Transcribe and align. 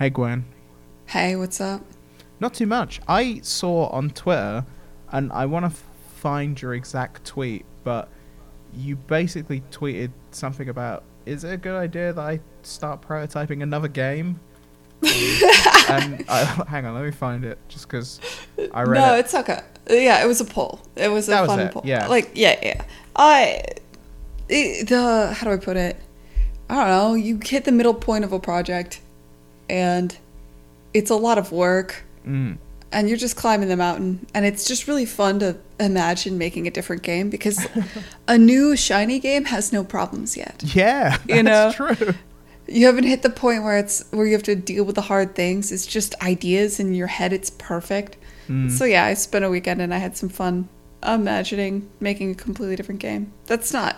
Hey, 0.00 0.08
Gwen. 0.08 0.46
Hey, 1.08 1.36
what's 1.36 1.60
up? 1.60 1.82
Not 2.40 2.54
too 2.54 2.64
much. 2.64 3.02
I 3.06 3.40
saw 3.42 3.88
on 3.88 4.08
Twitter, 4.08 4.64
and 5.12 5.30
I 5.30 5.44
want 5.44 5.64
to 5.66 5.70
f- 5.72 5.84
find 6.16 6.58
your 6.62 6.72
exact 6.72 7.26
tweet, 7.26 7.66
but 7.84 8.08
you 8.74 8.96
basically 8.96 9.62
tweeted 9.70 10.12
something 10.30 10.70
about 10.70 11.02
is 11.26 11.44
it 11.44 11.52
a 11.52 11.56
good 11.58 11.76
idea 11.76 12.14
that 12.14 12.22
I 12.22 12.40
start 12.62 13.02
prototyping 13.06 13.62
another 13.62 13.88
game? 13.88 14.40
and 15.02 16.24
I, 16.30 16.64
hang 16.66 16.86
on, 16.86 16.94
let 16.94 17.04
me 17.04 17.10
find 17.10 17.44
it 17.44 17.58
just 17.68 17.86
because 17.86 18.20
I 18.72 18.84
read 18.84 19.00
no, 19.02 19.16
it. 19.16 19.18
it's 19.18 19.34
okay. 19.34 19.60
Yeah, 19.90 20.24
it 20.24 20.26
was 20.26 20.40
a 20.40 20.46
poll. 20.46 20.80
It 20.96 21.08
was 21.08 21.28
a 21.28 21.32
That 21.32 21.40
was 21.42 21.50
fun 21.50 21.60
it, 21.60 21.72
poll. 21.74 21.82
yeah. 21.84 22.06
Like, 22.06 22.30
yeah, 22.32 22.58
yeah. 22.62 22.84
I 23.16 23.62
it, 24.48 24.88
the 24.88 25.34
how 25.34 25.46
do 25.46 25.52
I 25.52 25.58
put 25.58 25.76
it? 25.76 26.00
I 26.70 26.76
don't 26.76 26.88
know. 26.88 27.14
You 27.16 27.38
hit 27.44 27.64
the 27.66 27.72
middle 27.72 27.92
point 27.92 28.24
of 28.24 28.32
a 28.32 28.40
project, 28.40 29.02
and 29.70 30.16
it's 30.92 31.10
a 31.10 31.16
lot 31.16 31.38
of 31.38 31.52
work, 31.52 32.02
Mm. 32.26 32.58
and 32.92 33.08
you're 33.08 33.16
just 33.16 33.36
climbing 33.36 33.68
the 33.68 33.76
mountain, 33.76 34.26
and 34.34 34.44
it's 34.44 34.66
just 34.66 34.86
really 34.88 35.06
fun 35.06 35.38
to 35.38 35.56
imagine 35.78 36.36
making 36.36 36.66
a 36.66 36.70
different 36.70 37.02
game 37.02 37.30
because 37.30 37.64
a 38.28 38.36
new 38.36 38.76
shiny 38.76 39.18
game 39.18 39.44
has 39.46 39.72
no 39.72 39.82
problems 39.84 40.36
yet. 40.36 40.62
Yeah, 40.74 41.16
You 41.26 41.42
that's 41.42 41.78
know? 41.78 41.94
true. 41.94 42.14
You 42.68 42.86
haven't 42.86 43.04
hit 43.04 43.22
the 43.22 43.30
point 43.30 43.64
where 43.64 43.78
it's 43.78 44.04
where 44.12 44.26
you 44.26 44.32
have 44.32 44.42
to 44.44 44.54
deal 44.54 44.84
with 44.84 44.94
the 44.96 45.02
hard 45.02 45.34
things. 45.34 45.72
It's 45.72 45.86
just 45.86 46.14
ideas 46.22 46.78
in 46.78 46.94
your 46.94 47.08
head. 47.08 47.32
It's 47.32 47.50
perfect. 47.50 48.16
Mm. 48.48 48.70
So 48.70 48.84
yeah, 48.84 49.04
I 49.06 49.14
spent 49.14 49.44
a 49.44 49.50
weekend 49.50 49.80
and 49.80 49.92
I 49.94 49.98
had 49.98 50.16
some 50.16 50.28
fun 50.28 50.68
imagining 51.02 51.88
making 51.98 52.30
a 52.30 52.34
completely 52.34 52.76
different 52.76 53.00
game. 53.00 53.32
That's 53.46 53.72
not. 53.72 53.96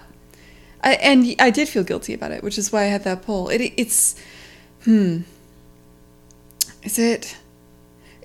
I 0.82 0.94
and 0.94 1.34
I 1.38 1.50
did 1.50 1.68
feel 1.68 1.84
guilty 1.84 2.14
about 2.14 2.30
it, 2.32 2.42
which 2.42 2.56
is 2.56 2.72
why 2.72 2.82
I 2.84 2.86
had 2.86 3.04
that 3.04 3.22
poll. 3.22 3.48
It 3.50 3.72
it's 3.76 4.14
hmm. 4.84 5.22
Is 6.82 6.98
it 6.98 7.36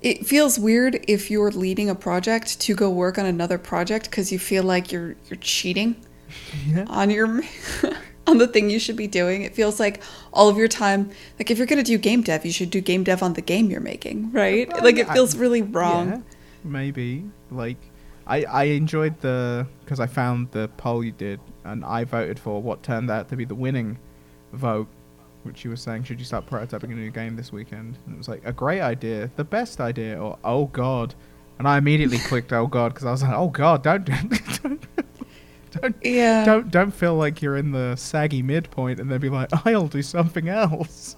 it 0.01 0.25
feels 0.27 0.59
weird 0.59 1.03
if 1.07 1.31
you're 1.31 1.51
leading 1.51 1.89
a 1.89 1.95
project 1.95 2.59
to 2.61 2.75
go 2.75 2.89
work 2.89 3.17
on 3.17 3.25
another 3.25 3.57
project 3.57 4.11
cuz 4.11 4.31
you 4.31 4.39
feel 4.39 4.63
like 4.63 4.91
you're 4.91 5.15
you're 5.29 5.39
cheating 5.41 5.95
Yeah. 6.67 6.85
on 6.87 7.09
your 7.09 7.41
on 8.27 8.37
the 8.37 8.47
thing 8.47 8.69
you 8.69 8.77
should 8.79 8.95
be 8.97 9.07
doing. 9.07 9.41
It 9.43 9.55
feels 9.55 9.79
like 9.79 10.01
all 10.33 10.49
of 10.49 10.57
your 10.57 10.67
time 10.67 11.09
like 11.39 11.49
if 11.49 11.57
you're 11.57 11.67
going 11.67 11.83
to 11.83 11.91
do 11.91 11.97
game 11.97 12.21
dev, 12.21 12.45
you 12.45 12.51
should 12.51 12.69
do 12.69 12.81
game 12.81 13.03
dev 13.03 13.23
on 13.23 13.33
the 13.33 13.41
game 13.41 13.69
you're 13.71 13.79
making, 13.93 14.31
right? 14.33 14.67
Like 14.83 14.97
it 14.97 15.09
feels 15.09 15.35
really 15.35 15.61
wrong. 15.61 16.07
Yeah, 16.09 16.19
maybe. 16.63 17.23
Like, 17.49 17.77
I 18.27 18.43
I 18.43 18.63
enjoyed 18.65 19.21
the 19.21 19.65
because 19.83 19.99
I 20.01 20.07
found 20.07 20.51
the 20.51 20.67
poll 20.77 21.03
you 21.03 21.13
did, 21.13 21.39
and 21.63 21.85
I 21.85 22.03
voted 22.03 22.37
for 22.39 22.61
what 22.61 22.83
turned 22.83 23.09
out 23.09 23.29
to 23.29 23.35
be 23.37 23.45
the 23.45 23.55
winning 23.55 23.97
vote, 24.51 24.89
which 25.47 25.63
you 25.63 25.69
were 25.71 25.75
saying 25.75 26.03
should 26.03 26.19
you 26.19 26.25
start 26.25 26.45
prototyping 26.47 26.91
a 26.91 26.95
new 26.95 27.09
game 27.09 27.35
this 27.35 27.51
weekend? 27.51 27.97
And 28.05 28.13
it 28.13 28.17
was 28.17 28.27
like 28.27 28.41
a 28.45 28.53
great 28.53 28.81
idea, 28.81 29.31
the 29.35 29.43
best 29.43 29.79
idea, 29.79 30.21
or 30.21 30.37
oh 30.43 30.65
god. 30.67 31.15
And 31.57 31.67
I 31.67 31.77
immediately 31.77 32.19
clicked 32.29 32.53
oh 32.53 32.67
god 32.67 32.93
because 32.93 33.05
I 33.05 33.11
was 33.11 33.23
like 33.23 33.33
oh 33.33 33.47
god 33.49 33.81
don't 33.83 34.05
don't 34.61 34.85
don't 35.71 35.95
Yeah. 36.03 36.45
don't 36.45 36.69
don't 36.69 36.91
feel 36.91 37.15
like 37.15 37.41
you're 37.41 37.57
in 37.57 37.71
the 37.71 37.95
saggy 37.95 38.43
midpoint 38.43 38.99
and 38.99 39.09
then 39.09 39.19
be 39.19 39.29
like 39.29 39.49
I'll 39.65 39.87
do 39.87 40.03
something 40.03 40.49
else. 40.49 41.15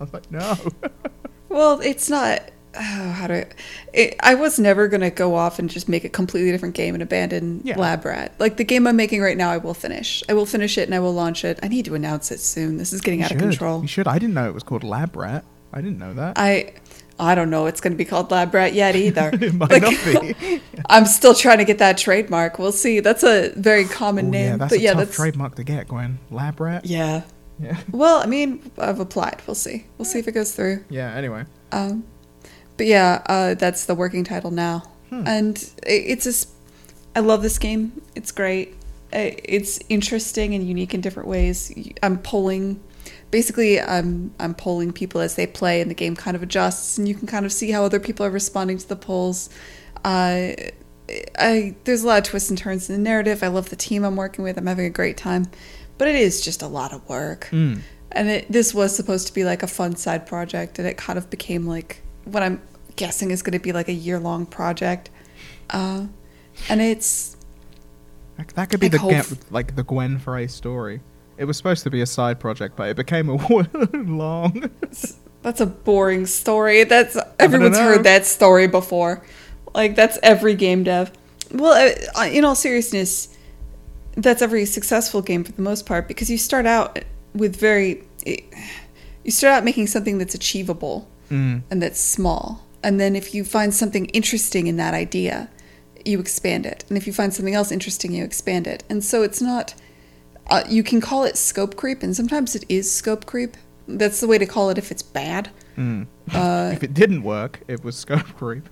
I 0.00 0.04
was 0.04 0.12
like 0.14 0.30
no. 0.30 0.56
Well, 1.50 1.80
it's 1.80 2.08
not. 2.08 2.50
Oh, 2.74 2.80
how 2.80 3.26
do 3.26 3.34
I? 3.34 3.46
It, 3.92 4.16
I 4.20 4.34
was 4.34 4.58
never 4.58 4.88
gonna 4.88 5.10
go 5.10 5.34
off 5.34 5.58
and 5.58 5.68
just 5.68 5.88
make 5.88 6.04
a 6.04 6.08
completely 6.08 6.50
different 6.52 6.74
game 6.74 6.94
and 6.94 7.02
abandon 7.02 7.60
Yeah. 7.64 7.78
Lab 7.78 8.04
Rat. 8.04 8.34
Like 8.38 8.56
the 8.56 8.64
game 8.64 8.86
I'm 8.86 8.96
making 8.96 9.20
right 9.20 9.36
now, 9.36 9.50
I 9.50 9.58
will 9.58 9.74
finish. 9.74 10.22
I 10.28 10.32
will 10.34 10.46
finish 10.46 10.78
it 10.78 10.82
and 10.88 10.94
I 10.94 10.98
will 11.00 11.12
launch 11.12 11.44
it. 11.44 11.58
I 11.62 11.68
need 11.68 11.84
to 11.84 11.94
announce 11.94 12.30
it 12.30 12.40
soon. 12.40 12.78
This 12.78 12.92
is 12.92 13.00
getting 13.02 13.20
You 13.20 13.26
out 13.26 13.32
of 13.32 13.38
control. 13.38 13.82
You 13.82 13.88
should. 13.88 14.08
I 14.08 14.18
didn't 14.18 14.34
know 14.34 14.48
it 14.48 14.54
was 14.54 14.62
called 14.62 14.84
Lab 14.84 15.14
Rat. 15.16 15.44
I 15.72 15.80
didn't 15.82 15.98
know 15.98 16.14
that. 16.14 16.38
I, 16.38 16.72
I 17.18 17.34
don't 17.34 17.50
know. 17.50 17.66
It's 17.66 17.80
gonna 17.82 17.94
be 17.94 18.06
called 18.06 18.30
Lab 18.30 18.54
Rat 18.54 18.72
yet 18.72 18.96
either. 18.96 19.30
it 19.40 19.52
might 19.54 19.70
Like, 19.70 19.82
not 19.82 20.04
be. 20.40 20.60
I'm 20.86 21.04
still 21.04 21.34
trying 21.34 21.58
to 21.58 21.64
get 21.64 21.78
that 21.78 21.98
trademark. 21.98 22.58
We'll 22.58 22.72
see. 22.72 23.00
That's 23.00 23.22
a 23.22 23.50
very 23.54 23.84
common 23.84 24.28
Oh, 24.28 24.30
name. 24.30 24.44
yeah, 24.52 24.56
that's 24.56 24.70
but 24.72 24.78
a 24.78 24.82
yeah, 24.82 24.90
tough 24.94 24.98
that's 25.04 25.16
trademark 25.16 25.54
to 25.56 25.64
get, 25.64 25.88
Gwen. 25.88 26.18
Lab 26.30 26.58
Rat. 26.58 26.86
yeah. 26.86 27.22
Yeah. 27.60 27.76
Well, 27.92 28.16
I 28.20 28.26
mean, 28.26 28.72
I've 28.78 28.98
applied. 28.98 29.40
We'll 29.46 29.54
see. 29.54 29.84
We'll 29.98 30.06
see 30.06 30.18
if 30.18 30.26
it 30.26 30.32
goes 30.32 30.52
through. 30.52 30.84
Yeah. 30.88 31.14
Anyway. 31.14 31.44
Um, 31.70 32.02
but 32.82 32.88
yeah, 32.88 33.22
uh, 33.26 33.54
that's 33.54 33.84
the 33.84 33.94
working 33.94 34.24
title 34.24 34.50
now, 34.50 34.82
Hmm. 35.08 35.22
and 35.24 35.56
it, 35.86 36.02
it's 36.12 36.24
just 36.24 36.48
I 37.14 37.20
love 37.20 37.40
this 37.42 37.58
game. 37.58 37.92
It's 38.16 38.32
great. 38.32 38.74
I- 39.12 39.36
It's 39.44 39.78
interesting 39.88 40.52
and 40.56 40.66
unique 40.66 40.92
in 40.94 41.00
different 41.00 41.28
ways. 41.28 41.70
I'm 42.02 42.18
polling, 42.18 42.80
basically, 43.30 43.80
I'm 43.80 44.32
I'm 44.40 44.54
polling 44.54 44.90
people 44.92 45.20
as 45.20 45.36
they 45.36 45.46
play, 45.46 45.80
and 45.80 45.88
the 45.88 45.94
game 45.94 46.16
kind 46.16 46.34
of 46.36 46.42
adjusts, 46.42 46.98
and 46.98 47.06
you 47.06 47.14
can 47.14 47.28
kind 47.28 47.46
of 47.46 47.52
see 47.52 47.70
how 47.70 47.84
other 47.84 48.00
people 48.00 48.26
are 48.26 48.30
responding 48.30 48.78
to 48.78 48.88
the 48.88 48.96
polls. 48.96 49.48
Uh, 50.04 50.54
I 51.38 51.76
there's 51.84 52.02
a 52.02 52.06
lot 52.08 52.18
of 52.18 52.24
twists 52.24 52.50
and 52.50 52.58
turns 52.58 52.90
in 52.90 52.96
the 52.96 53.02
narrative. 53.02 53.44
I 53.44 53.48
love 53.48 53.70
the 53.70 53.76
team 53.76 54.02
I'm 54.04 54.16
working 54.16 54.42
with. 54.44 54.58
I'm 54.58 54.66
having 54.66 54.86
a 54.86 54.90
great 54.90 55.16
time, 55.16 55.44
but 55.98 56.08
it 56.08 56.16
is 56.16 56.40
just 56.40 56.62
a 56.62 56.68
lot 56.68 56.92
of 56.92 57.08
work. 57.08 57.48
Mm. 57.52 57.80
And 58.10 58.28
it, 58.28 58.50
this 58.50 58.74
was 58.74 58.94
supposed 58.96 59.26
to 59.28 59.32
be 59.34 59.44
like 59.44 59.62
a 59.62 59.66
fun 59.68 59.94
side 59.96 60.26
project, 60.26 60.78
and 60.80 60.88
it 60.88 60.96
kind 60.96 61.16
of 61.18 61.30
became 61.30 61.64
like 61.76 62.02
what 62.24 62.42
I'm 62.42 62.60
guessing 62.96 63.30
is 63.30 63.42
going 63.42 63.52
to 63.52 63.58
be 63.62 63.72
like 63.72 63.88
a 63.88 63.92
year 63.92 64.18
long 64.18 64.46
project. 64.46 65.10
Uh, 65.70 66.06
and 66.68 66.80
it's 66.80 67.36
That, 68.36 68.48
that 68.48 68.70
could 68.70 68.80
be 68.80 68.86
I 68.86 68.90
the 68.90 68.98
Gwen, 68.98 69.24
like 69.50 69.76
the 69.76 69.84
Gwen 69.84 70.18
Frey 70.18 70.46
story. 70.46 71.00
It 71.38 71.44
was 71.46 71.56
supposed 71.56 71.82
to 71.84 71.90
be 71.90 72.02
a 72.02 72.06
side 72.06 72.38
project, 72.38 72.76
but 72.76 72.88
it 72.88 72.96
became 72.96 73.28
a 73.28 73.36
long. 73.94 74.70
that's 75.42 75.60
a 75.60 75.66
boring 75.66 76.26
story. 76.26 76.84
That's 76.84 77.16
everyone's 77.38 77.78
heard 77.78 78.04
that 78.04 78.26
story 78.26 78.66
before. 78.68 79.24
Like 79.74 79.96
that's 79.96 80.18
every 80.22 80.54
game 80.54 80.84
dev. 80.84 81.10
Well, 81.50 81.94
uh, 82.16 82.24
in 82.26 82.44
all 82.44 82.54
seriousness, 82.54 83.36
that's 84.14 84.42
every 84.42 84.66
successful 84.66 85.22
game 85.22 85.42
for 85.42 85.52
the 85.52 85.62
most 85.62 85.86
part 85.86 86.06
because 86.06 86.30
you 86.30 86.36
start 86.38 86.66
out 86.66 86.98
with 87.34 87.56
very 87.56 88.04
you 89.24 89.30
start 89.30 89.54
out 89.54 89.64
making 89.64 89.86
something 89.86 90.18
that's 90.18 90.34
achievable 90.34 91.08
Mm. 91.30 91.62
and 91.70 91.80
that's 91.82 91.98
small. 91.98 92.62
And 92.82 92.98
then 92.98 93.14
if 93.16 93.34
you 93.34 93.44
find 93.44 93.72
something 93.72 94.06
interesting 94.06 94.66
in 94.66 94.76
that 94.76 94.94
idea, 94.94 95.48
you 96.04 96.18
expand 96.18 96.66
it. 96.66 96.84
And 96.88 96.98
if 96.98 97.06
you 97.06 97.12
find 97.12 97.32
something 97.32 97.54
else 97.54 97.70
interesting, 97.70 98.12
you 98.12 98.24
expand 98.24 98.66
it. 98.66 98.84
And 98.88 99.04
so 99.04 99.22
it's 99.22 99.40
not, 99.40 99.74
uh, 100.48 100.64
you 100.68 100.82
can 100.82 101.00
call 101.00 101.24
it 101.24 101.36
scope 101.36 101.76
creep, 101.76 102.02
and 102.02 102.16
sometimes 102.16 102.54
it 102.56 102.64
is 102.68 102.92
scope 102.92 103.26
creep. 103.26 103.56
That's 103.86 104.20
the 104.20 104.26
way 104.26 104.38
to 104.38 104.46
call 104.46 104.70
it 104.70 104.78
if 104.78 104.90
it's 104.90 105.02
bad. 105.02 105.50
Mm. 105.76 106.06
Uh, 106.32 106.70
if 106.74 106.82
it 106.82 106.94
didn't 106.94 107.22
work, 107.22 107.62
it 107.68 107.84
was 107.84 107.96
scope 107.96 108.26
creep. 108.36 108.68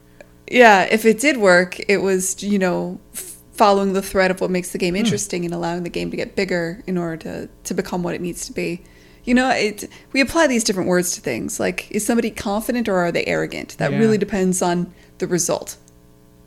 yeah, 0.49 0.83
if 0.83 1.05
it 1.05 1.21
did 1.21 1.37
work, 1.37 1.79
it 1.89 1.99
was, 1.99 2.43
you 2.43 2.59
know, 2.59 3.01
f- 3.15 3.37
following 3.53 3.93
the 3.93 4.03
thread 4.03 4.31
of 4.31 4.41
what 4.41 4.51
makes 4.51 4.73
the 4.73 4.79
game 4.79 4.97
interesting 4.97 5.45
and 5.45 5.55
allowing 5.55 5.83
the 5.83 5.91
game 5.91 6.11
to 6.11 6.17
get 6.17 6.35
bigger 6.35 6.83
in 6.87 6.97
order 6.97 7.17
to, 7.17 7.49
to 7.65 7.75
become 7.75 8.03
what 8.03 8.15
it 8.15 8.21
needs 8.21 8.47
to 8.47 8.53
be. 8.53 8.83
You 9.25 9.35
know, 9.35 9.51
it 9.51 9.89
we 10.13 10.21
apply 10.21 10.47
these 10.47 10.65
different 10.65 10.89
words 10.89 11.13
to 11.13 11.21
things. 11.21 11.61
Like, 11.61 11.91
is 11.91 12.05
somebody 12.07 12.31
confident 12.31 12.89
or 12.89 12.97
are 12.97 13.13
they 13.13 13.25
arrogant? 13.27 13.77
That 13.79 13.93
Yeah. 13.93 13.99
really 13.99 14.19
depends 14.19 14.63
on 14.63 14.93
the 15.19 15.27
result, 15.27 15.77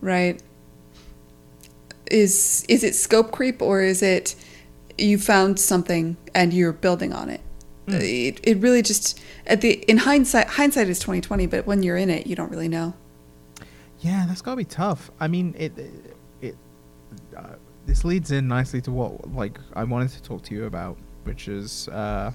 right? 0.02 0.42
Is 2.12 2.66
is 2.68 2.84
it 2.84 2.96
scope 2.96 3.32
creep 3.32 3.62
or 3.62 3.82
is 3.82 4.02
it 4.04 4.36
you 4.98 5.18
found 5.18 5.60
something 5.60 6.18
and 6.36 6.54
you're 6.54 6.74
building 6.74 7.14
on 7.14 7.30
it? 7.30 7.42
It, 7.86 8.40
it 8.44 8.58
really 8.60 8.82
just 8.82 9.20
at 9.46 9.60
the 9.62 9.74
in 9.90 9.98
hindsight 9.98 10.48
hindsight 10.48 10.88
is 10.88 11.00
2020 11.00 11.48
but 11.48 11.68
when 11.68 11.84
you're 11.84 11.98
in 11.98 12.10
it 12.10 12.26
you 12.26 12.34
don't 12.34 12.50
really 12.50 12.70
know 12.70 12.94
Yeah, 14.00 14.26
that's 14.26 14.42
gotta 14.42 14.56
be 14.56 14.64
tough. 14.66 15.12
I 15.20 15.28
mean, 15.28 15.54
it 15.58 15.78
it, 15.78 16.16
it 16.42 16.56
uh, 17.36 17.56
this 17.86 18.06
leads 18.06 18.32
in 18.32 18.48
nicely 18.48 18.80
to 18.82 18.92
what 18.92 19.34
like 19.34 19.60
I 19.76 19.84
wanted 19.84 20.10
to 20.12 20.22
talk 20.24 20.44
to 20.44 20.56
you 20.56 20.64
about, 20.66 20.98
which 21.26 21.48
is 21.50 21.88
uh, 21.90 22.32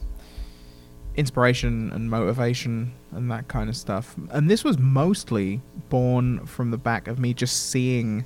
inspiration 1.18 1.90
and 1.92 2.08
motivation 2.08 2.92
and 3.10 3.28
that 3.30 3.48
kind 3.48 3.68
of 3.68 3.76
stuff. 3.76 4.14
And 4.30 4.48
this 4.48 4.62
was 4.62 4.78
mostly 4.78 5.60
born 5.88 6.46
from 6.46 6.70
the 6.70 6.78
back 6.78 7.08
of 7.08 7.18
me 7.18 7.34
just 7.34 7.70
seeing 7.70 8.24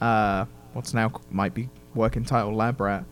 uh, 0.00 0.44
what's 0.72 0.94
now 0.94 1.10
might 1.30 1.52
be 1.52 1.68
working 1.94 2.24
title 2.24 2.54
Lab 2.54 2.80
Rat, 2.80 3.04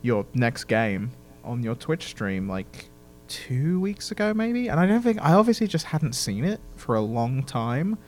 your 0.00 0.24
next 0.32 0.64
game 0.64 1.10
on 1.44 1.62
your 1.62 1.74
Twitch 1.74 2.04
stream 2.04 2.48
like 2.48 2.88
two 3.28 3.78
weeks 3.80 4.10
ago 4.10 4.32
maybe, 4.32 4.68
and 4.68 4.80
I 4.80 4.86
don't 4.86 5.02
think 5.02 5.20
I 5.20 5.34
obviously 5.34 5.66
just 5.66 5.84
hadn't 5.84 6.14
seen 6.14 6.44
it 6.44 6.58
for 6.76 6.94
a 6.94 7.00
long 7.02 7.42
time 7.42 7.98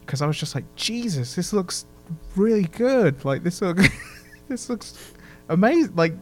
because 0.00 0.22
I 0.22 0.26
was 0.26 0.36
just 0.36 0.56
like, 0.56 0.64
Jesus, 0.74 1.36
this 1.36 1.52
looks 1.52 1.86
really 2.34 2.64
good. 2.64 3.24
Like 3.24 3.44
this 3.44 3.62
look, 3.62 3.78
this 4.48 4.68
looks 4.68 5.14
amazing. 5.48 5.94
Like 5.94 6.14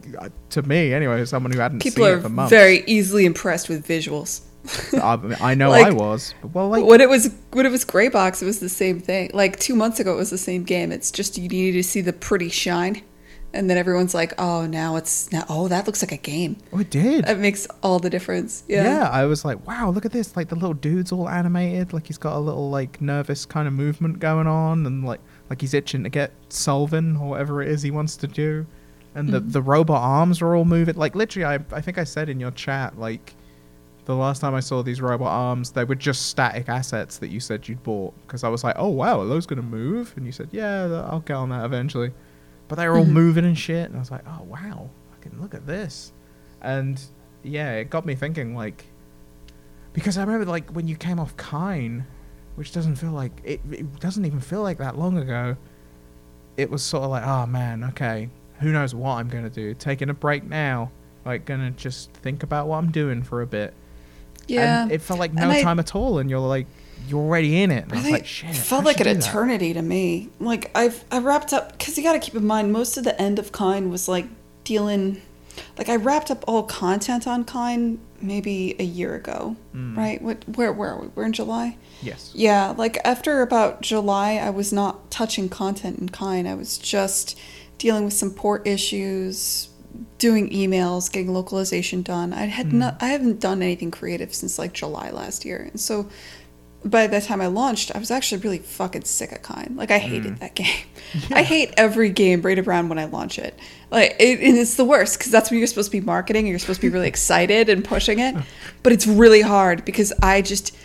to 0.49 0.61
me, 0.63 0.93
anyway, 0.93 1.21
as 1.21 1.29
someone 1.29 1.51
who 1.51 1.59
hadn't 1.59 1.79
people 1.79 2.03
seen 2.05 2.13
are 2.13 2.17
it 2.17 2.21
for 2.21 2.29
months. 2.29 2.49
very 2.49 2.83
easily 2.87 3.25
impressed 3.25 3.69
with 3.69 3.87
visuals 3.87 4.41
I, 4.93 5.51
I 5.51 5.53
know 5.55 5.69
like- 5.69 5.85
I 5.87 5.91
was, 5.91 6.33
but 6.41 6.53
well, 6.53 6.69
like 6.69 6.85
when 6.85 7.01
it 7.01 7.09
was 7.09 7.33
when 7.51 7.65
it 7.65 7.71
was 7.71 7.85
gray 7.85 8.09
box 8.09 8.41
it 8.41 8.45
was 8.45 8.59
the 8.59 8.69
same 8.69 8.99
thing 8.99 9.29
like 9.33 9.59
two 9.59 9.75
months 9.75 9.99
ago 9.99 10.13
it 10.13 10.17
was 10.17 10.29
the 10.29 10.37
same 10.37 10.63
game 10.63 10.91
it's 10.91 11.11
just 11.11 11.37
you 11.37 11.47
needed 11.47 11.77
to 11.77 11.83
see 11.83 12.01
the 12.01 12.13
pretty 12.13 12.49
shine 12.49 13.01
and 13.53 13.69
then 13.69 13.77
everyone's 13.77 14.13
like, 14.13 14.33
"Oh, 14.37 14.65
now 14.65 14.97
it's 14.97 15.31
now. 15.31 15.45
Oh, 15.47 15.69
that 15.69 15.85
looks 15.87 16.03
like 16.03 16.11
a 16.11 16.17
game." 16.17 16.57
Oh, 16.73 16.79
it 16.79 16.89
did. 16.89 17.23
That 17.23 17.39
makes 17.39 17.65
all 17.81 17.99
the 17.99 18.09
difference. 18.09 18.65
yeah. 18.67 18.83
Yeah. 18.83 19.09
I 19.09 19.23
was 19.23 19.45
like, 19.45 19.65
wow, 19.65 19.91
look 19.91 20.05
at 20.05 20.11
this. 20.11 20.35
Like 20.35 20.49
the 20.49 20.55
little 20.55 20.73
dude's 20.73 21.13
all 21.13 21.29
animated. 21.29 21.93
Like 21.93 22.05
he's 22.05 22.17
got 22.17 22.35
a 22.35 22.39
little 22.39 22.69
like 22.69 22.99
nervous 22.99 23.45
kind 23.45 23.65
of 23.65 23.73
movement 23.73 24.19
going 24.19 24.45
on, 24.45 24.85
and 24.85 25.05
like 25.05 25.21
like 25.49 25.61
he's 25.61 25.73
itching 25.73 26.03
to 26.03 26.09
get 26.09 26.33
solving 26.49 27.15
or 27.15 27.29
whatever 27.29 27.61
it 27.61 27.69
is 27.69 27.81
he 27.81 27.91
wants 27.91 28.17
to 28.17 28.27
do. 28.27 28.67
And 29.15 29.29
the 29.29 29.39
Mhm. 29.41 29.51
the 29.53 29.61
robot 29.61 30.01
arms 30.01 30.41
are 30.41 30.53
all 30.55 30.65
moving. 30.65 30.95
Like 30.95 31.15
literally, 31.15 31.45
I 31.45 31.55
I 31.75 31.81
think 31.81 31.97
I 31.97 32.03
said 32.03 32.29
in 32.29 32.39
your 32.39 32.51
chat 32.51 32.99
like. 32.99 33.33
The 34.05 34.15
last 34.15 34.39
time 34.39 34.53
I 34.53 34.59
saw 34.59 34.83
these 34.83 35.01
robot 35.01 35.29
arms, 35.31 35.71
they 35.71 35.83
were 35.83 35.95
just 35.95 36.27
static 36.27 36.69
assets 36.69 37.17
that 37.17 37.29
you 37.29 37.39
said 37.39 37.67
you'd 37.67 37.81
bought. 37.81 38.13
Because 38.27 38.43
I 38.43 38.49
was 38.49 38.63
like, 38.63 38.75
"Oh 38.77 38.89
wow, 38.89 39.19
are 39.19 39.25
those 39.25 39.47
gonna 39.47 39.63
move?" 39.63 40.13
And 40.15 40.27
you 40.27 40.31
said, 40.31 40.49
"Yeah, 40.51 41.07
I'll 41.09 41.21
get 41.21 41.33
on 41.33 41.49
that 41.49 41.65
eventually." 41.65 42.11
But 42.67 42.75
they 42.75 42.87
were 42.87 42.99
all 42.99 43.05
Mhm. 43.05 43.09
moving 43.13 43.45
and 43.45 43.57
shit, 43.57 43.87
and 43.87 43.95
I 43.95 43.99
was 43.99 44.11
like, 44.11 44.21
"Oh 44.27 44.43
wow, 44.43 44.91
I 45.11 45.23
can 45.23 45.41
look 45.41 45.55
at 45.55 45.65
this." 45.65 46.13
And 46.61 47.01
yeah, 47.41 47.71
it 47.77 47.89
got 47.89 48.05
me 48.05 48.13
thinking 48.13 48.53
like, 48.53 48.85
because 49.93 50.19
I 50.19 50.21
remember 50.21 50.45
like 50.45 50.69
when 50.69 50.87
you 50.87 50.95
came 50.95 51.19
off 51.19 51.35
Kine, 51.37 52.05
which 52.57 52.73
doesn't 52.73 52.97
feel 52.97 53.11
like 53.11 53.31
it, 53.43 53.59
it 53.71 53.99
doesn't 53.99 54.23
even 54.25 54.39
feel 54.39 54.61
like 54.61 54.77
that 54.77 54.99
long 54.99 55.17
ago. 55.17 55.57
It 56.57 56.69
was 56.69 56.83
sort 56.83 57.05
of 57.05 57.09
like, 57.09 57.25
oh 57.25 57.47
man, 57.47 57.83
okay, 57.85 58.29
who 58.59 58.71
knows 58.71 58.93
what 58.95 59.15
I'm 59.15 59.27
gonna 59.29 59.49
do? 59.49 59.73
Taking 59.73 60.09
a 60.09 60.13
break 60.13 60.43
now, 60.43 60.91
like 61.25 61.45
gonna 61.45 61.71
just 61.71 62.11
think 62.11 62.43
about 62.43 62.67
what 62.67 62.77
I'm 62.77 62.91
doing 62.91 63.23
for 63.23 63.41
a 63.41 63.47
bit. 63.47 63.73
Yeah. 64.47 64.83
and 64.83 64.91
it 64.91 65.01
felt 65.01 65.19
like 65.19 65.33
no 65.33 65.49
I- 65.49 65.61
time 65.63 65.79
at 65.79 65.95
all, 65.95 66.19
and 66.19 66.29
you're 66.29 66.39
like, 66.39 66.67
you're 67.07 67.19
already 67.21 67.61
in 67.61 67.71
it. 67.71 67.83
And 67.85 67.93
I 67.93 67.95
was 67.97 68.09
like, 68.11 68.25
shit. 68.25 68.51
it 68.51 68.55
felt 68.55 68.85
like 68.85 68.99
an 68.99 69.07
do 69.07 69.13
that? 69.15 69.27
eternity 69.27 69.73
to 69.73 69.81
me. 69.81 70.29
Like 70.39 70.71
I've 70.75 71.03
I 71.11 71.19
wrapped 71.19 71.51
up 71.53 71.71
because 71.77 71.97
you 71.97 72.03
got 72.03 72.13
to 72.13 72.19
keep 72.19 72.35
in 72.35 72.45
mind 72.45 72.71
most 72.71 72.97
of 72.97 73.03
the 73.03 73.19
end 73.21 73.39
of 73.39 73.51
Kine 73.51 73.89
was 73.89 74.07
like 74.07 74.25
dealing. 74.63 75.21
Like 75.77 75.89
I 75.89 75.95
wrapped 75.95 76.29
up 76.31 76.43
all 76.47 76.63
content 76.63 77.27
on 77.27 77.43
Kine 77.45 77.99
maybe 78.21 78.75
a 78.79 78.83
year 78.83 79.15
ago, 79.15 79.55
Mm. 79.75 79.95
right? 79.97 80.21
What 80.21 80.43
where 80.55 80.71
where 80.73 80.91
are 80.93 81.01
we? 81.01 81.07
We're 81.15 81.25
in 81.25 81.33
July. 81.33 81.77
Yes. 82.01 82.31
Yeah, 82.35 82.73
like 82.77 82.97
after 83.05 83.41
about 83.41 83.81
July, 83.81 84.33
I 84.35 84.49
was 84.51 84.71
not 84.73 85.09
touching 85.11 85.47
content 85.49 85.97
in 85.99 86.09
Kine. 86.09 86.45
I 86.45 86.53
was 86.55 86.77
just 86.77 87.37
dealing 87.77 88.05
with 88.05 88.13
some 88.13 88.31
port 88.31 88.65
issues, 88.67 89.69
doing 90.17 90.49
emails, 90.49 91.11
getting 91.11 91.33
localization 91.33 92.01
done. 92.01 92.33
I 92.33 92.45
had 92.45 92.67
Hmm. 92.67 92.79
not, 92.79 92.97
I 93.01 93.07
haven't 93.07 93.39
done 93.39 93.61
anything 93.61 93.91
creative 93.91 94.33
since 94.33 94.57
like 94.59 94.73
July 94.73 95.09
last 95.11 95.45
year, 95.45 95.67
and 95.71 95.79
so 95.79 96.07
by 96.83 97.07
the 97.07 97.19
time 97.19 97.41
I 97.41 97.47
launched, 97.47 97.95
I 97.95 97.97
was 97.97 98.11
actually 98.11 98.41
really 98.41 98.59
fucking 98.59 99.05
sick 99.05 99.31
of 99.31 99.41
Kine. 99.41 99.73
Like 99.75 99.89
I 99.89 99.97
hated 99.97 100.33
Mm. 100.35 100.39
that 100.39 100.53
game. 100.61 100.75
I 101.31 101.41
hate 101.41 101.73
every 101.77 102.09
game 102.11 102.43
right 102.43 102.59
around 102.59 102.89
when 102.89 102.99
I 102.99 103.05
launch 103.05 103.39
it. 103.39 103.57
Like 103.89 104.15
it, 104.19 104.39
and 104.39 104.55
it's 104.57 104.75
the 104.75 104.85
worst 104.85 105.17
because 105.17 105.31
that's 105.31 105.49
when 105.49 105.57
you're 105.57 105.65
supposed 105.67 105.91
to 105.91 105.99
be 105.99 106.05
marketing. 106.05 106.45
You're 106.45 106.59
supposed 106.59 106.81
to 106.81 106.87
be 106.87 106.93
really 106.93 107.07
excited 107.15 107.69
and 107.69 107.83
pushing 107.83 108.19
it, 108.19 108.35
but 108.83 108.93
it's 108.93 109.07
really 109.07 109.41
hard 109.41 109.83
because 109.83 110.13
I 110.21 110.43
just, 110.43 110.75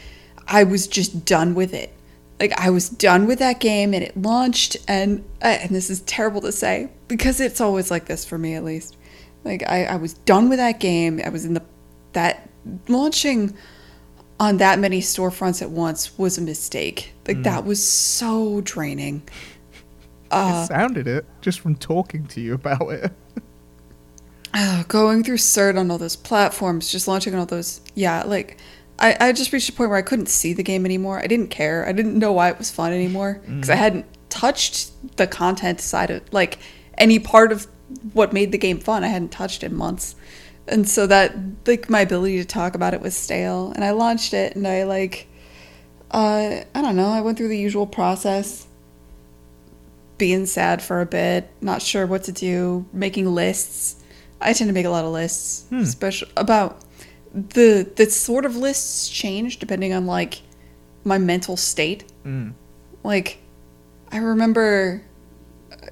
I 0.49 0.65
was 0.65 0.87
just 0.87 1.27
done 1.27 1.55
with 1.55 1.75
it. 1.75 1.93
Like 2.41 2.59
I 2.59 2.71
was 2.71 2.89
done 2.89 3.27
with 3.27 3.39
that 3.39 3.61
game 3.61 3.95
and 3.95 4.03
it 4.03 4.17
launched 4.17 4.79
and 4.89 5.23
uh, 5.43 5.59
and 5.61 5.71
this 5.71 5.91
is 5.91 6.01
terrible 6.01 6.41
to 6.41 6.53
say 6.53 6.89
because 7.07 7.39
it's 7.39 7.61
always 7.61 7.91
like 7.91 8.07
this 8.07 8.25
for 8.25 8.39
me 8.39 8.55
at 8.55 8.65
least. 8.65 8.97
Like 9.45 9.63
I, 9.69 9.85
I 9.85 9.97
was 9.97 10.15
done 10.15 10.49
with 10.49 10.59
that 10.59 10.81
game. 10.81 11.21
I 11.25 11.29
was 11.29 11.45
in 11.45 11.55
the 11.55 11.63
that 12.15 12.49
launching 12.89 13.55
on 14.39 14.57
that 14.57 14.79
many 14.79 15.01
storefronts 15.01 15.61
at 15.61 15.71
once 15.71 16.19
was 16.19 16.39
a 16.39 16.41
mistake. 16.41 17.13
Like 17.29 17.43
that 17.43 17.65
was 17.65 17.85
so 17.85 18.63
draining. 18.63 19.23
Uh, 20.31 20.63
it 20.65 20.69
sounded 20.69 21.07
it 21.07 21.27
just 21.41 21.61
from 21.61 21.75
talking 21.75 22.27
to 22.29 22.41
you 22.41 22.55
about 22.55 22.89
it. 22.91 23.13
uh, 24.55 24.83
going 24.89 25.23
through 25.25 25.37
CERT 25.37 25.79
on 25.79 25.91
all 25.91 25.99
those 25.99 26.17
platforms, 26.17 26.91
just 26.91 27.07
launching 27.07 27.35
on 27.35 27.41
all 27.41 27.47
those, 27.47 27.81
yeah, 27.95 28.23
like 28.23 28.57
I, 29.01 29.17
I 29.21 29.33
just 29.33 29.53
reached 29.53 29.69
a 29.69 29.73
point 29.73 29.89
where 29.91 29.99
I 29.99 30.03
couldn't 30.03 30.29
see 30.29 30.53
the 30.53 30.63
game 30.63 30.85
anymore. 30.85 31.19
I 31.19 31.27
didn't 31.27 31.49
care. 31.49 31.87
I 31.87 31.93
didn't 31.93 32.19
know 32.19 32.33
why 32.33 32.51
it 32.51 32.59
was 32.59 32.71
fun 32.71 32.93
anymore 32.93 33.41
because 33.47 33.71
I 33.71 33.75
hadn't 33.77 34.05
touched 34.29 34.91
the 35.17 35.27
content 35.27 35.81
side 35.81 36.11
of 36.11 36.23
like 36.33 36.59
any 36.99 37.19
part 37.19 37.51
of 37.51 37.67
what 38.13 38.33
made 38.33 38.53
the 38.53 38.59
game 38.59 38.79
fun. 38.79 39.03
I 39.03 39.09
hadn't 39.09 39.31
touched 39.33 39.65
in 39.65 39.75
months, 39.75 40.15
and 40.69 40.87
so 40.89 41.07
that 41.07 41.35
like 41.67 41.89
my 41.89 42.01
ability 42.01 42.37
to 42.39 42.45
talk 42.45 42.75
about 42.75 42.93
it 42.95 43.01
was 43.01 43.17
stale. 43.17 43.73
And 43.75 43.83
I 43.85 43.93
launched 43.93 44.35
it, 44.35 44.55
and 44.55 44.69
I 44.69 44.85
like, 44.85 45.27
uh, 46.11 46.61
I 46.75 46.83
don't 46.83 46.97
know. 46.97 47.09
I 47.09 47.23
went 47.23 47.39
through 47.39 47.49
the 47.49 47.59
usual 47.59 47.87
process 47.87 48.67
being 50.19 50.45
sad 50.45 50.83
for 50.83 51.01
a 51.01 51.07
bit, 51.07 51.51
not 51.63 51.81
sure 51.81 52.07
what 52.07 52.25
to 52.25 52.33
do, 52.33 52.85
making 52.93 53.35
lists. 53.35 53.97
I 54.41 54.53
tend 54.53 54.69
to 54.69 54.75
make 54.75 54.85
a 54.87 54.91
lot 54.91 55.05
of 55.07 55.13
lists, 55.13 55.65
Hmm. 55.71 55.81
especially 55.81 56.31
about 56.37 56.83
the 57.33 57.89
the 57.97 58.07
sort 58.07 58.45
of 58.45 58.57
lists 58.57 59.09
change 59.09 59.59
depending 59.59 59.93
on 59.93 60.07
like 60.07 60.43
my 61.05 61.19
mental 61.19 61.57
state. 61.57 62.05
Mm. 62.25 62.53
Like 63.05 63.39
I 64.11 64.19
remember 64.19 65.03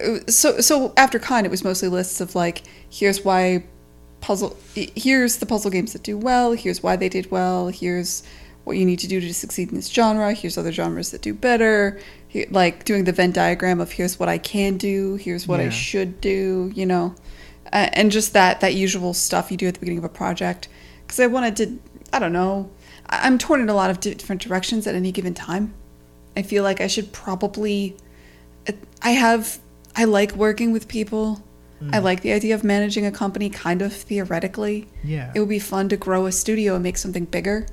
uh, 0.01 0.19
so 0.29 0.61
so 0.61 0.93
after 0.97 1.19
con 1.19 1.45
it 1.45 1.51
was 1.51 1.65
mostly 1.65 1.89
lists 1.89 2.21
of 2.21 2.35
like 2.35 2.63
here's 2.91 3.25
why 3.25 3.65
puzzle 4.21 4.57
here's 4.75 5.39
the 5.39 5.47
puzzle 5.47 5.71
games 5.71 5.93
that 5.93 6.03
do 6.03 6.17
well, 6.17 6.53
here's 6.53 6.83
why 6.83 6.97
they 6.97 7.09
did 7.09 7.31
well, 7.31 7.69
here's 7.69 8.23
what 8.65 8.77
you 8.77 8.85
need 8.85 8.99
to 8.99 9.09
do 9.09 9.21
to 9.21 9.33
succeed 9.33 9.71
in 9.71 9.77
this 9.77 9.89
genre, 9.89 10.35
here's 10.35 10.59
other 10.59 10.73
genres 10.73 11.11
that 11.13 11.23
do 11.23 11.33
better. 11.33 11.99
Here, 12.27 12.47
like 12.51 12.85
doing 12.85 13.05
the 13.05 13.13
Venn 13.13 13.33
diagram 13.33 13.81
of 13.81 13.93
here's 13.93 14.19
what 14.19 14.29
I 14.29 14.37
can 14.37 14.77
do, 14.77 15.15
here's 15.15 15.49
what 15.49 15.61
I 15.61 15.71
should 15.71 16.21
do, 16.21 16.71
you 16.75 16.85
know. 16.85 17.15
Uh, 17.73 17.89
and 17.93 18.11
just 18.11 18.35
that 18.35 18.61
that 18.61 18.75
usual 18.75 19.15
stuff 19.15 19.51
you 19.51 19.57
do 19.57 19.67
at 19.67 19.75
the 19.75 19.81
beginning 19.81 19.99
of 19.99 20.05
a 20.05 20.11
project 20.11 20.69
because 21.09 21.21
I 21.21 21.27
wanted 21.27 21.57
to 21.57 21.79
I 22.13 22.19
don't 22.19 22.33
know. 22.33 22.71
I'm 23.09 23.39
torn 23.39 23.61
in 23.61 23.69
a 23.69 23.75
lot 23.75 23.91
of 23.91 24.01
different 24.01 24.43
directions 24.43 24.87
at 24.87 24.95
any 24.95 25.13
given 25.13 25.35
time. 25.35 25.75
I 26.37 26.43
feel 26.43 26.63
like 26.63 26.81
I 26.81 26.87
should 26.87 27.13
probably. 27.13 27.97
I 29.03 29.11
have. 29.11 29.59
I 29.97 30.05
like 30.05 30.33
working 30.33 30.73
with 30.73 30.89
people. 30.89 31.43
I 31.93 32.01
like 32.01 32.23
the 32.23 32.33
idea 32.33 32.57
of 32.57 32.65
managing 32.65 33.07
a 33.07 33.13
company 33.13 33.49
kind 33.51 33.83
of 33.83 33.93
theoretically. 33.93 34.89
Yeah. 35.05 35.31
It 35.33 35.39
would 35.39 35.49
be 35.49 35.61
fun 35.61 35.89
to 35.91 35.97
grow 35.97 36.27
a 36.27 36.33
studio 36.33 36.75
and 36.75 36.83
make 36.83 36.99
something 36.99 37.25
bigger. 37.25 37.69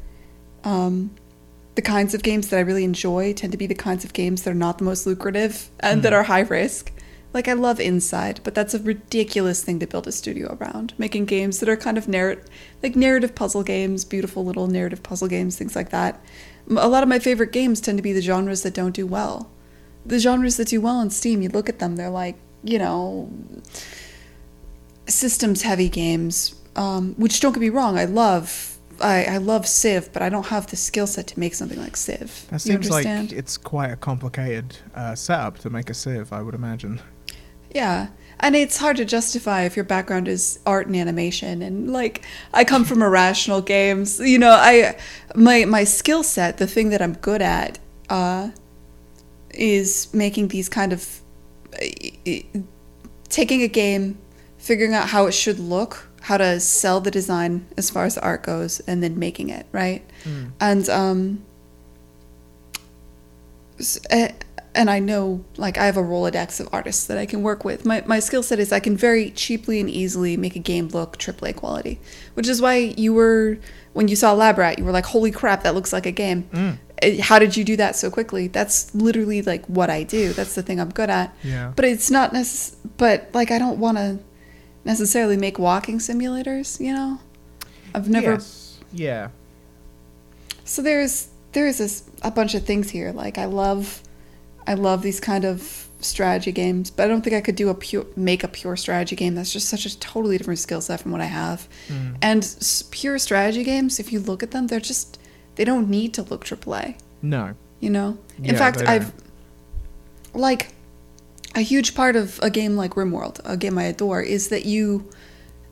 Um, 0.63 1.15
the 1.73 1.81
kinds 1.81 2.13
of 2.13 2.21
games 2.21 2.49
that 2.49 2.57
I 2.57 2.59
really 2.59 2.83
enjoy 2.83 3.33
tend 3.33 3.51
to 3.53 3.57
be 3.57 3.65
the 3.65 3.73
kinds 3.73 4.05
of 4.05 4.13
games 4.13 4.43
that 4.43 4.51
are 4.51 4.55
not 4.55 4.77
the 4.77 4.83
most 4.83 5.07
lucrative 5.07 5.71
and 5.79 6.03
that 6.03 6.13
are 6.13 6.21
high 6.21 6.41
risk. 6.41 6.91
Like 7.35 7.49
I 7.49 7.53
love 7.53 7.81
Inside, 7.81 8.39
but 8.45 8.55
that's 8.55 8.73
a 8.73 8.79
ridiculous 8.79 9.61
thing 9.61 9.77
to 9.79 9.87
build 9.87 10.07
a 10.07 10.13
studio 10.13 10.57
around. 10.57 10.93
Making 10.97 11.25
games 11.25 11.59
that 11.59 11.67
are 11.67 11.75
kind 11.75 11.97
of 11.97 12.07
narr- 12.07 12.41
like 12.81 12.95
narrative 12.95 13.35
puzzle 13.35 13.61
games, 13.61 14.05
beautiful 14.05 14.45
little 14.45 14.67
narrative 14.67 15.03
puzzle 15.03 15.27
games, 15.27 15.57
things 15.57 15.75
like 15.75 15.89
that. 15.89 16.23
A 16.69 16.87
lot 16.87 17.03
of 17.03 17.09
my 17.09 17.19
favorite 17.19 17.51
games 17.51 17.81
tend 17.81 17.97
to 17.97 18.01
be 18.01 18.13
the 18.13 18.21
genres 18.21 18.63
that 18.63 18.73
don't 18.73 18.95
do 18.95 19.05
well. 19.05 19.51
The 20.05 20.17
genres 20.17 20.55
that 20.55 20.69
do 20.69 20.79
well 20.79 20.95
on 20.95 21.09
Steam, 21.09 21.41
you 21.41 21.49
look 21.49 21.67
at 21.67 21.79
them, 21.79 21.97
they're 21.97 22.09
like, 22.09 22.37
you 22.63 22.79
know, 22.79 23.29
systems 25.05 25.61
heavy 25.63 25.89
games, 25.89 26.55
um, 26.77 27.15
which 27.15 27.41
don't 27.41 27.51
get 27.51 27.59
me 27.59 27.69
wrong, 27.69 27.97
I 27.97 28.05
love. 28.05 28.77
I, 29.01 29.25
I 29.25 29.37
love 29.39 29.67
Civ, 29.67 30.13
but 30.13 30.21
I 30.21 30.29
don't 30.29 30.45
have 30.45 30.67
the 30.67 30.77
skill 30.77 31.05
set 31.05 31.27
to 31.27 31.37
make 31.37 31.53
something 31.53 31.81
like 31.81 31.97
Civ. 31.97 32.45
That 32.47 32.65
You 32.65 32.79
seems 32.79 32.89
like 32.89 33.33
it's 33.33 33.57
quite 33.57 33.91
a 33.91 33.97
complicated 33.97 34.77
uh, 34.95 35.15
setup 35.15 35.57
to 35.59 35.69
make 35.69 35.89
a 35.89 35.93
Civ, 35.93 36.31
I 36.31 36.41
would 36.41 36.55
imagine. 36.55 37.01
Yeah. 37.75 38.07
And 38.39 38.55
it's 38.55 38.77
hard 38.77 38.97
to 38.97 39.05
justify 39.05 39.63
if 39.63 39.75
your 39.75 39.85
background 39.85 40.27
is 40.27 40.59
art 40.65 40.87
and 40.87 40.95
animation 40.95 41.61
and 41.61 41.91
like 41.91 42.23
I 42.53 42.63
come 42.63 42.83
from 42.85 43.01
irrational 43.01 43.61
games. 43.61 44.19
You 44.19 44.39
know, 44.39 44.51
I 44.51 44.97
my 45.35 45.65
my 45.65 45.83
skill 45.83 46.23
set, 46.23 46.57
the 46.57 46.67
thing 46.67 46.89
that 46.89 47.01
I'm 47.01 47.13
good 47.13 47.41
at, 47.41 47.79
uh 48.09 48.49
is 49.51 50.13
making 50.13 50.49
these 50.49 50.67
kind 50.69 50.91
of 50.93 51.21
taking 53.29 53.61
a 53.61 53.67
game, 53.67 54.17
figuring 54.57 54.93
out 54.93 55.07
how 55.09 55.27
it 55.27 55.31
should 55.33 55.59
look, 55.59 56.07
how 56.21 56.37
to 56.37 56.59
sell 56.59 56.99
the 57.01 57.11
design 57.11 57.65
as 57.77 57.89
far 57.89 58.05
as 58.05 58.15
the 58.15 58.21
art 58.23 58.43
goes, 58.43 58.79
and 58.81 59.01
then 59.01 59.17
making 59.17 59.49
it, 59.49 59.65
right? 59.71 60.03
Mm. 60.23 60.51
And 60.59 60.89
um 60.89 61.45
s- 63.79 63.99
eh, 64.09 64.31
and 64.75 64.89
I 64.89 64.99
know 64.99 65.43
like 65.57 65.77
I 65.77 65.85
have 65.85 65.97
a 65.97 66.01
Rolodex 66.03 66.59
of 66.59 66.69
artists 66.71 67.07
that 67.07 67.17
I 67.17 67.25
can 67.25 67.41
work 67.41 67.63
with. 67.65 67.85
My 67.85 68.03
my 68.05 68.19
skill 68.19 68.43
set 68.43 68.59
is 68.59 68.71
I 68.71 68.79
can 68.79 68.95
very 68.97 69.31
cheaply 69.31 69.79
and 69.79 69.89
easily 69.89 70.37
make 70.37 70.55
a 70.55 70.59
game 70.59 70.89
look 70.89 71.17
AAA 71.17 71.55
quality, 71.55 71.99
which 72.35 72.47
is 72.47 72.61
why 72.61 72.75
you 72.97 73.13
were 73.13 73.57
when 73.93 74.07
you 74.07 74.15
saw 74.15 74.35
Labrat, 74.35 74.77
you 74.77 74.83
were 74.85 74.91
like, 74.91 75.05
"Holy 75.05 75.31
crap, 75.31 75.63
that 75.63 75.73
looks 75.75 75.91
like 75.93 76.05
a 76.05 76.11
game." 76.11 76.47
Mm. 76.53 76.77
Eh, 77.01 77.21
How 77.21 77.39
did 77.39 77.57
you 77.57 77.63
do 77.63 77.75
that 77.77 77.95
so 77.95 78.09
quickly? 78.11 78.47
That's 78.47 78.93
literally 78.95 79.41
like 79.41 79.65
what 79.67 79.89
I 79.89 80.03
do. 80.03 80.33
That's 80.33 80.55
the 80.55 80.61
thing 80.63 80.79
I'm 80.79 80.91
good 80.91 81.09
at. 81.09 81.33
Yeah. 81.43 81.71
But 81.75 81.85
it's 81.85 82.11
not 82.11 82.33
necess- 82.33 82.75
but 82.97 83.29
like 83.33 83.51
I 83.51 83.57
don't 83.59 83.79
want 83.79 83.97
to 83.97 84.19
necessarily 84.83 85.35
make 85.37 85.57
walking 85.57 85.97
simulators, 85.99 86.79
you 86.79 86.93
know? 86.93 87.19
I've 87.93 88.07
never 88.09 88.33
Yes. 88.33 88.77
Yeah. 88.93 89.29
so 90.63 90.81
there's 90.81 91.29
there's 91.53 91.77
this, 91.77 92.03
a 92.21 92.31
bunch 92.31 92.53
of 92.53 92.65
things 92.65 92.89
here. 92.89 93.11
Like 93.13 93.37
I 93.37 93.45
love 93.45 94.01
I 94.67 94.73
love 94.73 95.01
these 95.01 95.19
kind 95.19 95.45
of 95.45 95.87
strategy 96.01 96.51
games, 96.51 96.91
but 96.91 97.03
I 97.03 97.07
don't 97.07 97.21
think 97.23 97.35
I 97.35 97.41
could 97.41 97.55
do 97.55 97.69
a 97.69 97.73
pure 97.73 98.05
make 98.15 98.43
a 98.43 98.47
pure 98.47 98.75
strategy 98.75 99.15
game. 99.15 99.35
That's 99.35 99.51
just 99.53 99.69
such 99.69 99.85
a 99.85 99.99
totally 99.99 100.37
different 100.37 100.59
skill 100.59 100.81
set 100.81 100.99
from 101.01 101.11
what 101.11 101.21
I 101.21 101.25
have. 101.25 101.67
Mm. 101.87 102.17
And 102.21 102.43
s- 102.43 102.83
pure 102.91 103.17
strategy 103.17 103.63
games, 103.63 103.99
if 103.99 104.11
you 104.11 104.19
look 104.19 104.43
at 104.43 104.51
them, 104.51 104.67
they're 104.67 104.79
just 104.79 105.19
they 105.55 105.63
don't 105.63 105.89
need 105.89 106.13
to 106.15 106.23
look 106.23 106.45
AAA. 106.45 106.97
No. 107.21 107.53
You 107.79 107.89
know. 107.89 108.17
In 108.37 108.45
Yeah, 108.45 108.57
fact, 108.57 108.81
I've 108.81 109.13
like 110.33 110.73
a 111.55 111.61
huge 111.61 111.95
part 111.95 112.15
of 112.15 112.39
a 112.43 112.49
game 112.49 112.75
like 112.75 112.91
RimWorld, 112.91 113.39
a 113.45 113.55
game 113.57 113.77
I 113.77 113.83
adore, 113.83 114.21
is 114.21 114.49
that 114.49 114.65
you 114.65 115.09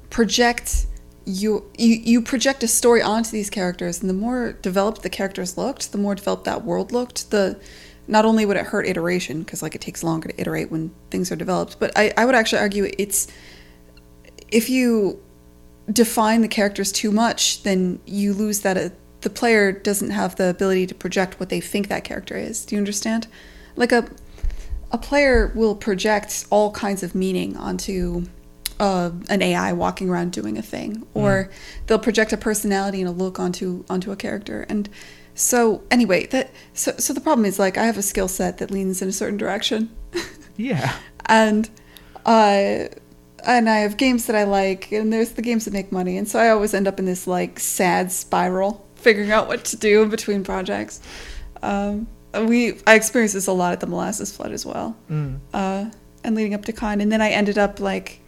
project 0.09 0.85
you, 1.25 1.63
you 1.77 1.95
you 2.03 2.21
project 2.21 2.63
a 2.63 2.67
story 2.67 3.01
onto 3.01 3.31
these 3.31 3.49
characters, 3.49 4.01
and 4.01 4.09
the 4.09 4.13
more 4.13 4.53
developed 4.61 5.03
the 5.03 5.09
characters 5.09 5.57
looked, 5.57 5.91
the 5.91 5.97
more 5.97 6.15
developed 6.15 6.43
that 6.45 6.63
world 6.65 6.91
looked. 6.91 7.31
The 7.31 7.59
not 8.07 8.25
only 8.25 8.45
would 8.45 8.57
it 8.57 8.65
hurt 8.65 8.85
iteration 8.87 9.43
because 9.43 9.61
like 9.61 9.75
it 9.75 9.81
takes 9.81 10.03
longer 10.03 10.29
to 10.29 10.41
iterate 10.41 10.71
when 10.71 10.91
things 11.09 11.31
are 11.31 11.35
developed, 11.35 11.79
but 11.79 11.91
I, 11.95 12.13
I 12.17 12.25
would 12.25 12.35
actually 12.35 12.59
argue 12.59 12.91
it's 12.97 13.27
if 14.49 14.69
you 14.69 15.21
define 15.91 16.41
the 16.41 16.47
characters 16.47 16.91
too 16.91 17.11
much, 17.11 17.63
then 17.63 17.99
you 18.05 18.33
lose 18.33 18.61
that. 18.61 18.77
Uh, 18.77 18.89
the 19.21 19.29
player 19.29 19.71
doesn't 19.71 20.09
have 20.09 20.35
the 20.35 20.49
ability 20.49 20.85
to 20.85 20.93
project 20.93 21.39
what 21.39 21.47
they 21.47 21.61
think 21.61 21.87
that 21.87 22.03
character 22.03 22.35
is. 22.35 22.65
Do 22.65 22.75
you 22.75 22.79
understand? 22.79 23.27
Like 23.75 23.91
a 23.91 24.09
a 24.91 24.97
player 24.97 25.51
will 25.55 25.75
project 25.75 26.45
all 26.51 26.71
kinds 26.71 27.01
of 27.01 27.15
meaning 27.15 27.57
onto 27.57 28.25
uh, 28.79 29.11
an 29.29 29.41
AI 29.41 29.73
walking 29.73 30.09
around 30.09 30.31
doing 30.31 30.57
a 30.57 30.61
thing, 30.61 31.05
or 31.13 31.49
they'll 31.87 31.99
project 31.99 32.31
a 32.33 32.37
personality 32.37 32.99
and 33.01 33.09
a 33.09 33.11
look 33.11 33.39
onto 33.39 33.85
onto 33.89 34.11
a 34.11 34.15
character. 34.15 34.65
And 34.69 34.89
so, 35.35 35.81
anyway, 35.89 36.27
that 36.27 36.51
so 36.73 36.93
so 36.97 37.13
the 37.13 37.21
problem 37.21 37.45
is 37.45 37.57
like 37.59 37.77
I 37.77 37.85
have 37.85 37.97
a 37.97 38.01
skill 38.03 38.27
set 38.27 38.57
that 38.59 38.69
leans 38.71 39.01
in 39.01 39.09
a 39.09 39.11
certain 39.13 39.37
direction, 39.37 39.89
Yeah. 40.57 40.93
and 41.25 41.69
uh, 42.25 42.87
and 43.45 43.69
I 43.69 43.77
have 43.77 43.97
games 43.97 44.27
that 44.27 44.35
I 44.35 44.43
like, 44.43 44.91
and 44.91 45.11
there's 45.11 45.31
the 45.31 45.41
games 45.41 45.65
that 45.65 45.73
make 45.73 45.91
money, 45.91 46.17
and 46.17 46.27
so 46.27 46.39
I 46.39 46.49
always 46.49 46.73
end 46.73 46.87
up 46.87 46.99
in 46.99 47.05
this 47.05 47.27
like 47.27 47.59
sad 47.59 48.11
spiral, 48.11 48.85
figuring 48.95 49.31
out 49.31 49.47
what 49.47 49.65
to 49.65 49.75
do 49.77 50.03
in 50.03 50.09
between 50.09 50.43
projects. 50.43 51.01
Um, 51.61 52.07
we 52.47 52.79
I 52.87 52.95
experienced 52.95 53.33
this 53.33 53.47
a 53.47 53.51
lot 53.53 53.73
at 53.73 53.79
the 53.79 53.87
Molasses 53.87 54.35
Flood 54.35 54.51
as 54.51 54.65
well 54.65 54.95
Mm. 55.09 55.39
uh, 55.53 55.85
and 56.23 56.35
leading 56.35 56.53
up 56.53 56.65
to 56.65 56.73
Con. 56.73 56.99
And 57.01 57.11
then 57.11 57.21
I 57.21 57.29
ended 57.29 57.57
up 57.57 57.79
like, 57.79 58.19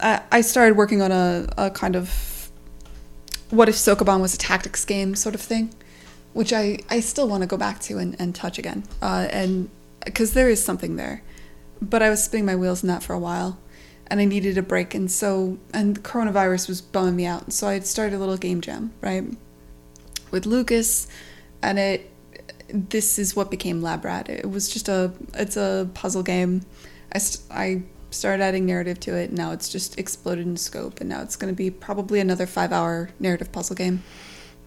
I, 0.00 0.20
I 0.30 0.40
started 0.42 0.76
working 0.76 1.02
on 1.02 1.10
a, 1.12 1.48
a 1.58 1.70
kind 1.70 1.96
of 1.96 2.50
what 3.50 3.68
if 3.68 3.74
Sokoban 3.74 4.20
was 4.20 4.34
a 4.34 4.38
tactics 4.38 4.84
game 4.84 5.14
sort 5.14 5.34
of 5.34 5.40
thing, 5.40 5.74
which 6.32 6.52
I, 6.52 6.78
I 6.88 7.00
still 7.00 7.28
want 7.28 7.42
to 7.42 7.46
go 7.46 7.56
back 7.56 7.80
to 7.80 7.98
and, 7.98 8.16
and 8.18 8.34
touch 8.34 8.58
again. 8.58 8.84
Uh, 9.00 9.28
and 9.30 9.70
because 10.04 10.34
there 10.34 10.48
is 10.48 10.62
something 10.62 10.96
there. 10.96 11.22
But 11.80 12.02
I 12.02 12.10
was 12.10 12.22
spinning 12.22 12.46
my 12.46 12.56
wheels 12.56 12.82
in 12.82 12.88
that 12.88 13.02
for 13.02 13.12
a 13.12 13.18
while 13.18 13.58
and 14.06 14.20
I 14.20 14.24
needed 14.24 14.58
a 14.58 14.62
break. 14.62 14.94
And 14.94 15.10
so, 15.10 15.58
and 15.72 16.02
coronavirus 16.02 16.68
was 16.68 16.80
bumming 16.80 17.16
me 17.16 17.24
out. 17.26 17.52
So 17.52 17.66
I 17.66 17.78
started 17.80 18.16
a 18.16 18.18
little 18.18 18.36
game 18.36 18.60
jam, 18.60 18.92
right? 19.00 19.24
With 20.30 20.46
Lucas. 20.46 21.08
And 21.62 21.78
it, 21.78 22.10
this 22.68 23.18
is 23.18 23.34
what 23.34 23.50
became 23.50 23.80
Lab 23.80 24.04
Rat. 24.04 24.28
It 24.28 24.50
was 24.50 24.68
just 24.68 24.88
a 24.88 25.12
it's 25.34 25.56
a 25.56 25.88
puzzle 25.94 26.22
game. 26.22 26.62
I, 27.12 27.18
st- 27.18 27.50
I 27.50 27.82
started 28.10 28.42
adding 28.42 28.66
narrative 28.66 29.00
to 29.00 29.16
it. 29.16 29.30
And 29.30 29.38
now 29.38 29.52
it's 29.52 29.68
just 29.68 29.98
exploded 29.98 30.46
in 30.46 30.56
scope, 30.56 31.00
and 31.00 31.08
now 31.08 31.22
it's 31.22 31.36
going 31.36 31.52
to 31.52 31.56
be 31.56 31.70
probably 31.70 32.20
another 32.20 32.46
five 32.46 32.72
hour 32.72 33.10
narrative 33.18 33.52
puzzle 33.52 33.76
game, 33.76 34.02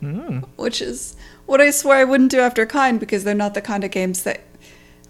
Mm. 0.06 0.48
which 0.58 0.82
is 0.82 1.16
what 1.46 1.62
I 1.62 1.72
swear 1.72 1.98
I 1.98 2.04
wouldn't 2.04 2.32
do 2.32 2.40
after 2.40 2.66
Kine 2.66 2.98
because 2.98 3.24
they're 3.24 3.34
not 3.34 3.54
the 3.56 3.62
kind 3.62 3.84
of 3.84 3.92
games 3.92 4.24
that 4.24 4.42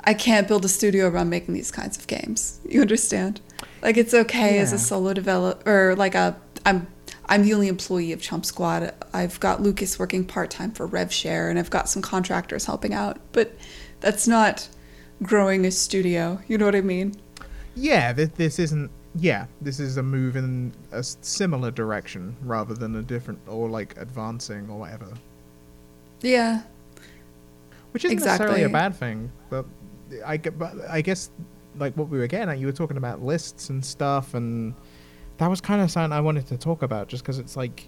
I 0.06 0.14
can't 0.14 0.48
build 0.48 0.64
a 0.64 0.70
studio 0.70 1.08
around 1.10 1.30
making 1.30 1.54
these 1.54 1.72
kinds 1.72 1.98
of 1.98 2.08
games. 2.08 2.60
You 2.68 2.82
understand? 2.82 3.42
Like 3.82 3.98
it's 3.98 4.14
okay 4.14 4.60
as 4.60 4.72
a 4.72 4.80
solo 4.80 5.14
developer, 5.14 5.90
or 5.90 5.96
like 5.96 6.16
a 6.16 6.36
I'm 6.66 6.88
I'm 7.28 7.44
the 7.44 7.54
only 7.54 7.68
employee 7.68 8.12
of 8.12 8.22
Chump 8.22 8.46
Squad. 8.46 8.94
I've 9.14 9.40
got 9.40 9.62
Lucas 9.62 9.98
working 9.98 10.26
part 10.26 10.52
time 10.52 10.72
for 10.72 10.88
RevShare, 10.88 11.50
and 11.50 11.58
I've 11.58 11.70
got 11.70 11.90
some 11.90 12.02
contractors 12.02 12.66
helping 12.66 12.94
out. 12.94 13.20
But 13.32 13.56
that's 14.00 14.28
not 14.28 14.68
growing 15.24 15.66
a 15.66 15.72
studio. 15.72 16.40
You 16.48 16.58
know 16.58 16.66
what 16.66 16.76
I 16.76 16.82
mean? 16.82 17.16
Yeah, 17.76 18.14
this 18.14 18.60
isn't. 18.60 18.92
Yeah, 19.18 19.46
this 19.62 19.80
is 19.80 19.98
a 19.98 20.04
move 20.04 20.36
in 20.36 20.74
a 20.92 21.02
similar 21.02 21.72
direction 21.72 22.36
rather 22.42 22.74
than 22.74 22.96
a 22.98 23.02
different 23.02 23.40
or 23.48 23.70
like 23.70 23.96
advancing 23.98 24.70
or 24.70 24.80
whatever. 24.80 25.08
Yeah. 26.22 26.64
Which 27.92 28.04
isn't 28.04 28.20
necessarily 28.20 28.64
a 28.64 28.70
bad 28.70 28.94
thing, 28.96 29.32
but 29.50 29.66
I, 30.26 30.38
but 30.38 30.74
I 30.90 31.02
guess 31.02 31.30
like 31.78 31.96
what 31.96 32.10
we 32.10 32.18
were 32.18 32.28
getting 32.28 32.50
at, 32.50 32.60
you 32.60 32.66
were 32.66 32.74
talking 32.74 32.98
about 32.98 33.22
lists 33.24 33.70
and 33.70 33.84
stuff, 33.84 34.34
and 34.34 34.74
that 35.38 35.50
was 35.50 35.62
kind 35.62 35.82
of 35.82 35.90
something 35.90 36.12
I 36.12 36.20
wanted 36.22 36.48
to 36.48 36.58
talk 36.58 36.82
about, 36.82 37.08
just 37.08 37.24
because 37.24 37.40
it's 37.40 37.56
like, 37.56 37.88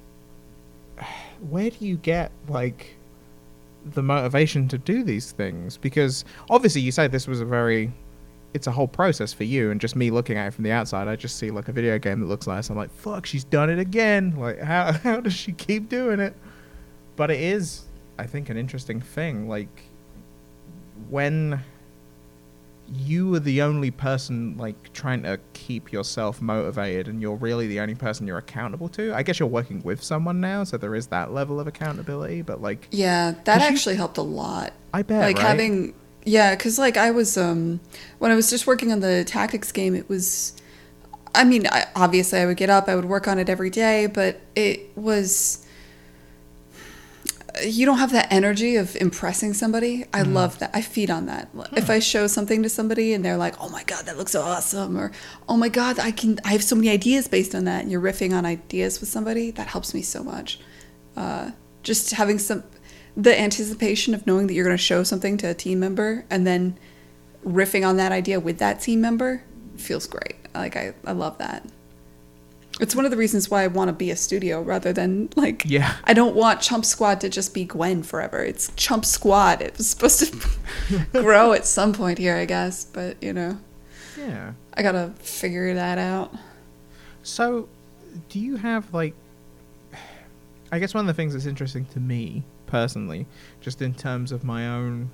where 1.49 1.69
do 1.69 1.85
you 1.85 1.97
get 1.97 2.31
like 2.47 2.95
the 3.85 4.03
motivation 4.03 4.67
to 4.69 4.77
do 4.77 5.03
these 5.03 5.31
things? 5.31 5.75
Because 5.75 6.23
obviously, 6.49 6.81
you 6.81 6.91
say 6.93 7.07
this 7.07 7.27
was 7.27 7.41
a 7.41 7.45
very 7.45 7.91
it's 8.53 8.65
a 8.67 8.71
whole 8.71 8.87
process 8.87 9.33
for 9.33 9.43
you 9.43 9.71
and 9.71 9.79
just 9.81 9.95
me 9.95 10.09
looking 10.09 10.37
at 10.37 10.47
it 10.47 10.51
from 10.53 10.63
the 10.63 10.71
outside. 10.71 11.07
I 11.07 11.15
just 11.15 11.35
see 11.37 11.51
like 11.51 11.67
a 11.67 11.71
video 11.71 11.99
game 11.99 12.19
that 12.21 12.25
looks 12.27 12.47
nice. 12.47 12.69
I'm 12.69 12.77
like 12.77 12.91
fuck 12.91 13.25
she's 13.25 13.43
done 13.43 13.69
it 13.69 13.77
again. 13.79 14.35
Like 14.37 14.59
how, 14.61 14.91
how 15.03 15.19
does 15.19 15.33
she 15.33 15.51
keep 15.51 15.89
doing 15.89 16.19
it? 16.19 16.33
But 17.15 17.31
it 17.31 17.39
is 17.39 17.83
i 18.19 18.25
think 18.25 18.49
an 18.49 18.57
interesting 18.57 18.99
thing. 19.01 19.47
Like 19.47 19.83
when 21.09 21.59
you 22.91 23.35
are 23.35 23.39
the 23.39 23.61
only 23.61 23.91
person 23.91 24.55
like 24.57 24.93
trying 24.93 25.21
to 25.21 25.37
keep 25.53 25.91
yourself 25.91 26.41
motivated 26.41 27.07
and 27.09 27.21
you're 27.21 27.35
really 27.35 27.67
the 27.67 27.81
only 27.81 27.95
person 27.95 28.25
you're 28.25 28.37
accountable 28.37 28.87
to 28.87 29.13
i 29.13 29.21
guess 29.21 29.39
you're 29.41 29.49
working 29.49 29.81
with 29.83 30.01
someone 30.01 30.39
now 30.39 30.63
so 30.63 30.77
there 30.77 30.95
is 30.95 31.07
that 31.07 31.33
level 31.33 31.59
of 31.59 31.67
accountability 31.67 32.41
but 32.41 32.61
like 32.61 32.87
Yeah, 32.91 33.31
that 33.43 33.45
'Cause 33.45 33.61
you- 33.61 33.67
actually 33.75 33.95
helped 33.97 34.17
a 34.17 34.21
lot. 34.21 34.71
i 34.93 35.01
bet 35.01 35.21
like 35.21 35.35
right? 35.37 35.45
having 35.45 35.93
yeah 36.27 36.53
because 36.55 36.77
like 36.77 36.97
i 36.97 37.09
was 37.09 37.37
um 37.37 37.79
when 38.19 38.31
i 38.31 38.35
was 38.35 38.49
just 38.49 38.67
working 38.67 38.91
on 38.91 38.99
the 38.99 39.23
tactics 39.23 39.71
game 39.71 39.95
it 39.95 40.07
was 40.09 40.53
i 41.33 41.43
mean 41.43 41.65
I, 41.67 41.85
obviously 41.95 42.39
i 42.39 42.45
would 42.45 42.57
get 42.57 42.69
up 42.69 42.87
i 42.89 42.95
would 42.95 43.05
work 43.05 43.27
on 43.27 43.39
it 43.39 43.49
every 43.49 43.69
day 43.69 44.07
but 44.07 44.41
it 44.55 44.95
was 44.95 45.63
you 47.63 47.87
don't 47.87 47.97
have 47.97 48.11
that 48.11 48.31
energy 48.31 48.75
of 48.75 48.95
impressing 48.97 49.51
somebody. 49.51 50.05
I 50.13 50.21
Mm-hmm. 50.21 50.33
love 50.33 50.59
that. 50.59 50.69
I 50.75 50.81
feed 50.83 51.09
on 51.09 51.25
that. 51.25 51.49
If 51.75 51.89
i 51.89 51.97
show 51.97 52.27
something 52.27 52.61
to 52.61 52.69
somebody 52.69 53.13
and 53.13 53.25
they're 53.25 53.37
like 53.37 53.55
oh 53.59 53.69
my 53.69 53.83
god 53.83 54.05
that 54.05 54.15
looks 54.15 54.33
so 54.33 54.41
awesome 54.43 54.95
or 54.95 55.11
oh 55.49 55.57
my 55.57 55.69
god 55.69 55.97
i 55.97 56.11
can 56.11 56.37
i 56.45 56.51
have 56.51 56.63
so 56.63 56.75
many 56.75 56.89
ideas 56.89 57.27
based 57.27 57.55
on 57.55 57.63
that 57.65 57.81
and 57.81 57.91
you're 57.91 58.01
riffing 58.01 58.31
on 58.37 58.45
ideas 58.45 58.99
with 58.99 59.09
somebody 59.09 59.49
that 59.51 59.65
helps 59.67 59.93
me 59.95 60.03
so 60.03 60.23
much. 60.23 60.59
Uh, 61.15 61.49
just 61.81 62.11
having 62.11 62.37
some 62.37 62.61
the 63.17 63.37
anticipation 63.37 64.13
of 64.13 64.27
knowing 64.27 64.45
that 64.45 64.53
you're 64.53 64.63
going 64.63 64.77
to 64.77 64.81
show 64.81 65.01
something 65.03 65.37
to 65.37 65.47
a 65.47 65.53
team 65.55 65.79
member 65.79 66.23
and 66.29 66.45
then 66.45 66.77
riffing 67.43 67.85
on 67.85 67.97
that 67.97 68.11
idea 68.11 68.39
with 68.39 68.59
that 68.59 68.79
team 68.79 69.01
member 69.01 69.43
feels 69.75 70.05
great. 70.05 70.35
Like 70.53 70.77
i, 70.77 70.93
I 71.03 71.11
love 71.13 71.39
that. 71.39 71.65
It's 72.79 72.95
one 72.95 73.05
of 73.05 73.11
the 73.11 73.17
reasons 73.17 73.49
why 73.49 73.63
i 73.63 73.67
want 73.67 73.89
to 73.89 73.93
be 73.93 74.11
a 74.11 74.15
studio 74.15 74.61
rather 74.61 74.93
than 74.93 75.29
like 75.35 75.63
yeah. 75.65 75.95
I 76.03 76.13
don't 76.13 76.35
want 76.35 76.61
chump 76.61 76.85
squad 76.85 77.19
to 77.21 77.29
just 77.29 77.55
be 77.55 77.65
gwen 77.65 78.03
forever. 78.03 78.43
It's 78.43 78.71
chump 78.75 79.03
squad. 79.03 79.63
It 79.63 79.75
was 79.77 79.87
supposed 79.87 80.19
to 80.19 81.05
grow 81.11 81.53
at 81.53 81.65
some 81.65 81.93
point 81.93 82.19
here 82.19 82.35
i 82.35 82.45
guess 82.45 82.85
but 82.85 83.21
you 83.21 83.33
know. 83.33 83.57
Yeah. 84.15 84.53
I 84.75 84.83
gotta 84.83 85.13
figure 85.17 85.73
that 85.73 85.97
out. 85.97 86.35
So, 87.23 87.67
do 88.29 88.39
you 88.39 88.57
have 88.57 88.93
like? 88.93 89.15
I 90.71 90.77
guess 90.77 90.93
one 90.93 91.01
of 91.01 91.07
the 91.07 91.13
things 91.13 91.33
that's 91.33 91.45
interesting 91.47 91.85
to 91.93 91.99
me 91.99 92.43
personally, 92.67 93.25
just 93.61 93.81
in 93.81 93.93
terms 93.93 94.31
of 94.31 94.43
my 94.43 94.67
own 94.67 95.09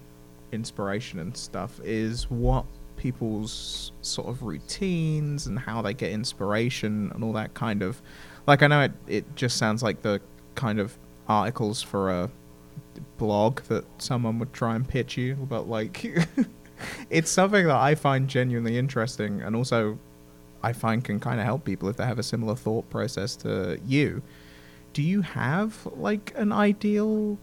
inspiration 0.52 1.20
and 1.20 1.36
stuff, 1.36 1.80
is 1.84 2.30
what 2.30 2.66
people's 2.98 3.92
sort 4.02 4.28
of 4.28 4.44
routines 4.44 5.48
and 5.48 5.58
how 5.58 5.82
they 5.82 5.94
get 5.94 6.12
inspiration 6.12 7.12
and 7.14 7.24
all 7.24 7.34
that 7.34 7.54
kind 7.54 7.82
of. 7.82 8.02
Like, 8.48 8.62
I 8.62 8.68
know 8.68 8.82
it, 8.82 8.92
it 9.08 9.36
just 9.36 9.58
sounds 9.58 9.82
like 9.82 10.02
the 10.02 10.22
kind 10.56 10.80
of 10.80 10.98
articles 11.28 11.82
for 11.82 12.12
a 12.12 12.30
blog 13.18 13.62
that 13.64 13.86
someone 13.98 14.40
would 14.40 14.54
try 14.54 14.76
and 14.76 14.88
pitch 14.88 15.18
you, 15.18 15.36
but 15.36 15.68
like, 15.68 16.06
it's 17.10 17.32
something 17.32 17.68
that 17.68 17.76
I 17.76 17.96
find 17.96 18.28
genuinely 18.28 18.78
interesting 18.78 19.42
and 19.42 19.56
also 19.56 19.98
I 20.64 20.72
find 20.74 21.04
can 21.04 21.20
kind 21.20 21.40
of 21.40 21.46
help 21.46 21.66
people 21.66 21.90
if 21.90 21.98
they 21.98 22.06
have 22.06 22.20
a 22.20 22.24
similar 22.24 22.56
thought 22.56 22.90
process 22.90 23.36
to 23.38 23.80
you. 23.86 24.22
Do 24.94 25.02
you 25.02 25.22
have 25.22 25.88
like 25.96 26.34
an 26.36 26.52
ideal 26.52 27.38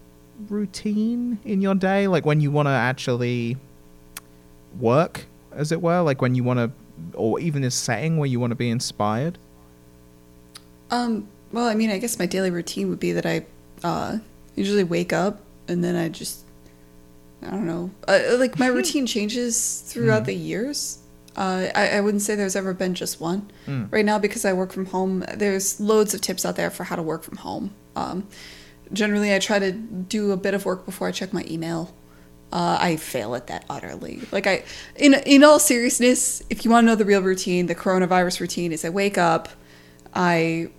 routine 0.48 1.38
in 1.44 1.60
your 1.60 1.74
day? 1.74 2.06
Like 2.06 2.24
when 2.24 2.40
you 2.40 2.50
want 2.50 2.66
to 2.66 2.72
actually 2.72 3.56
work, 4.78 5.26
as 5.52 5.72
it 5.72 5.82
were? 5.82 6.00
Like 6.00 6.22
when 6.22 6.34
you 6.34 6.44
want 6.44 6.58
to, 6.58 6.70
or 7.14 7.40
even 7.40 7.64
a 7.64 7.70
setting 7.70 8.16
where 8.16 8.26
you 8.26 8.40
want 8.40 8.52
to 8.52 8.56
be 8.56 8.70
inspired? 8.70 9.38
Um, 10.90 11.28
well, 11.52 11.66
I 11.66 11.74
mean, 11.74 11.90
I 11.90 11.98
guess 11.98 12.18
my 12.18 12.26
daily 12.26 12.50
routine 12.50 12.88
would 12.90 13.00
be 13.00 13.12
that 13.12 13.26
I 13.26 13.46
uh, 13.82 14.18
usually 14.54 14.84
wake 14.84 15.12
up 15.12 15.40
and 15.68 15.82
then 15.82 15.96
I 15.96 16.08
just 16.08 16.44
I 17.42 17.50
don't 17.50 17.66
know. 17.66 17.90
Uh, 18.06 18.36
like 18.38 18.58
my 18.58 18.66
routine 18.78 19.06
changes 19.06 19.80
throughout 19.86 20.24
the 20.24 20.34
years. 20.34 20.98
Uh, 21.36 21.68
I, 21.74 21.90
I 21.90 22.00
wouldn't 22.00 22.22
say 22.22 22.34
there's 22.34 22.56
ever 22.56 22.74
been 22.74 22.94
just 22.94 23.20
one. 23.20 23.50
Mm. 23.66 23.90
Right 23.92 24.04
now, 24.04 24.18
because 24.18 24.44
I 24.44 24.52
work 24.52 24.72
from 24.72 24.86
home, 24.86 25.24
there's 25.34 25.80
loads 25.80 26.12
of 26.12 26.20
tips 26.20 26.44
out 26.44 26.56
there 26.56 26.70
for 26.70 26.84
how 26.84 26.96
to 26.96 27.02
work 27.02 27.22
from 27.22 27.38
home. 27.38 27.72
Um, 27.94 28.26
generally, 28.92 29.34
I 29.34 29.38
try 29.38 29.58
to 29.58 29.72
do 29.72 30.32
a 30.32 30.36
bit 30.36 30.54
of 30.54 30.64
work 30.64 30.84
before 30.84 31.08
I 31.08 31.12
check 31.12 31.32
my 31.32 31.44
email. 31.48 31.94
Uh, 32.52 32.76
I 32.80 32.96
fail 32.96 33.36
at 33.36 33.46
that 33.46 33.64
utterly. 33.70 34.22
Like 34.32 34.48
I, 34.48 34.64
in 34.96 35.14
in 35.14 35.44
all 35.44 35.60
seriousness, 35.60 36.42
if 36.50 36.64
you 36.64 36.70
want 36.72 36.84
to 36.84 36.86
know 36.86 36.96
the 36.96 37.04
real 37.04 37.22
routine, 37.22 37.66
the 37.66 37.76
coronavirus 37.76 38.40
routine 38.40 38.72
is 38.72 38.84
I 38.84 38.88
wake 38.88 39.16
up, 39.16 39.48
I 40.12 40.70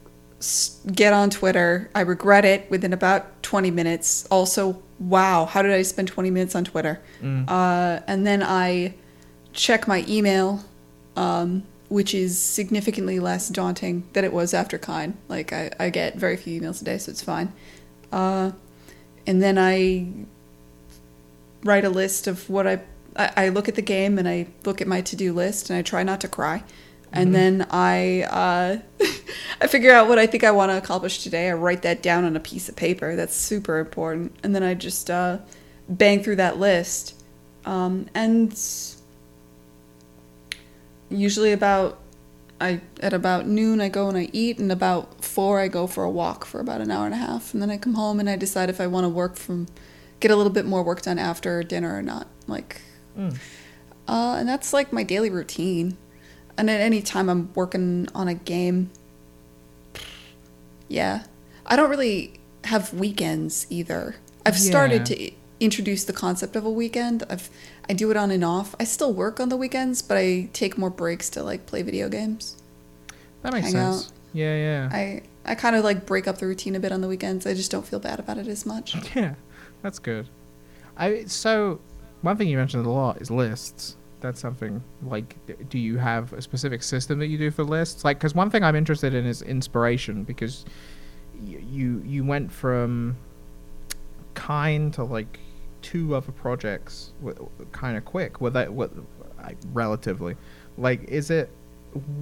get 0.92 1.14
on 1.14 1.30
Twitter, 1.30 1.90
I 1.96 2.02
regret 2.02 2.44
it 2.44 2.70
within 2.70 2.92
about 2.92 3.42
twenty 3.42 3.72
minutes. 3.72 4.28
Also, 4.30 4.84
wow, 5.00 5.46
how 5.46 5.62
did 5.62 5.72
I 5.72 5.84
spend 5.84 6.10
twenty 6.10 6.30
minutes 6.30 6.56
on 6.56 6.66
Twitter? 6.66 7.00
Uh, 7.48 8.02
and 8.06 8.28
then 8.28 8.44
I 8.44 8.96
check 9.54 9.88
my 9.88 10.06
email, 10.08 10.64
um, 11.16 11.64
which 11.90 12.14
is 12.14 12.40
significantly 12.40 13.20
less 13.20 13.50
daunting 13.50 14.08
than 14.14 14.24
it 14.24 14.34
was 14.34 14.54
after 14.54 14.78
Kine. 14.78 15.18
Like 15.28 15.54
I, 15.54 15.72
I 15.80 15.90
get 15.90 16.16
very 16.16 16.38
few 16.38 16.60
emails 16.60 16.82
a 16.82 16.86
day, 16.86 16.98
so 16.98 17.12
it's 17.12 17.24
fine. 17.24 17.52
Uh, 18.12 18.52
and 19.28 19.42
then 19.42 19.58
I 19.58 20.08
write 21.64 21.86
a 21.86 21.90
list 21.90 22.28
of 22.28 22.50
what 22.50 22.68
I, 22.68 22.82
I 23.16 23.32
I 23.38 23.50
look 23.50 23.68
at 23.68 23.76
the 23.76 23.82
game 23.82 24.18
and 24.18 24.28
I 24.28 24.48
look 24.66 24.82
at 24.82 24.88
my 24.88 25.02
to 25.02 25.16
do 25.16 25.34
list 25.34 25.70
and 25.70 25.78
I 25.78 25.82
try 25.82 26.04
not 26.04 26.22
to 26.22 26.28
cry. 26.28 26.64
And 27.14 27.36
then 27.36 27.68
I 27.70 28.24
uh, 28.24 28.78
I 29.62 29.68
figure 29.68 29.92
out 29.92 30.08
what 30.08 30.18
I 30.18 30.28
think 30.28 30.44
I 30.44 30.52
want 30.52 30.72
to 30.72 30.78
accomplish 30.78 31.24
today. 31.24 31.50
I 31.50 31.54
write 31.54 31.82
that 31.82 32.02
down 32.02 32.24
on 32.24 32.36
a 32.36 32.40
piece 32.40 32.70
of 32.70 32.76
paper. 32.76 33.16
That's 33.16 33.36
super 33.36 33.80
important. 33.80 34.34
And 34.44 34.56
then 34.56 34.64
I 34.64 34.76
just 34.76 35.10
uh, 35.10 35.40
bang 35.90 36.24
through 36.24 36.38
that 36.38 36.58
list. 36.58 37.22
Um, 37.66 38.08
and 38.16 38.58
usually 41.12 41.52
about 41.52 42.00
I 42.60 42.82
at 43.00 43.14
about 43.14 43.48
noon 43.48 43.82
I 43.82 43.90
go 43.90 44.08
and 44.08 44.18
I 44.18 44.30
eat, 44.34 44.60
and 44.60 44.72
about 44.72 45.24
four 45.24 45.60
I 45.60 45.68
go 45.68 45.88
for 45.88 46.04
a 46.04 46.10
walk 46.10 46.46
for 46.46 46.60
about 46.60 46.82
an 46.82 46.92
hour 46.92 47.06
and 47.06 47.14
a 47.14 47.18
half, 47.18 47.54
and 47.54 47.62
then 47.62 47.72
I 47.72 47.78
come 47.78 47.96
home 47.96 48.20
and 48.20 48.30
I 48.30 48.36
decide 48.36 48.70
if 48.70 48.80
I 48.80 48.88
want 48.88 49.06
to 49.06 49.10
work 49.10 49.36
from, 49.36 49.68
get 50.20 50.32
a 50.32 50.36
little 50.36 50.52
bit 50.52 50.66
more 50.66 50.84
work 50.84 51.02
done 51.02 51.18
after 51.20 51.64
dinner 51.64 51.96
or 51.96 52.02
not. 52.02 52.28
Like, 52.48 52.82
Mm. 53.18 53.36
uh, 54.08 54.36
and 54.40 54.48
that's 54.48 54.74
like 54.74 54.94
my 54.94 55.04
daily 55.04 55.30
routine. 55.30 55.98
And 56.58 56.70
at 56.70 56.80
any 56.80 57.02
time 57.02 57.30
I'm 57.30 57.52
working 57.56 58.08
on 58.14 58.28
a 58.28 58.36
game, 58.36 58.92
yeah, 60.88 61.24
I 61.66 61.76
don't 61.76 61.90
really 61.90 62.40
have 62.66 62.94
weekends 62.94 63.66
either. 63.70 64.16
I've 64.46 64.60
started 64.60 65.06
to 65.08 65.32
introduce 65.60 66.04
the 66.04 66.14
concept 66.14 66.56
of 66.56 66.66
a 66.66 66.70
weekend. 66.70 67.24
I've 67.30 67.50
I 67.92 67.94
do 67.94 68.10
it 68.10 68.16
on 68.16 68.32
and 68.32 68.42
off. 68.42 68.74
I 68.80 68.86
still 68.86 69.14
work 69.14 69.42
on 69.42 69.50
the 69.50 69.58
weekends, 69.58 70.02
but 70.02 70.18
I 70.18 70.48
take 70.54 70.78
more 70.78 70.90
breaks 70.90 71.30
to 71.32 71.44
like 71.44 71.66
play 71.66 71.82
video 71.82 72.08
games. 72.08 72.56
That 73.42 73.52
makes 73.52 73.70
sense. 73.72 74.06
out. 74.08 74.12
Yeah, 74.32 74.56
yeah. 74.56 74.90
I 74.94 75.24
I 75.44 75.56
Kine 75.56 75.74
of 75.76 75.84
like 75.84 76.06
break 76.06 76.26
up 76.26 76.38
the 76.38 76.48
routine 76.48 76.74
a 76.78 76.80
bit 76.80 76.94
on 76.94 77.02
the 77.02 77.10
weekends. 77.10 77.46
I 77.46 77.54
just 77.54 77.70
don't 77.70 77.86
feel 77.86 78.00
bad 78.00 78.18
about 78.18 78.38
it 78.38 78.48
as 78.48 78.66
much. 78.66 78.96
Yeah, 79.16 79.36
that's 79.82 80.00
good. 80.00 80.30
I 80.96 81.26
so 81.26 81.82
one 82.22 82.38
thing 82.38 82.48
you 82.48 82.56
mentioned 82.56 82.86
a 82.86 82.90
lot 82.90 83.22
is 83.22 83.30
lists. 83.30 83.98
That's 84.22 84.40
something 84.40 84.82
like, 85.04 85.36
do 85.68 85.78
you 85.78 85.98
have 85.98 86.32
a 86.32 86.42
specific 86.42 86.84
system 86.84 87.20
that 87.20 87.28
you 87.28 87.38
do 87.38 87.52
for 87.52 87.66
lists? 87.66 88.06
Like, 88.06 88.20
because 88.20 88.34
one 88.34 88.50
thing 88.50 88.64
I'm 88.64 88.78
interested 88.78 89.14
in 89.14 89.26
is 89.26 89.42
inspiration 89.42 90.24
because 90.24 90.64
y- 91.34 91.62
you 91.70 92.02
you 92.06 92.24
went 92.24 92.54
from 92.54 93.18
kind 94.34 94.94
to 94.94 95.04
like 95.04 95.40
two 95.82 96.16
other 96.16 96.32
projects 96.32 97.12
w- 97.24 97.50
kind 97.72 97.98
of 97.98 98.06
quick. 98.06 98.42
Were 98.42 98.50
that 98.52 98.72
what 98.72 98.92
relatively 99.74 100.36
like? 100.78 101.04
Is 101.06 101.30
it 101.30 101.50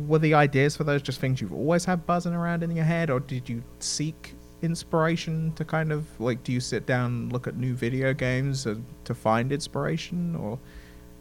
were 0.07 0.19
the 0.19 0.33
ideas 0.33 0.75
for 0.75 0.83
those 0.83 1.01
just 1.01 1.19
things 1.19 1.41
you've 1.41 1.53
always 1.53 1.85
had 1.85 2.05
buzzing 2.05 2.33
around 2.33 2.63
in 2.63 2.75
your 2.75 2.85
head, 2.85 3.09
or 3.09 3.19
did 3.19 3.47
you 3.47 3.63
seek 3.79 4.33
inspiration 4.61 5.53
to 5.53 5.65
kind 5.65 5.91
of 5.91 6.05
like? 6.19 6.43
Do 6.43 6.51
you 6.51 6.59
sit 6.59 6.85
down, 6.85 7.11
and 7.11 7.33
look 7.33 7.47
at 7.47 7.55
new 7.55 7.73
video 7.73 8.13
games 8.13 8.65
uh, 8.65 8.75
to 9.05 9.13
find 9.13 9.51
inspiration, 9.51 10.35
or 10.35 10.59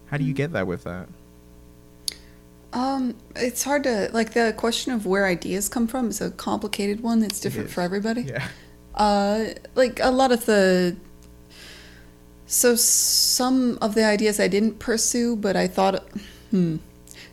how 0.06 0.16
do 0.16 0.24
you 0.24 0.32
get 0.32 0.52
there 0.52 0.64
with 0.64 0.84
that? 0.84 1.08
Um, 2.72 3.16
it's 3.34 3.64
hard 3.64 3.84
to 3.84 4.10
like 4.12 4.34
the 4.34 4.54
question 4.56 4.92
of 4.92 5.06
where 5.06 5.26
ideas 5.26 5.68
come 5.68 5.86
from 5.86 6.08
is 6.08 6.20
a 6.20 6.30
complicated 6.30 7.02
one 7.02 7.20
that's 7.20 7.40
different 7.40 7.70
for 7.70 7.80
everybody. 7.80 8.22
Yeah. 8.22 8.46
Uh, 8.94 9.46
like 9.74 10.00
a 10.00 10.10
lot 10.10 10.32
of 10.32 10.46
the. 10.46 10.96
So 12.50 12.76
some 12.76 13.76
of 13.82 13.94
the 13.94 14.04
ideas 14.04 14.40
I 14.40 14.48
didn't 14.48 14.78
pursue, 14.78 15.36
but 15.36 15.54
I 15.54 15.68
thought, 15.68 16.02
hmm. 16.50 16.76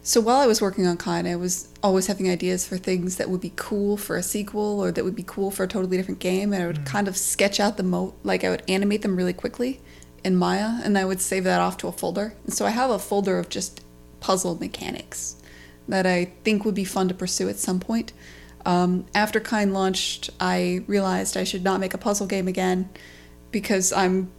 So 0.04 0.19
while 0.19 0.41
I 0.41 0.45
was 0.45 0.62
working 0.62 0.86
on 0.86 0.97
Kine, 0.97 1.25
I 1.25 1.38
was 1.38 1.69
always 1.82 2.08
having 2.08 2.30
ideas 2.30 2.67
for 2.67 2.78
things 2.78 3.15
that 3.15 3.30
would 3.30 3.39
be 3.39 3.54
cool 3.56 3.95
for 3.95 4.17
a 4.17 4.21
sequel 4.21 4.80
or 4.80 4.91
that 4.91 5.06
would 5.06 5.15
be 5.15 5.23
cool 5.23 5.51
for 5.51 5.63
a 5.63 5.67
totally 5.69 5.95
different 5.95 6.19
game, 6.19 6.51
and 6.51 6.62
I 6.62 6.67
would 6.67 6.86
kind 6.86 7.08
of 7.08 7.15
sketch 7.15 7.62
out 7.62 7.78
the 7.78 7.84
mo 7.84 8.13
like 8.23 8.43
I 8.43 8.49
would 8.49 8.63
animate 8.67 9.04
them 9.04 9.15
really 9.15 9.34
quickly 9.34 9.80
in 10.25 10.36
Maya, 10.36 10.82
and 10.84 10.97
I 10.97 11.06
would 11.06 11.21
save 11.21 11.45
that 11.45 11.62
off 11.62 11.78
to 11.78 11.88
a 11.88 11.93
folder. 11.93 12.34
And 12.43 12.54
so 12.54 12.65
I 12.65 12.71
have 12.71 12.89
a 12.89 12.99
folder 12.99 13.39
of 13.39 13.47
just 13.47 13.82
puzzle 14.19 14.60
mechanics 14.60 15.38
that 15.88 16.06
I 16.06 16.25
think 16.43 16.65
would 16.65 16.75
be 16.75 16.84
fun 16.84 17.08
to 17.08 17.13
pursue 17.13 17.47
at 17.47 17.58
some 17.58 17.80
point. 17.80 18.12
Um, 18.65 19.06
after 19.15 19.39
Kine 19.39 19.71
launched, 19.71 20.30
I 20.41 20.84
realized 20.88 21.38
I 21.38 21.45
should 21.45 21.63
not 21.63 21.80
make 21.80 21.93
a 21.93 21.97
puzzle 21.97 22.28
game 22.28 22.49
again 22.49 22.89
because 23.51 23.93
I'm 23.93 24.30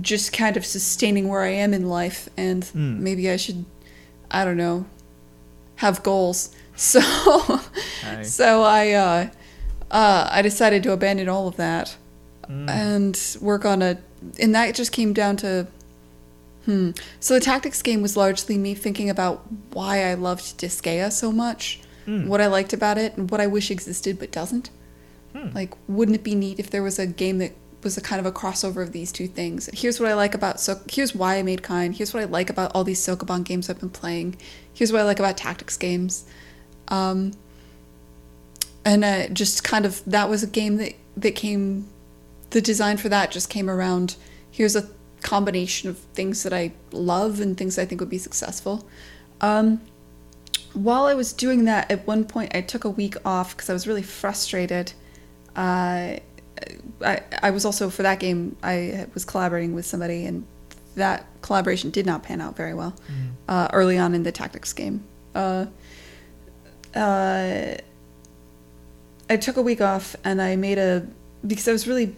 just 0.00 0.32
kind 0.32 0.56
of 0.56 0.64
sustaining 0.66 1.28
where 1.28 1.42
I 1.42 1.50
am 1.50 1.72
in 1.74 1.88
life, 1.88 2.28
and 2.36 2.62
Mm. 2.64 2.98
maybe 2.98 3.30
I 3.30 3.36
should, 3.36 3.64
I 4.30 4.44
don't 4.44 4.56
know, 4.56 4.86
have 5.76 6.02
goals. 6.02 6.50
So, 6.76 7.00
so 8.24 8.62
I, 8.64 8.90
uh, 8.92 9.28
uh, 9.92 10.28
I 10.28 10.42
decided 10.42 10.82
to 10.82 10.92
abandon 10.92 11.28
all 11.28 11.46
of 11.46 11.54
that 11.56 11.96
Mm. 12.50 12.68
and 12.68 13.36
work 13.40 13.64
on 13.64 13.80
a, 13.80 13.98
and 14.40 14.54
that 14.56 14.74
just 14.74 14.90
came 14.92 15.12
down 15.12 15.36
to, 15.38 15.66
hmm. 16.64 16.90
So 17.20 17.34
the 17.34 17.40
tactics 17.40 17.80
game 17.80 18.02
was 18.02 18.16
largely 18.16 18.58
me 18.58 18.74
thinking 18.74 19.08
about 19.08 19.44
why 19.72 20.10
I 20.10 20.14
loved 20.14 20.58
Disgaea 20.58 21.12
so 21.12 21.30
much, 21.32 21.80
Mm. 22.08 22.26
what 22.26 22.40
I 22.40 22.48
liked 22.48 22.72
about 22.72 22.98
it, 22.98 23.16
and 23.16 23.30
what 23.30 23.40
I 23.40 23.46
wish 23.46 23.70
existed 23.70 24.18
but 24.18 24.30
doesn't. 24.32 24.68
Hmm. 25.32 25.54
Like, 25.54 25.72
wouldn't 25.88 26.16
it 26.16 26.24
be 26.24 26.34
neat 26.34 26.58
if 26.58 26.68
there 26.70 26.82
was 26.82 26.98
a 26.98 27.06
game 27.06 27.38
that 27.38 27.52
was 27.84 27.96
a 27.96 28.00
kind 28.00 28.18
of 28.18 28.26
a 28.26 28.32
crossover 28.32 28.82
of 28.82 28.92
these 28.92 29.12
two 29.12 29.28
things? 29.28 29.68
Here's 29.72 30.00
what 30.00 30.08
I 30.10 30.14
like 30.14 30.34
about 30.34 30.60
so. 30.60 30.80
Here's 30.90 31.14
why 31.14 31.36
I 31.36 31.42
made 31.42 31.62
Kine. 31.62 31.92
Here's 31.92 32.12
what 32.12 32.22
I 32.22 32.26
like 32.26 32.50
about 32.50 32.72
all 32.74 32.84
these 32.84 33.00
Sokoban 33.00 33.44
games 33.44 33.70
I've 33.70 33.80
been 33.80 33.90
playing. 33.90 34.36
Here's 34.72 34.90
what 34.90 35.00
I 35.00 35.04
like 35.04 35.18
about 35.18 35.36
tactics 35.36 35.76
games. 35.76 36.24
Um, 36.88 37.32
and 38.84 39.04
uh, 39.04 39.28
just 39.28 39.64
kind 39.64 39.86
of 39.86 40.02
that 40.06 40.28
was 40.28 40.42
a 40.42 40.46
game 40.46 40.76
that 40.78 40.94
that 41.16 41.34
came. 41.34 41.88
The 42.50 42.60
design 42.60 42.96
for 42.96 43.08
that 43.08 43.30
just 43.30 43.50
came 43.50 43.68
around. 43.68 44.16
Here's 44.50 44.76
a 44.76 44.88
combination 45.22 45.88
of 45.88 45.98
things 45.98 46.42
that 46.44 46.52
I 46.52 46.72
love 46.92 47.40
and 47.40 47.56
things 47.56 47.78
I 47.78 47.84
think 47.84 48.00
would 48.00 48.10
be 48.10 48.18
successful. 48.18 48.86
Um, 49.40 49.80
while 50.74 51.06
I 51.06 51.14
was 51.14 51.32
doing 51.32 51.64
that, 51.64 51.90
at 51.90 52.06
one 52.06 52.24
point 52.24 52.54
I 52.54 52.60
took 52.60 52.84
a 52.84 52.90
week 52.90 53.16
off 53.24 53.56
because 53.56 53.70
I 53.70 53.72
was 53.72 53.86
really 53.86 54.02
frustrated. 54.02 54.92
Uh, 55.56 56.16
I, 57.00 57.20
I 57.42 57.50
was 57.50 57.64
also 57.64 57.90
for 57.90 58.02
that 58.02 58.20
game 58.20 58.56
I 58.62 59.06
was 59.14 59.24
collaborating 59.24 59.74
with 59.74 59.86
somebody 59.86 60.26
and 60.26 60.46
that 60.94 61.26
collaboration 61.42 61.90
did 61.90 62.06
not 62.06 62.22
pan 62.22 62.40
out 62.40 62.56
very 62.56 62.74
well 62.74 62.94
uh, 63.48 63.68
early 63.72 63.98
on 63.98 64.14
in 64.14 64.22
the 64.22 64.32
tactics 64.32 64.72
game. 64.72 65.04
Uh, 65.34 65.66
uh, 66.94 67.74
I 69.28 69.36
took 69.36 69.56
a 69.56 69.62
week 69.62 69.80
off 69.80 70.14
and 70.24 70.40
I 70.40 70.56
made 70.56 70.78
a 70.78 71.06
because 71.46 71.66
I 71.68 71.72
was 71.72 71.86
really 71.86 72.14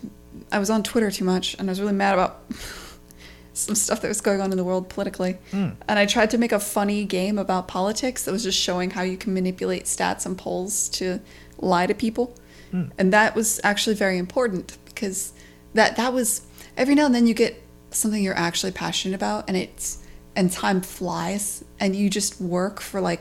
I 0.53 0.59
was 0.59 0.71
on 0.71 0.83
Twitter 0.83 1.11
too 1.11 1.25
much 1.25 1.55
and 1.59 1.69
I 1.69 1.71
was 1.71 1.81
really 1.81 1.93
mad 1.93 2.15
about 2.15 2.45
some 3.55 3.75
stuff 3.75 4.03
that 4.03 4.09
was 4.09 4.21
going 4.21 4.41
on 4.41 4.51
in 4.51 4.57
the 4.57 4.65
world 4.65 4.89
politically. 4.89 5.39
Mm. 5.53 5.77
And 5.89 5.99
I 5.99 6.07
tried 6.07 6.31
to 6.31 6.39
make 6.39 6.53
a 6.53 6.61
funny 6.61 7.05
game 7.05 7.39
about 7.39 7.69
politics 7.69 8.25
that 8.25 8.33
was 8.33 8.43
just 8.43 8.59
showing 8.59 8.91
how 8.91 9.03
you 9.03 9.17
can 9.17 9.33
manipulate 9.33 9.85
stats 9.85 10.27
and 10.27 10.37
polls 10.37 10.89
to 10.91 11.21
lie 11.59 11.87
to 11.87 11.95
people. 11.95 12.35
Mm. 12.77 12.91
And 12.99 13.13
that 13.13 13.35
was 13.35 13.61
actually 13.65 13.97
very 13.97 14.19
important 14.19 14.77
because 14.85 15.33
that 15.75 15.97
that 15.97 16.13
was 16.13 16.43
every 16.77 16.95
now 16.95 17.07
and 17.07 17.15
then 17.15 17.27
you 17.27 17.35
get 17.35 17.63
something 17.91 18.23
you're 18.23 18.37
actually 18.37 18.73
passionate 18.73 19.15
about 19.15 19.45
and 19.49 19.57
it's 19.57 20.03
and 20.35 20.53
time 20.53 20.83
flies 20.83 21.65
and 21.81 21.97
you 21.97 22.11
just 22.11 22.41
work 22.41 22.81
for 22.81 23.01
like 23.01 23.21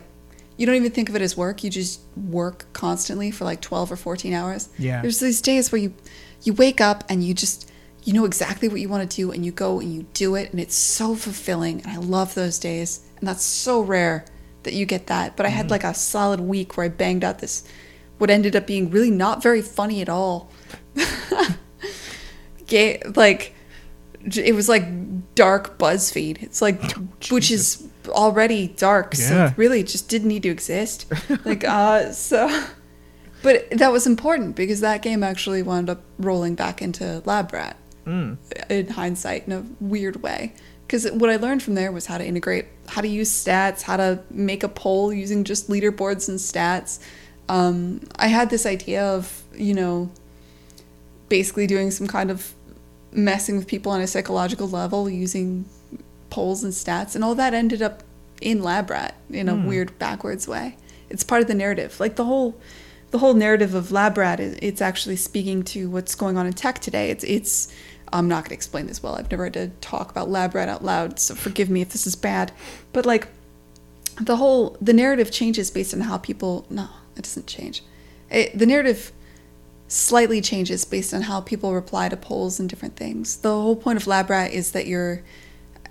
you 0.58 0.66
don't 0.66 0.76
even 0.76 0.92
think 0.92 1.10
of 1.10 1.16
it 1.18 1.22
as 1.22 1.36
work, 1.36 1.66
you 1.66 1.70
just 1.70 2.00
work 2.16 2.66
constantly 2.72 3.30
for 3.30 3.44
like 3.44 3.60
12 3.60 3.92
or 3.92 3.96
14 3.98 4.34
hours. 4.34 4.70
Yeah. 4.78 5.02
There's 5.02 5.20
these 5.20 5.42
days 5.42 5.72
where 5.72 5.82
you 5.82 5.94
you 6.44 6.54
wake 6.54 6.80
up 6.80 7.04
and 7.10 7.24
you 7.24 7.34
just 7.34 7.72
you 8.04 8.14
know 8.14 8.26
exactly 8.26 8.68
what 8.68 8.80
you 8.80 8.88
want 8.88 9.10
to 9.10 9.16
do 9.16 9.32
and 9.32 9.46
you 9.46 9.52
go 9.52 9.80
and 9.80 9.94
you 9.94 10.06
do 10.14 10.36
it 10.36 10.52
and 10.52 10.60
it's 10.60 10.76
so 10.76 11.16
fulfilling 11.16 11.82
and 11.82 11.92
I 11.92 11.98
love 11.98 12.36
those 12.36 12.60
days 12.60 13.02
and 13.20 13.28
that's 13.28 13.44
so 13.44 13.82
rare 13.82 14.26
that 14.64 14.74
you 14.74 14.86
get 14.86 15.08
that. 15.08 15.36
But 15.36 15.46
I 15.46 15.50
had 15.50 15.72
like 15.72 15.84
a 15.84 15.94
solid 15.94 16.40
week 16.40 16.76
where 16.76 16.86
I 16.86 16.90
banged 16.90 17.24
out 17.24 17.40
this 17.40 17.68
what 18.18 18.30
ended 18.30 18.56
up 18.56 18.66
being 18.68 18.90
really 18.90 19.12
not 19.12 19.42
very 19.44 19.62
funny 19.62 20.02
at 20.02 20.10
all. 20.10 20.50
Ga- 22.68 23.02
like 23.16 23.54
it 24.38 24.56
was 24.56 24.68
like 24.68 24.84
dark 25.36 25.78
BuzzFeed. 25.78 26.42
It's 26.42 26.62
like, 26.62 26.82
which 27.30 27.52
is 27.52 27.88
already 28.08 28.70
dark, 28.70 29.14
so 29.16 29.34
Yeah. 29.36 29.48
it 29.52 29.58
really 29.58 29.84
just 29.84 30.10
didn't 30.10 30.30
need 30.30 30.44
to 30.44 30.50
exist. 30.50 31.06
like, 31.46 31.64
uh, 31.64 32.12
so, 32.12 32.64
but 33.44 33.70
that 33.70 33.92
was 33.92 34.08
important 34.08 34.56
because 34.56 34.80
that 34.80 35.04
game 35.04 35.24
actually 35.24 35.62
wound 35.62 35.90
up 35.92 36.02
rolling 36.18 36.56
back 36.56 36.82
into 36.82 37.22
Lab 37.26 37.54
Rat 37.54 37.78
Mm. 38.08 38.38
in 38.70 38.88
hindsight 38.90 39.48
in 39.48 39.54
a 39.54 39.64
weird 39.80 40.22
way. 40.22 40.54
Because 40.86 41.10
what 41.12 41.32
I 41.32 41.38
learned 41.38 41.64
from 41.64 41.74
there 41.74 41.92
was 41.92 42.06
how 42.06 42.20
to 42.20 42.24
integrate, 42.26 42.66
how 42.88 43.02
to 43.02 43.08
use 43.08 43.32
stats, 43.32 43.82
how 43.82 43.98
to 43.98 44.20
make 44.30 44.62
a 44.64 44.70
poll 44.70 45.12
using 45.12 45.44
just 45.44 45.70
leaderboards 45.70 46.30
and 46.30 46.38
stats. 46.38 47.00
Um, 47.48 48.02
I 48.18 48.28
had 48.28 48.50
this 48.50 48.66
idea 48.66 49.04
of, 49.04 49.44
you 49.56 49.74
know, 49.74 50.10
basically 51.30 51.68
doing 51.68 51.92
some 51.92 52.08
kind 52.08 52.32
of 52.32 52.54
messing 53.12 53.58
with 53.58 53.68
people 53.68 53.92
on 53.92 54.02
a 54.02 54.08
psychological 54.08 54.68
level 54.68 55.10
using 55.10 55.66
polls 56.30 56.64
and 56.64 56.74
stats, 56.74 57.16
and 57.16 57.24
all 57.24 57.36
that 57.36 57.54
ended 57.54 57.82
up 57.82 58.04
in 58.42 58.62
Labrat 58.62 59.14
in 59.30 59.48
a 59.48 59.56
weird 59.56 59.98
backwards 59.98 60.48
way. 60.48 60.76
It's 61.10 61.24
part 61.24 61.42
of 61.42 61.48
the 61.48 61.56
narrative. 61.56 62.00
Like 62.00 62.16
the 62.16 62.26
whole 62.26 62.60
the 63.12 63.20
whole 63.20 63.34
narrative 63.34 63.74
of 63.74 63.90
Labrat 63.90 64.40
is 64.40 64.58
it's 64.62 64.82
actually 64.82 65.16
speaking 65.16 65.64
to 65.64 65.90
what's 65.90 66.16
going 66.16 66.38
on 66.38 66.46
in 66.46 66.54
tech 66.54 66.80
today. 66.80 67.10
It's 67.10 67.24
it's 67.24 67.74
I'm 68.12 68.28
not 68.28 68.44
going 68.44 68.50
to 68.50 68.56
explain 68.56 68.88
this 68.88 69.02
well. 69.02 69.16
I've 69.16 69.32
never 69.32 69.46
had 69.46 69.54
to 69.54 69.70
talk 69.82 70.12
about 70.12 70.30
Labrat 70.30 70.68
out 70.68 70.84
loud, 70.84 71.20
so 71.20 71.36
forgive 71.36 71.70
me 71.70 71.82
if 71.82 71.90
this 71.90 72.06
is 72.06 72.16
bad. 72.16 72.52
But 72.94 73.06
like 73.06 73.28
the 74.20 74.36
whole 74.36 74.78
the 74.82 74.94
narrative 74.94 75.32
changes 75.32 75.72
based 75.72 75.94
on 75.94 76.02
how 76.02 76.18
people 76.18 76.66
no, 76.70 76.90
it 77.16 77.24
doesn't 77.24 77.48
change. 77.48 77.84
It, 78.30 78.58
the 78.58 78.66
narrative 78.66 79.12
slightly 79.88 80.42
changes 80.42 80.84
based 80.84 81.14
on 81.14 81.24
how 81.24 81.42
people 81.42 81.74
reply 81.74 82.10
to 82.10 82.18
polls 82.18 82.60
and 82.60 82.70
different 82.70 82.96
things. 82.96 83.38
The 83.38 83.50
whole 83.50 83.76
point 83.76 83.98
of 83.98 84.06
Labrat 84.06 84.52
is 84.52 84.72
that 84.72 84.88
you're 84.88 85.24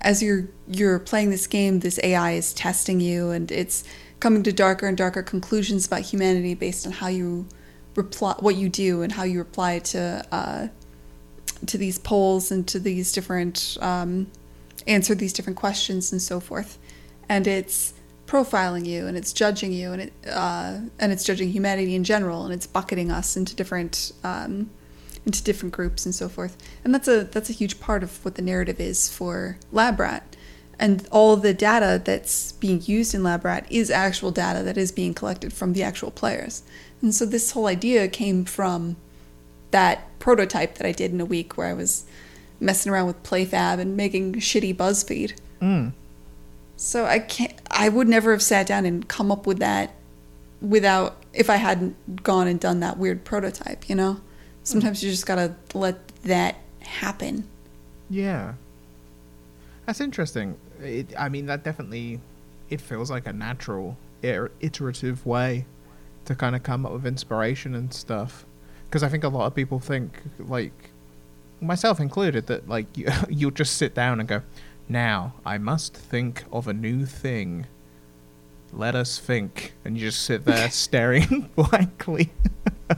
as 0.01 0.21
you're 0.21 0.47
you're 0.67 0.99
playing 0.99 1.29
this 1.29 1.47
game, 1.47 1.79
this 1.79 1.99
AI 2.03 2.33
is 2.33 2.53
testing 2.53 2.99
you 2.99 3.31
and 3.31 3.51
it's 3.51 3.83
coming 4.19 4.43
to 4.43 4.51
darker 4.51 4.87
and 4.87 4.97
darker 4.97 5.23
conclusions 5.23 5.87
about 5.87 6.01
humanity 6.01 6.53
based 6.53 6.85
on 6.85 6.91
how 6.91 7.07
you 7.07 7.47
reply 7.95 8.35
what 8.39 8.55
you 8.55 8.69
do 8.69 9.01
and 9.01 9.13
how 9.13 9.23
you 9.23 9.39
reply 9.39 9.79
to 9.79 10.25
uh, 10.31 10.67
to 11.65 11.77
these 11.77 11.97
polls 11.97 12.51
and 12.51 12.67
to 12.67 12.79
these 12.79 13.11
different 13.11 13.77
um, 13.81 14.27
answer 14.87 15.15
these 15.15 15.33
different 15.33 15.57
questions 15.57 16.11
and 16.11 16.21
so 16.21 16.39
forth. 16.39 16.77
And 17.27 17.47
it's 17.47 17.93
profiling 18.27 18.85
you 18.85 19.05
and 19.07 19.15
it's 19.15 19.31
judging 19.31 19.71
you 19.71 19.91
and 19.91 20.01
it 20.01 20.13
uh, 20.31 20.79
and 20.99 21.11
it's 21.11 21.23
judging 21.23 21.49
humanity 21.49 21.95
in 21.95 22.03
general 22.03 22.43
and 22.43 22.53
it's 22.53 22.67
bucketing 22.67 23.11
us 23.11 23.37
into 23.37 23.55
different 23.55 24.11
um, 24.23 24.69
into 25.25 25.43
different 25.43 25.73
groups 25.73 26.05
and 26.05 26.13
so 26.13 26.29
forth. 26.29 26.57
And 26.83 26.93
that's 26.93 27.07
a 27.07 27.23
that's 27.23 27.49
a 27.49 27.53
huge 27.53 27.79
part 27.79 28.03
of 28.03 28.23
what 28.23 28.35
the 28.35 28.41
narrative 28.41 28.79
is 28.79 29.09
for 29.09 29.57
Labrat. 29.73 30.21
And 30.77 31.07
all 31.09 31.37
the 31.37 31.53
data 31.53 32.01
that's 32.03 32.51
being 32.53 32.81
used 32.83 33.15
in 33.15 33.21
Labrat 33.21 33.65
is 33.69 33.89
actual 33.89 34.31
data 34.31 34.61
that 34.63 34.77
is 34.77 34.91
being 34.91 35.13
collected 35.13 35.53
from 35.53 35.73
the 35.73 35.83
actual 35.83 36.11
players. 36.11 36.63
And 37.01 37.15
so 37.15 37.25
this 37.25 37.51
whole 37.51 37.67
idea 37.67 38.07
came 38.09 38.43
from 38.43 38.97
that 39.71 40.19
prototype 40.19 40.75
that 40.75 40.85
I 40.85 40.91
did 40.91 41.11
in 41.11 41.21
a 41.21 41.25
week 41.25 41.57
where 41.57 41.67
I 41.67 41.73
was 41.73 42.05
messing 42.59 42.91
around 42.91 43.07
with 43.07 43.23
PlayFab 43.23 43.79
and 43.79 43.95
making 43.95 44.33
shitty 44.35 44.75
BuzzFeed. 44.75 45.33
Mm. 45.61 45.93
So 46.77 47.05
I 47.05 47.19
can't. 47.19 47.53
I 47.71 47.89
would 47.89 48.07
never 48.07 48.31
have 48.31 48.41
sat 48.41 48.67
down 48.67 48.85
and 48.85 49.07
come 49.07 49.31
up 49.31 49.47
with 49.47 49.59
that 49.59 49.93
without 50.61 51.17
if 51.33 51.49
I 51.49 51.55
hadn't 51.55 52.23
gone 52.23 52.47
and 52.47 52.59
done 52.59 52.79
that 52.81 52.97
weird 52.97 53.23
prototype. 53.23 53.89
You 53.89 53.95
know, 53.95 54.21
sometimes 54.63 55.03
you 55.03 55.09
just 55.09 55.25
gotta 55.25 55.55
let 55.73 56.07
that 56.23 56.57
happen. 56.81 57.47
Yeah. 58.09 58.53
That's 59.85 60.01
interesting. 60.01 60.57
It, 60.81 61.13
I 61.17 61.29
mean, 61.29 61.45
that 61.45 61.63
definitely 61.63 62.19
it 62.69 62.81
feels 62.81 63.11
like 63.11 63.27
a 63.27 63.33
natural, 63.33 63.97
iterative 64.21 65.25
way 65.25 65.65
to 66.25 66.35
kind 66.35 66.55
of 66.55 66.63
come 66.63 66.85
up 66.85 66.91
with 66.91 67.05
inspiration 67.05 67.75
and 67.75 67.93
stuff. 67.93 68.45
Because 68.89 69.03
I 69.03 69.09
think 69.09 69.23
a 69.23 69.29
lot 69.29 69.45
of 69.45 69.55
people 69.55 69.79
think, 69.79 70.21
like 70.39 70.91
myself 71.61 71.99
included, 71.99 72.47
that 72.47 72.67
like 72.67 72.97
you, 72.97 73.07
you'll 73.29 73.51
just 73.51 73.77
sit 73.77 73.93
down 73.93 74.19
and 74.19 74.27
go, 74.27 74.41
"Now 74.87 75.33
I 75.45 75.57
must 75.57 75.95
think 75.95 76.43
of 76.51 76.67
a 76.67 76.73
new 76.73 77.05
thing." 77.05 77.65
Let 78.73 78.93
us 78.95 79.19
think, 79.19 79.73
and 79.85 79.97
you 79.97 80.07
just 80.07 80.23
sit 80.23 80.43
there 80.43 80.69
staring 80.85 81.49
blankly 81.55 82.31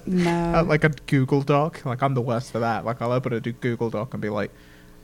No, 0.08 0.30
at 0.56 0.68
like 0.68 0.84
a 0.84 0.90
Google 0.90 1.42
Doc. 1.42 1.86
Like 1.86 2.02
I'm 2.02 2.14
the 2.16 2.22
worst 2.22 2.52
for 2.52 2.60
that. 2.60 2.84
Like 2.84 3.02
I'll 3.02 3.12
open 3.12 3.34
a 3.34 3.40
Google 3.40 3.90
Doc 3.92 4.14
and 4.14 4.22
be 4.22 4.30
like, 4.30 4.52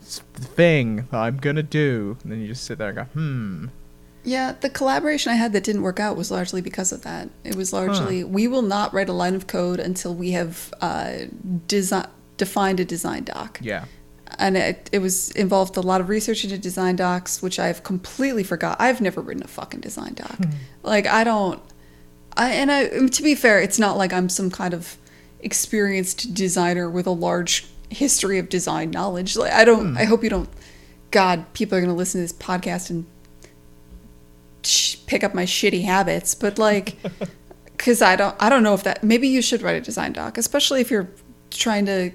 "S- 0.02 0.22
the 0.32 0.42
thing 0.44 1.06
that 1.10 1.18
I'm 1.18 1.36
gonna 1.36 1.62
do, 1.62 2.16
and 2.22 2.32
then 2.32 2.40
you 2.40 2.48
just 2.48 2.64
sit 2.64 2.78
there 2.78 2.88
and 2.88 2.96
go, 2.96 3.04
hmm. 3.04 3.66
Yeah, 4.26 4.52
the 4.58 4.70
collaboration 4.70 5.30
I 5.32 5.36
had 5.36 5.52
that 5.52 5.64
didn't 5.64 5.82
work 5.82 6.00
out 6.00 6.16
was 6.16 6.30
largely 6.30 6.62
because 6.62 6.92
of 6.92 7.02
that. 7.02 7.28
It 7.44 7.54
was 7.56 7.72
largely 7.74 8.24
we 8.24 8.48
will 8.48 8.62
not 8.62 8.92
write 8.94 9.10
a 9.10 9.12
line 9.12 9.34
of 9.34 9.46
code 9.46 9.78
until 9.78 10.14
we 10.14 10.30
have 10.30 10.72
uh, 10.80 11.26
desi- 11.68 12.08
defined 12.38 12.80
a 12.80 12.84
design 12.86 13.24
doc. 13.24 13.58
Yeah. 13.62 13.84
And 14.38 14.56
it, 14.56 14.90
it 14.92 14.98
was 14.98 15.30
involved 15.32 15.76
a 15.76 15.80
lot 15.80 16.00
of 16.00 16.08
research 16.08 16.44
into 16.44 16.58
design 16.58 16.96
docs 16.96 17.42
which 17.42 17.58
i've 17.58 17.82
completely 17.82 18.42
forgot. 18.42 18.76
I've 18.80 19.00
never 19.00 19.20
written 19.20 19.42
a 19.42 19.48
fucking 19.48 19.80
design 19.80 20.14
doc. 20.14 20.36
Hmm. 20.36 20.50
Like 20.82 21.06
i 21.06 21.24
don't 21.24 21.62
I, 22.36 22.52
and 22.52 22.72
I, 22.72 23.06
to 23.06 23.22
be 23.22 23.34
fair 23.34 23.60
it's 23.60 23.78
not 23.78 23.96
like 23.96 24.12
i'm 24.12 24.28
some 24.28 24.50
kind 24.50 24.74
of 24.74 24.96
experienced 25.40 26.34
designer 26.34 26.88
with 26.90 27.06
a 27.06 27.10
large 27.10 27.66
history 27.90 28.38
of 28.38 28.48
design 28.48 28.90
knowledge. 28.90 29.36
Like 29.36 29.52
i 29.52 29.64
don't 29.64 29.92
hmm. 29.92 29.98
i 29.98 30.04
hope 30.04 30.24
you 30.24 30.30
don't 30.30 30.48
god 31.10 31.52
people 31.52 31.78
are 31.78 31.80
going 31.80 31.92
to 31.92 31.96
listen 31.96 32.20
to 32.20 32.24
this 32.24 32.32
podcast 32.32 32.90
and 32.90 33.06
sh- 34.62 34.96
pick 35.06 35.22
up 35.22 35.34
my 35.34 35.44
shitty 35.44 35.84
habits 35.84 36.34
but 36.34 36.58
like 36.58 36.96
because 37.64 38.02
i 38.02 38.16
don't 38.16 38.34
i 38.40 38.48
don't 38.48 38.64
know 38.64 38.74
if 38.74 38.82
that 38.82 39.04
maybe 39.04 39.28
you 39.28 39.40
should 39.40 39.62
write 39.62 39.76
a 39.76 39.80
design 39.80 40.12
doc 40.12 40.36
especially 40.36 40.80
if 40.80 40.90
you're 40.90 41.08
trying 41.50 41.86
to 41.86 42.10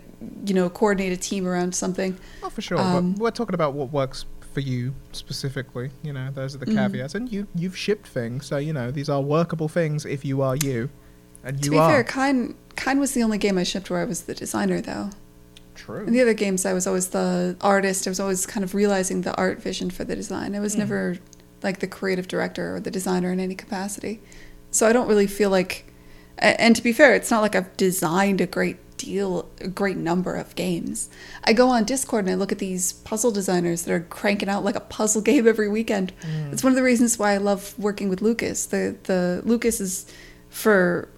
you 0.45 0.53
know 0.53 0.69
coordinate 0.69 1.13
a 1.13 1.17
team 1.17 1.47
around 1.47 1.73
something 1.73 2.17
Oh, 2.43 2.49
for 2.49 2.61
sure. 2.61 2.79
Um, 2.79 3.13
but 3.13 3.21
we're 3.21 3.31
talking 3.31 3.53
about 3.55 3.73
what 3.73 3.91
works 3.91 4.25
for 4.53 4.59
you 4.61 4.93
specifically. 5.11 5.91
You 6.03 6.13
know, 6.13 6.29
those 6.33 6.55
are 6.55 6.57
the 6.57 6.65
Mm. 6.65 6.75
caveats. 6.75 7.15
And 7.15 7.31
you 7.31 7.47
you've 7.55 7.77
shipped 7.77 8.07
things, 8.07 8.45
so 8.45 8.57
you 8.57 8.73
know 8.73 8.91
these 8.91 9.09
are 9.09 9.21
workable 9.21 9.67
things 9.69 10.05
if 10.05 10.25
you 10.25 10.41
are 10.41 10.55
you, 10.55 10.89
and 11.43 11.57
you 11.57 11.65
to 11.65 11.71
be 11.71 11.77
are 11.77 11.89
fair, 11.89 12.03
Kine 12.03 12.55
Kine 12.75 12.99
was 12.99 13.11
the 13.13 13.23
only 13.23 13.37
game 13.37 13.57
I 13.57 13.63
shipped 13.63 13.89
where 13.89 13.99
I 14.01 14.05
was 14.05 14.23
the 14.23 14.33
designer, 14.33 14.81
though. 14.81 15.09
true. 15.75 16.03
In 16.05 16.11
the 16.13 16.21
other 16.21 16.33
games, 16.33 16.65
I 16.65 16.73
was 16.73 16.85
always 16.87 17.07
the 17.09 17.55
artist. 17.61 18.05
I 18.07 18.09
was 18.09 18.19
always 18.19 18.45
kind 18.45 18.63
of 18.63 18.73
realizing 18.75 19.21
the 19.21 19.33
art 19.35 19.61
vision 19.61 19.89
for 19.89 20.03
the 20.03 20.15
design. 20.15 20.55
I 20.55 20.59
was 20.59 20.73
Hmm. 20.73 20.79
never 20.79 21.17
like 21.63 21.79
the 21.79 21.87
creative 21.87 22.27
director 22.27 22.75
or 22.75 22.79
the 22.81 22.91
designer 22.91 23.31
in 23.31 23.39
any 23.39 23.55
capacity. 23.55 24.21
So 24.71 24.87
I 24.87 24.93
don't 24.93 25.07
really 25.07 25.27
feel 25.27 25.49
like. 25.49 25.85
And 26.37 26.75
to 26.75 26.81
be 26.81 26.93
fair, 26.93 27.13
it's 27.15 27.29
not 27.31 27.41
like 27.41 27.53
I've 27.55 27.75
designed 27.77 28.39
a 28.41 28.47
great 28.47 28.77
deal, 28.99 29.49
a 29.59 29.67
great 29.67 29.97
number 29.97 30.35
of 30.35 30.53
games. 30.55 31.09
I 31.43 31.53
go 31.53 31.69
on 31.69 31.85
Discord 31.85 32.25
and 32.25 32.31
I 32.31 32.35
look 32.35 32.51
at 32.51 32.59
these 32.59 32.93
puzzle 32.93 33.31
designers 33.31 33.83
that 33.83 33.91
are 33.93 34.01
cranking 34.01 34.47
out 34.49 34.63
like 34.63 34.75
a 34.75 34.79
puzzle 34.81 35.21
game 35.29 35.47
every 35.47 35.67
weekend. 35.69 36.11
Hmm. 36.21 36.51
It's 36.53 36.63
one 36.63 36.71
of 36.71 36.77
the 36.77 36.83
reasons 36.83 37.17
why 37.17 37.33
I 37.33 37.37
love 37.37 37.73
working 37.79 38.09
with 38.09 38.21
Lucas. 38.21 38.67
The 38.67 38.95
the 39.03 39.41
Lucas 39.43 39.81
is 39.81 40.05
for 40.49 41.09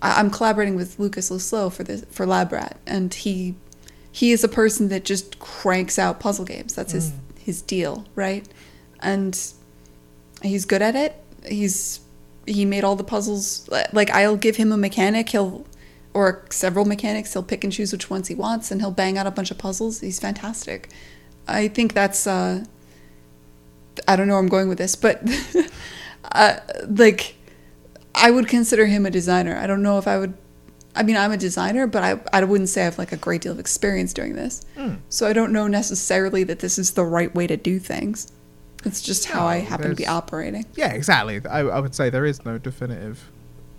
I- 0.00 0.18
I'm 0.20 0.30
collaborating 0.30 0.76
with 0.76 0.98
Lucas 0.98 1.30
Le 1.30 1.38
Slo 1.40 1.68
for 1.68 1.84
this 1.84 2.04
for 2.10 2.24
Labrat, 2.24 2.76
and 2.86 3.12
he 3.12 3.54
he 4.10 4.32
is 4.32 4.42
a 4.42 4.48
person 4.48 4.88
that 4.88 5.04
just 5.04 5.38
cranks 5.38 5.98
out 5.98 6.20
puzzle 6.20 6.46
games. 6.46 6.74
That's 6.74 6.92
his 6.92 7.12
his 7.38 7.60
deal, 7.60 8.06
right? 8.14 8.48
And 9.00 9.38
he's 10.42 10.64
good 10.64 10.80
at 10.82 10.96
it. 10.96 11.14
He's 11.46 12.00
he 12.46 12.64
made 12.64 12.84
all 12.84 12.96
the 12.96 13.04
puzzles. 13.04 13.68
Like 13.92 14.10
I'll 14.10 14.36
give 14.36 14.56
him 14.56 14.70
a 14.72 14.76
mechanic, 14.76 15.28
he'll 15.30 15.66
or 16.16 16.46
several 16.48 16.86
mechanics. 16.86 17.34
He'll 17.34 17.42
pick 17.42 17.62
and 17.62 17.70
choose 17.70 17.92
which 17.92 18.08
ones 18.08 18.28
he 18.28 18.34
wants, 18.34 18.70
and 18.70 18.80
he'll 18.80 18.90
bang 18.90 19.18
out 19.18 19.26
a 19.26 19.30
bunch 19.30 19.50
of 19.50 19.58
puzzles. 19.58 20.00
He's 20.00 20.18
fantastic. 20.18 20.88
I 21.46 21.68
think 21.68 21.92
that's. 21.92 22.26
uh 22.26 22.64
I 24.08 24.16
don't 24.16 24.26
know 24.26 24.34
where 24.34 24.40
I'm 24.40 24.48
going 24.48 24.68
with 24.68 24.78
this, 24.78 24.94
but 24.94 25.22
uh, 26.32 26.56
like 26.88 27.36
I 28.14 28.30
would 28.30 28.48
consider 28.48 28.86
him 28.86 29.06
a 29.06 29.10
designer. 29.10 29.56
I 29.56 29.66
don't 29.66 29.82
know 29.82 29.98
if 29.98 30.08
I 30.08 30.18
would. 30.18 30.34
I 30.94 31.02
mean, 31.02 31.16
I'm 31.16 31.32
a 31.32 31.36
designer, 31.36 31.86
but 31.86 32.02
I 32.02 32.20
I 32.32 32.44
wouldn't 32.44 32.70
say 32.70 32.82
I 32.82 32.84
have 32.84 32.98
like 32.98 33.12
a 33.12 33.16
great 33.18 33.42
deal 33.42 33.52
of 33.52 33.58
experience 33.58 34.14
doing 34.14 34.34
this. 34.34 34.64
Hmm. 34.74 34.94
So 35.10 35.26
I 35.26 35.34
don't 35.34 35.52
know 35.52 35.66
necessarily 35.66 36.44
that 36.44 36.60
this 36.60 36.78
is 36.78 36.92
the 36.92 37.04
right 37.04 37.34
way 37.34 37.46
to 37.46 37.56
do 37.58 37.78
things. 37.78 38.32
It's 38.84 39.02
just 39.02 39.26
how 39.26 39.46
I 39.46 39.56
happen 39.58 39.90
to 39.90 39.96
be 39.96 40.06
operating. 40.06 40.64
Yeah, 40.76 40.92
exactly. 40.92 41.40
I, 41.46 41.60
I 41.60 41.80
would 41.80 41.94
say 41.94 42.08
there 42.08 42.24
is 42.24 42.44
no 42.44 42.56
definitive 42.56 43.30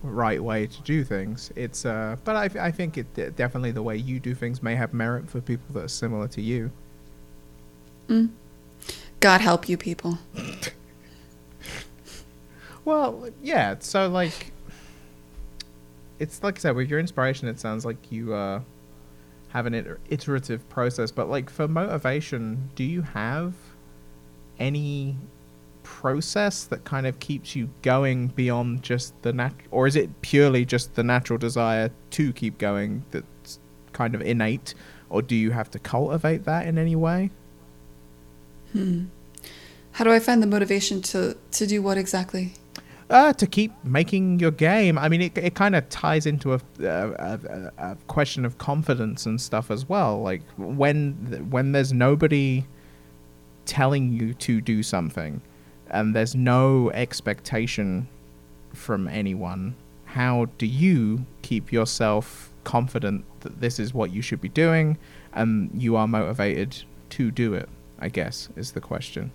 right 0.04 0.42
way 0.42 0.68
to 0.68 0.82
do 0.82 1.04
things. 1.04 1.52
It's 1.56 1.86
uh, 1.86 2.18
but 2.24 2.36
I, 2.36 2.68
I 2.68 2.72
think 2.72 2.98
it 2.98 3.36
definitely 3.36 3.72
the 3.72 3.84
way 3.84 3.98
you 3.98 4.20
do 4.20 4.36
things 4.36 4.62
may 4.62 4.76
have 4.76 4.94
merit 4.94 5.30
for 5.30 5.42
people 5.42 5.74
that 5.74 5.84
are 5.86 5.88
similar 5.90 6.28
to 6.30 6.42
you. 6.42 6.72
Mm. 8.08 8.30
God 9.20 9.42
help 9.42 9.68
you, 9.68 9.78
people. 9.78 10.20
Well, 12.88 13.28
yeah. 13.44 13.76
So 13.80 14.08
like, 14.08 14.54
it's 16.20 16.42
like 16.42 16.58
I 16.58 16.62
said 16.62 16.76
with 16.78 16.90
your 16.90 17.02
inspiration. 17.02 17.50
It 17.50 17.60
sounds 17.60 17.84
like 17.84 18.14
you 18.14 18.34
uh, 18.34 18.62
have 19.50 19.66
an 19.66 19.74
iter- 19.74 20.00
iterative 20.10 20.68
process. 20.70 21.12
But 21.12 21.30
like 21.30 21.50
for 21.50 21.68
motivation, 21.68 22.70
do 22.76 22.86
you 22.86 23.02
have 23.02 23.56
any 24.58 25.18
process 25.88 26.66
that 26.66 26.84
kind 26.84 27.08
of 27.08 27.20
keeps 27.20 27.56
you 27.56 27.70
going 27.82 28.28
beyond 28.28 28.84
just 28.84 29.20
the 29.22 29.32
nat, 29.32 29.54
or 29.72 29.88
is 29.88 29.96
it 29.96 30.10
purely 30.22 30.66
just 30.66 30.96
the 30.96 31.04
natural 31.04 31.40
desire 31.40 31.90
to 32.12 32.34
keep 32.34 32.58
going 32.58 33.06
that's 33.12 33.60
kind 33.94 34.14
of 34.14 34.22
innate, 34.22 34.76
or 35.10 35.22
do 35.22 35.36
you 35.36 35.52
have 35.52 35.72
to 35.72 35.80
cultivate 35.80 36.44
that 36.44 36.68
in 36.68 36.78
any 36.78 36.96
way? 36.96 37.32
Hmm. 38.74 39.06
How 39.94 40.04
do 40.04 40.12
I 40.12 40.20
find 40.20 40.44
the 40.44 40.48
motivation 40.48 41.02
to 41.04 41.38
to 41.52 41.66
do 41.66 41.82
what 41.82 41.98
exactly? 41.98 42.54
Uh, 43.10 43.32
to 43.32 43.48
keep 43.48 43.72
making 43.86 44.38
your 44.42 44.52
game. 44.52 44.98
I 44.98 45.08
mean, 45.08 45.22
it, 45.22 45.38
it 45.38 45.56
kind 45.56 45.74
of 45.78 45.88
ties 45.88 46.26
into 46.26 46.54
a, 46.54 46.60
a, 46.82 47.40
a, 47.48 47.72
a 47.78 47.98
question 48.08 48.44
of 48.44 48.58
confidence 48.58 49.26
and 49.26 49.40
stuff 49.40 49.72
as 49.72 49.88
well. 49.88 50.22
Like 50.22 50.42
when 50.58 51.48
when 51.50 51.72
there's 51.72 51.94
nobody 51.94 52.66
telling 53.66 54.12
you 54.12 54.34
to 54.34 54.60
do 54.60 54.84
something, 54.84 55.42
and 55.90 56.16
there's 56.16 56.36
no 56.36 56.92
expectation 56.92 58.08
from 58.74 59.08
anyone, 59.08 59.76
how 60.06 60.48
do 60.58 60.66
you 60.66 61.26
keep 61.42 61.72
yourself 61.72 62.52
confident 62.64 63.26
that 63.42 63.60
this 63.62 63.80
is 63.80 63.94
what 63.94 64.12
you 64.12 64.22
should 64.22 64.42
be 64.42 64.50
doing, 64.50 64.98
and 65.34 65.70
you 65.74 65.96
are 65.96 66.08
motivated 66.08 66.84
to 67.12 67.32
do 67.32 67.54
it? 67.54 67.70
I 68.00 68.10
guess 68.10 68.50
is 68.56 68.74
the 68.74 68.82
question. 68.82 69.32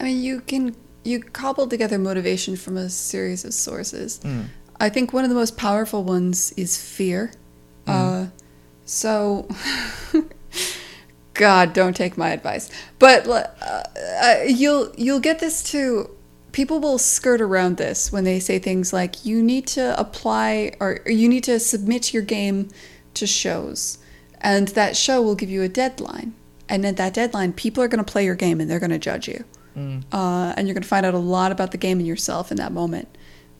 I 0.00 0.04
mean, 0.04 0.22
you 0.22 0.40
can 0.40 0.74
you 1.04 1.20
cobble 1.20 1.66
together 1.66 1.98
motivation 1.98 2.56
from 2.56 2.76
a 2.76 2.88
series 2.88 3.44
of 3.44 3.54
sources. 3.54 4.20
Mm. 4.24 4.46
I 4.80 4.88
think 4.88 5.12
one 5.12 5.24
of 5.24 5.30
the 5.30 5.36
most 5.36 5.56
powerful 5.56 6.02
ones 6.02 6.52
is 6.56 6.76
fear. 6.80 7.32
Mm. 7.86 7.92
Uh, 8.26 8.30
so, 8.84 9.46
God, 11.34 11.72
don't 11.72 11.94
take 11.94 12.16
my 12.16 12.30
advice. 12.30 12.70
But 12.98 13.26
uh, 13.26 13.48
uh, 13.62 14.36
you'll 14.46 14.92
you'll 14.96 15.20
get 15.20 15.40
this 15.40 15.62
too. 15.62 16.10
People 16.52 16.78
will 16.80 16.98
skirt 16.98 17.40
around 17.40 17.76
this 17.76 18.12
when 18.12 18.24
they 18.24 18.38
say 18.38 18.58
things 18.58 18.92
like 18.92 19.24
you 19.24 19.42
need 19.42 19.66
to 19.68 19.98
apply 19.98 20.76
or, 20.80 21.00
or 21.04 21.10
you 21.10 21.28
need 21.28 21.44
to 21.44 21.58
submit 21.58 22.14
your 22.14 22.22
game 22.22 22.68
to 23.14 23.26
shows, 23.26 23.98
and 24.40 24.68
that 24.68 24.96
show 24.96 25.20
will 25.20 25.34
give 25.34 25.50
you 25.50 25.62
a 25.62 25.68
deadline. 25.68 26.34
And 26.68 26.86
at 26.86 26.96
that 26.96 27.12
deadline, 27.12 27.52
people 27.52 27.82
are 27.82 27.88
going 27.88 28.02
to 28.02 28.10
play 28.10 28.24
your 28.24 28.36
game 28.36 28.60
and 28.60 28.70
they're 28.70 28.80
going 28.80 28.90
to 28.90 28.98
judge 28.98 29.28
you 29.28 29.44
Mm. 29.76 30.04
uh, 30.12 30.54
and 30.56 30.68
you're 30.68 30.74
going 30.74 30.82
to 30.82 30.88
find 30.88 31.04
out 31.04 31.14
a 31.14 31.18
lot 31.18 31.50
about 31.50 31.72
the 31.72 31.78
game 31.78 31.98
and 31.98 32.06
yourself 32.06 32.50
in 32.52 32.56
that 32.58 32.70
moment. 32.72 33.08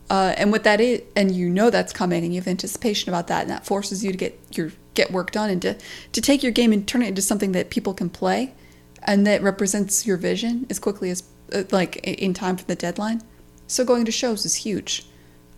Uh, 0.08 0.32
and 0.36 0.52
what 0.52 0.62
that 0.64 0.80
is, 0.80 1.02
and 1.16 1.32
you 1.34 1.48
know 1.48 1.70
that's 1.70 1.92
coming, 1.92 2.22
and 2.24 2.32
you 2.32 2.40
have 2.40 2.46
anticipation 2.46 3.08
about 3.08 3.26
that, 3.26 3.42
and 3.42 3.50
that 3.50 3.66
forces 3.66 4.04
you 4.04 4.12
to 4.12 4.18
get 4.18 4.38
your 4.52 4.70
get 4.94 5.10
work 5.10 5.30
done 5.30 5.50
and 5.50 5.62
to 5.62 5.76
to 6.12 6.20
take 6.20 6.42
your 6.42 6.52
game 6.52 6.72
and 6.72 6.86
turn 6.86 7.02
it 7.02 7.08
into 7.08 7.22
something 7.22 7.52
that 7.52 7.70
people 7.70 7.94
can 7.94 8.10
play, 8.10 8.54
and 9.02 9.26
that 9.26 9.42
represents 9.42 10.06
your 10.06 10.16
vision 10.16 10.66
as 10.70 10.78
quickly 10.78 11.10
as 11.10 11.22
uh, 11.52 11.64
like 11.70 11.96
in 11.96 12.34
time 12.34 12.56
for 12.56 12.64
the 12.64 12.74
deadline. 12.74 13.22
So 13.66 13.84
going 13.84 14.04
to 14.04 14.12
shows 14.12 14.44
is 14.44 14.56
huge, 14.56 15.06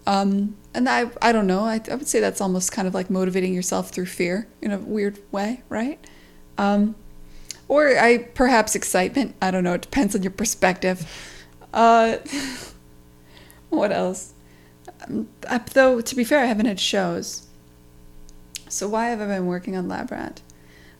um, 0.06 0.56
and 0.74 0.88
I 0.88 1.10
I 1.22 1.32
don't 1.32 1.46
know 1.46 1.64
I, 1.64 1.80
I 1.90 1.94
would 1.94 2.08
say 2.08 2.20
that's 2.20 2.40
almost 2.40 2.72
kind 2.72 2.88
of 2.88 2.94
like 2.94 3.10
motivating 3.10 3.54
yourself 3.54 3.90
through 3.90 4.06
fear 4.06 4.48
in 4.60 4.70
a 4.70 4.78
weird 4.78 5.18
way, 5.32 5.62
right? 5.68 6.04
Um, 6.58 6.94
or 7.68 7.98
I 7.98 8.18
perhaps 8.18 8.74
excitement. 8.74 9.34
I 9.42 9.50
don't 9.50 9.64
know. 9.64 9.74
It 9.74 9.82
depends 9.82 10.14
on 10.14 10.22
your 10.22 10.32
perspective. 10.32 11.06
Uh, 11.72 12.18
what 13.70 13.92
else? 13.92 14.34
Um, 15.06 15.28
though 15.72 16.00
to 16.00 16.14
be 16.14 16.24
fair, 16.24 16.40
I 16.40 16.46
haven't 16.46 16.66
had 16.66 16.80
shows. 16.80 17.45
So 18.68 18.88
why 18.88 19.06
have 19.06 19.20
I 19.20 19.26
been 19.26 19.46
working 19.46 19.76
on 19.76 19.88
Lab 19.88 20.10
Rat? 20.10 20.40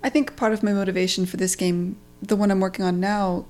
I 0.02 0.09
think 0.11 0.37
part 0.37 0.52
of 0.52 0.62
my 0.62 0.72
motivation 0.72 1.26
for 1.26 1.37
this 1.37 1.57
game, 1.57 1.96
the 2.22 2.37
one 2.37 2.50
I'm 2.50 2.61
working 2.61 2.85
on 2.85 3.00
now, 3.00 3.46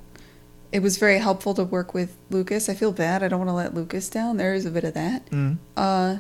it 0.73 0.81
was 0.81 0.99
very 0.99 1.19
helpful 1.19 1.55
to 1.55 1.65
work 1.65 1.95
with 1.95 2.17
Lucas. 2.31 2.69
I 2.69 2.75
feel 2.75 2.93
bad. 2.93 3.23
I 3.23 3.29
don't 3.29 3.39
want 3.39 3.51
to 3.51 3.55
let 3.55 3.75
Lucas 3.75 4.09
down. 4.09 4.37
There 4.37 4.55
is 4.55 4.67
a 4.67 4.71
bit 4.71 4.85
of 4.85 4.95
that. 4.95 5.29
Mm. 5.31 5.59
Uh, 5.77 6.19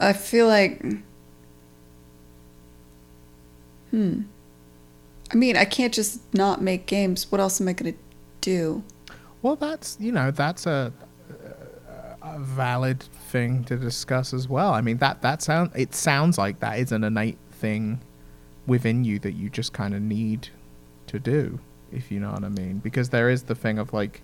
I 0.00 0.12
feel 0.12 0.46
like, 0.46 0.82
hmm. 3.90 4.22
I 5.32 5.36
mean, 5.36 5.56
I 5.56 5.64
can't 5.64 5.92
just 5.92 6.20
not 6.34 6.62
make 6.62 6.86
games. 6.86 7.30
What 7.30 7.40
else 7.40 7.60
am 7.60 7.68
I 7.68 7.72
gonna 7.72 7.94
do? 8.40 8.84
Well, 9.42 9.56
that's 9.56 9.96
you 10.00 10.12
know 10.12 10.30
that's 10.30 10.66
a, 10.66 10.92
a 12.22 12.38
valid 12.38 13.04
thing 13.34 13.64
to 13.64 13.76
discuss 13.76 14.32
as 14.32 14.48
well. 14.48 14.72
I 14.72 14.80
mean 14.80 14.98
that 14.98 15.20
that 15.22 15.42
sound 15.42 15.72
it 15.74 15.92
sounds 15.92 16.38
like 16.38 16.60
that 16.60 16.78
is 16.78 16.92
an 16.92 17.02
innate 17.02 17.38
thing 17.50 18.00
within 18.64 19.02
you 19.04 19.18
that 19.18 19.32
you 19.32 19.50
just 19.50 19.72
kind 19.72 19.92
of 19.92 20.00
need 20.00 20.48
to 21.08 21.18
do, 21.18 21.58
if 21.92 22.12
you 22.12 22.20
know 22.20 22.30
what 22.30 22.44
I 22.44 22.48
mean. 22.48 22.78
Because 22.78 23.08
there 23.10 23.28
is 23.28 23.42
the 23.42 23.56
thing 23.56 23.78
of 23.78 23.92
like, 23.92 24.22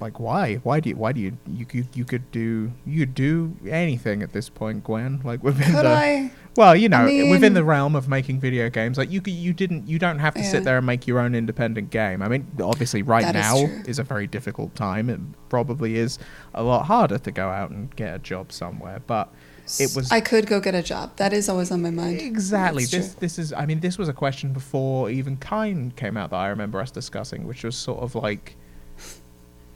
like 0.00 0.20
why 0.20 0.56
why 0.56 0.80
do 0.80 0.90
you 0.90 0.96
why 0.96 1.12
do 1.12 1.20
you 1.20 1.36
you 1.46 1.64
could 1.64 1.86
you 1.94 2.04
could 2.04 2.30
do 2.30 2.70
you 2.86 3.00
could 3.00 3.14
do 3.14 3.56
anything 3.68 4.22
at 4.22 4.32
this 4.32 4.48
point, 4.48 4.84
Gwen? 4.84 5.20
Like 5.24 5.42
within 5.42 5.72
Could 5.74 5.84
the 5.84 5.88
I? 5.88 6.30
well, 6.56 6.74
you 6.74 6.88
know, 6.88 7.04
mean- 7.04 7.30
within 7.30 7.54
the 7.54 7.64
realm 7.64 7.94
of 7.96 8.08
making 8.08 8.40
video 8.40 8.68
games, 8.68 8.98
like 8.98 9.10
you 9.10 9.20
could, 9.20 9.32
you 9.34 9.52
didn't, 9.52 9.86
you 9.88 9.98
don't 9.98 10.18
have 10.18 10.34
to 10.34 10.40
Yeah. 10.40 10.50
sit 10.50 10.64
there 10.64 10.76
and 10.78 10.86
make 10.86 11.06
your 11.06 11.20
own 11.20 11.34
independent 11.34 11.90
game. 11.90 12.20
I 12.20 12.28
mean, 12.28 12.46
obviously, 12.60 13.02
right 13.02 13.22
That 13.22 13.36
is 13.36 13.42
now 13.42 13.66
true. 13.66 13.82
is 13.86 13.98
a 14.00 14.02
very 14.02 14.26
difficult 14.26 14.74
time. 14.74 15.08
It 15.08 15.20
probably 15.48 15.96
is 15.96 16.18
a 16.54 16.62
lot 16.64 16.86
harder 16.86 17.18
to 17.18 17.30
go 17.30 17.48
out 17.48 17.70
and 17.70 17.94
get 17.94 18.14
a 18.14 18.18
job 18.18 18.50
somewhere. 18.52 19.00
But 19.06 19.32
it 19.78 19.94
was 19.94 20.10
I 20.10 20.20
could 20.20 20.46
go 20.46 20.58
get 20.60 20.74
a 20.74 20.82
job. 20.82 21.14
That 21.16 21.32
is 21.32 21.48
always 21.48 21.70
on 21.70 21.80
my 21.82 21.90
mind. 21.90 22.20
exactly 22.20 22.84
That's 22.84 22.90
this. 22.92 23.06
true. 23.12 23.20
This 23.20 23.38
is, 23.38 23.52
I 23.52 23.64
mean, 23.64 23.78
this 23.80 23.96
was 23.98 24.08
a 24.08 24.12
question 24.14 24.52
before 24.52 25.10
even 25.10 25.36
Kine 25.36 25.92
came 25.94 26.16
out 26.16 26.30
that 26.30 26.36
I 26.36 26.48
remember 26.48 26.80
us 26.80 26.90
discussing, 26.90 27.46
which 27.46 27.62
was 27.64 27.76
sort 27.76 28.00
of 28.00 28.14
like. 28.16 28.56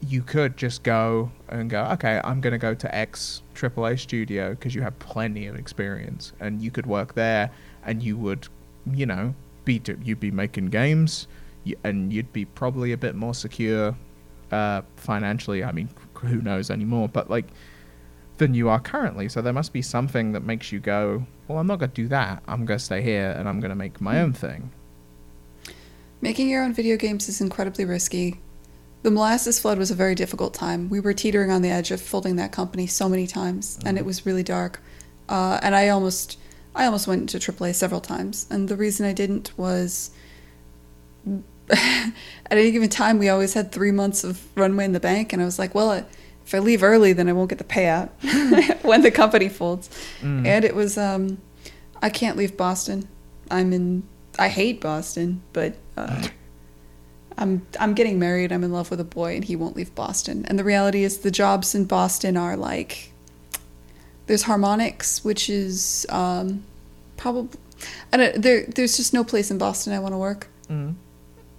You 0.09 0.23
could 0.23 0.57
just 0.57 0.83
go 0.83 1.31
and 1.49 1.71
go, 1.71 1.85
okay, 1.93 2.21
I'm 2.25 2.41
going 2.41 2.53
to 2.53 2.59
go 2.59 2.75
to 2.75 2.95
X 2.95 3.43
AAA 3.55 3.99
studio 3.99 4.51
because 4.51 4.75
you 4.75 4.83
have 4.83 4.99
plenty 4.99 5.47
of 5.47 5.57
experience, 5.57 6.33
and 6.41 6.61
you 6.61 6.71
could 6.71 6.87
work 6.87 7.15
there, 7.15 7.51
and 7.85 8.03
you 8.03 8.17
would, 8.17 8.49
you 8.93 9.07
know, 9.07 9.35
be 9.65 9.81
you'd 10.03 10.21
be 10.21 10.31
making 10.31 10.67
games, 10.67 11.29
and 11.85 12.13
you'd 12.13 12.33
be 12.33 12.45
probably 12.45 12.93
a 12.93 12.97
bit 12.97 13.15
more 13.15 13.35
secure 13.35 13.97
uh, 14.51 14.83
financially. 14.97 15.63
I 15.63 15.73
mean, 15.73 15.89
who 16.15 16.43
knows 16.43 16.71
anymore? 16.71 17.09
But 17.09 17.31
like 17.31 17.47
than 18.39 18.55
you 18.55 18.69
are 18.69 18.81
currently. 18.81 19.29
So 19.29 19.41
there 19.41 19.53
must 19.53 19.73
be 19.73 19.83
something 19.83 20.33
that 20.33 20.43
makes 20.43 20.73
you 20.73 20.81
go, 20.81 21.25
well, 21.47 21.59
I'm 21.59 21.67
not 21.67 21.79
going 21.79 21.91
to 21.91 21.95
do 21.95 22.09
that. 22.09 22.43
I'm 22.49 22.65
going 22.65 22.79
to 22.79 22.85
stay 22.85 23.01
here, 23.01 23.31
and 23.39 23.49
I'm 23.49 23.61
going 23.61 23.71
to 23.71 23.77
make 23.77 24.01
my 24.01 24.21
own 24.21 24.33
thing. 24.33 24.73
Making 26.21 26.49
your 26.49 26.65
own 26.65 26.73
video 26.73 26.97
games 26.97 27.29
is 27.29 27.41
incredibly 27.41 27.85
risky. 27.85 28.41
The 29.03 29.11
molasses 29.11 29.59
flood 29.59 29.79
was 29.79 29.91
a 29.91 29.95
very 29.95 30.15
difficult 30.15 30.55
time. 30.55 30.89
We 30.89 31.01
were 31.01 31.13
teetering 31.13 31.51
on 31.51 31.63
the 31.63 31.71
edge 31.71 31.91
of 31.91 32.01
folding 32.01 32.37
that 32.37 32.53
company 32.53 32.87
so 32.87 33.09
many 33.09 33.27
times, 33.27 33.79
and 33.85 33.99
it 33.99 34.05
was 34.05 34.25
really 34.25 34.45
dark. 34.45 34.81
Uh, 35.29 35.59
and 35.63 35.75
I 35.75 35.89
almost, 35.89 36.39
I 36.75 36.85
almost 36.85 37.09
went 37.09 37.23
into 37.23 37.53
AAA 37.53 37.75
several 37.75 38.01
times. 38.01 38.47
And 38.49 38.69
the 38.69 38.77
reason 38.77 39.05
I 39.05 39.13
didn't 39.13 39.57
was, 39.59 40.13
at 41.71 42.13
any 42.51 42.71
given 42.71 42.89
time, 42.89 43.19
we 43.19 43.29
always 43.29 43.55
had 43.55 43.73
three 43.73 43.91
months 43.91 44.23
of 44.23 44.41
runway 44.57 44.85
in 44.85 44.93
the 44.93 45.01
bank, 45.01 45.33
and 45.33 45.43
I 45.43 45.45
was 45.45 45.59
like, 45.59 45.75
well, 45.75 46.07
if 46.45 46.55
I 46.55 46.59
leave 46.61 46.83
early, 46.83 47.13
then 47.13 47.29
I 47.29 47.33
won't 47.33 47.49
get 47.49 47.59
the 47.59 47.65
payout 47.65 48.11
when 48.85 49.03
the 49.03 49.11
company 49.11 49.49
folds. 49.49 49.91
Mm. 50.21 50.47
And 50.47 50.65
it 50.65 50.77
was, 50.77 50.97
um, 50.97 51.39
I 52.01 52.11
can't 52.11 52.37
leave 52.37 52.57
Boston. 52.57 53.09
I'm 53.51 53.73
in. 53.73 54.05
I 54.39 54.49
hate 54.49 54.81
Boston, 54.81 55.43
but 55.53 55.77
uh, 55.97 56.29
I'm 57.39 57.67
I'm 57.81 57.95
getting 57.95 58.19
married. 58.19 58.53
I'm 58.53 58.65
in 58.65 58.73
love 58.73 58.91
with 58.91 59.01
a 59.01 59.05
boy, 59.05 59.37
and 59.37 59.45
he 59.45 59.57
won't 59.57 59.77
leave 59.77 59.95
Boston. 59.95 60.45
And 60.49 60.59
the 60.59 60.65
reality 60.65 61.05
is, 61.05 61.19
the 61.19 61.31
jobs 61.31 61.75
in 61.75 61.85
Boston 61.85 62.37
are 62.37 62.57
like 62.57 63.13
there's 64.27 64.45
Harmonix, 64.45 65.25
which 65.25 65.51
is 65.51 66.07
um, 66.09 66.63
probably 67.17 67.59
I 68.13 68.17
don't, 68.17 68.43
there. 68.43 68.65
There's 68.65 68.97
just 68.97 69.13
no 69.13 69.25
place 69.25 69.51
in 69.51 69.59
Boston 69.59 69.93
I 69.93 69.99
want 69.99 70.15
to 70.15 70.19
work. 70.19 70.49
Mm. 70.69 70.95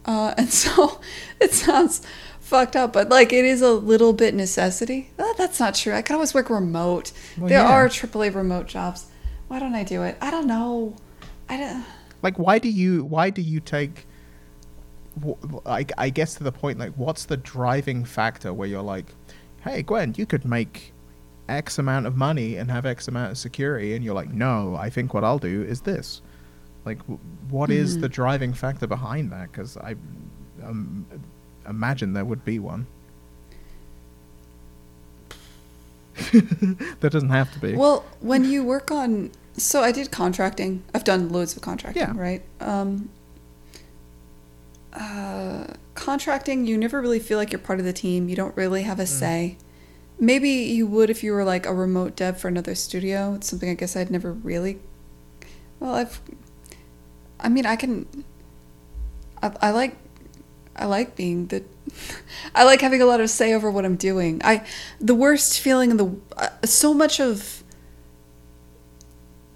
Uh, 0.06 0.34
and 0.38 0.50
so 0.54 1.00
it 1.40 1.54
sounds 1.54 2.02
fucked 2.40 2.76
up, 2.76 2.94
but 2.94 3.10
like 3.10 3.34
it 3.34 3.46
is 3.46 3.62
a 3.62 3.72
little 3.72 4.14
bit 4.14 4.34
necessity. 4.34 5.10
Uh, 5.18 5.34
that's 5.38 5.60
not 5.60 5.76
true. 5.76 5.94
I 5.94 6.02
can 6.02 6.16
always 6.16 6.34
work 6.34 6.50
remote. 6.50 7.12
Well, 7.38 7.50
there 7.50 7.62
yeah. 7.64 7.72
are 7.72 7.88
AAA 7.88 8.34
remote 8.36 8.68
jobs. 8.68 9.08
Why 9.48 9.60
don't 9.60 9.76
I 9.76 9.84
do 9.84 10.04
it? 10.04 10.18
I 10.22 10.32
don't 10.32 10.48
know. 10.48 10.96
I 11.50 11.58
don't. 11.58 11.86
like 12.22 12.40
why 12.40 12.58
do 12.58 12.70
you 12.70 13.04
why 13.04 13.30
do 13.30 13.42
you 13.42 13.60
take 13.60 14.08
I, 15.65 15.86
I 15.97 16.10
guess 16.10 16.36
to 16.36 16.43
the 16.43 16.52
point 16.52 16.80
like 16.80 16.93
what's 16.95 17.26
the 17.26 17.38
driving 17.38 18.04
factor 18.06 18.52
where 18.54 18.67
you're 18.67 18.82
like 18.82 19.06
hey 19.63 19.82
gwen 19.84 20.13
you 20.17 20.26
could 20.26 20.43
make 20.45 20.91
x 21.47 21.78
amount 21.78 22.08
of 22.08 22.15
money 22.17 22.56
and 22.56 22.71
have 22.71 22.86
x 22.86 23.08
amount 23.08 23.32
of 23.32 23.38
security 23.38 23.93
and 23.95 24.04
you're 24.04 24.15
like 24.15 24.34
no 24.34 24.76
i 24.76 24.89
think 24.89 25.13
what 25.13 25.23
i'll 25.23 25.38
do 25.38 25.62
is 25.63 25.82
this 25.82 26.21
like 26.86 26.99
what 27.49 27.69
is 27.69 27.97
Mhm. 27.97 28.02
the 28.02 28.10
driving 28.10 28.54
factor 28.54 28.88
behind 28.88 29.32
that 29.32 29.52
because 29.52 29.78
i 29.78 29.95
um, 30.63 31.06
imagine 31.69 32.13
there 32.13 32.26
would 32.26 32.43
be 32.43 32.58
one 32.60 32.88
there 36.32 37.10
doesn't 37.10 37.30
have 37.30 37.52
to 37.54 37.60
be 37.60 37.76
Well, 37.76 38.06
when 38.21 38.43
you 38.45 38.63
work 38.63 38.91
on 38.91 39.32
So 39.56 39.82
I 39.84 39.91
did 39.91 40.10
contracting. 40.12 40.84
I've 40.95 41.04
done 41.04 41.30
loads 41.30 41.56
of 41.56 41.62
contracting, 41.62 42.02
Yeah. 42.02 42.13
right? 42.15 42.41
Um, 42.60 43.10
uh, 44.94 45.66
contracting, 45.96 46.66
you 46.66 46.78
never 46.78 47.02
really 47.02 47.20
feel 47.20 47.38
like 47.38 47.52
you're 47.52 47.60
part 47.60 47.80
of 47.80 47.86
the 47.86 47.94
team. 47.94 48.30
You 48.30 48.36
don't 48.36 48.56
really 48.56 48.84
have 48.84 49.00
a 49.00 49.06
say. 49.06 49.58
Maybe 50.20 50.50
you 50.50 50.86
would 50.88 51.10
if 51.10 51.24
you 51.24 51.34
were 51.34 51.44
like 51.44 51.66
a 51.66 51.74
remote 51.74 52.16
dev 52.16 52.40
for 52.40 52.48
another 52.48 52.76
studio. 52.76 53.34
It's 53.34 53.50
something 53.50 53.70
I 53.70 53.74
guess 53.74 53.96
I'd 53.96 54.12
never 54.12 54.32
really. 54.32 54.80
Well, 55.80 55.96
I've. 55.96 56.22
I 57.40 57.50
mean, 57.50 57.66
I 57.66 57.76
can. 57.76 58.24
I, 59.42 59.52
I 59.62 59.72
like. 59.72 59.98
I 60.76 60.86
like 60.86 61.16
being 61.16 61.48
the. 61.48 61.64
I 62.56 62.64
like 62.64 62.82
having 62.82 63.02
a 63.02 63.06
lot 63.06 63.20
of 63.20 63.30
say 63.30 63.54
over 63.54 63.72
what 63.72 63.86
I'm 63.86 63.96
doing. 63.96 64.42
I. 64.44 64.66
The 65.00 65.16
worst 65.16 65.60
feeling 65.60 65.92
in 65.92 65.98
the. 65.98 66.16
Uh, 66.38 66.50
so 66.64 66.94
much 66.94 67.20
of 67.20 67.64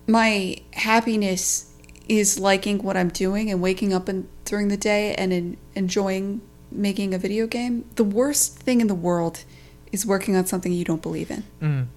my 0.08 0.58
happiness 0.73 1.66
is 2.07 2.39
liking 2.39 2.83
what 2.83 2.97
I'm 2.97 3.09
doing 3.09 3.51
and 3.51 3.61
waking 3.61 3.93
up 3.93 4.07
and 4.07 4.27
during 4.45 4.67
the 4.69 4.77
day 4.77 5.13
and 5.15 5.33
en- 5.33 5.57
enjoying 5.75 6.41
making 6.71 7.13
a 7.13 7.17
video 7.17 7.47
game. 7.47 7.85
The 7.95 8.03
worst 8.03 8.59
thing 8.59 8.81
in 8.81 8.87
the 8.87 8.95
world 8.95 9.43
is 9.91 10.05
working 10.05 10.35
on 10.35 10.45
something 10.45 10.71
you 10.71 10.85
don't 10.85 11.01
believe 11.01 11.31
in. 11.31 11.43
Mm. 11.61 11.87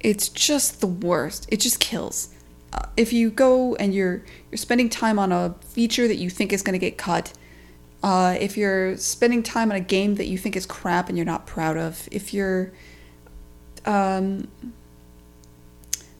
It's 0.00 0.28
just 0.28 0.80
the 0.80 0.86
worst. 0.86 1.46
It 1.50 1.60
just 1.60 1.80
kills. 1.80 2.34
Uh, 2.72 2.86
if 2.96 3.12
you 3.12 3.30
go 3.30 3.74
and 3.76 3.94
you're 3.94 4.22
you're 4.50 4.58
spending 4.58 4.88
time 4.88 5.18
on 5.18 5.32
a 5.32 5.54
feature 5.60 6.08
that 6.08 6.16
you 6.16 6.28
think 6.30 6.52
is 6.52 6.62
going 6.62 6.72
to 6.72 6.78
get 6.78 6.98
cut, 6.98 7.32
uh, 8.02 8.36
if 8.38 8.56
you're 8.56 8.96
spending 8.96 9.42
time 9.42 9.70
on 9.70 9.76
a 9.76 9.80
game 9.80 10.16
that 10.16 10.26
you 10.26 10.38
think 10.38 10.54
is 10.56 10.66
crap 10.66 11.08
and 11.08 11.16
you're 11.18 11.24
not 11.24 11.46
proud 11.46 11.76
of, 11.76 12.08
if 12.12 12.32
you're, 12.32 12.72
um, 13.84 14.46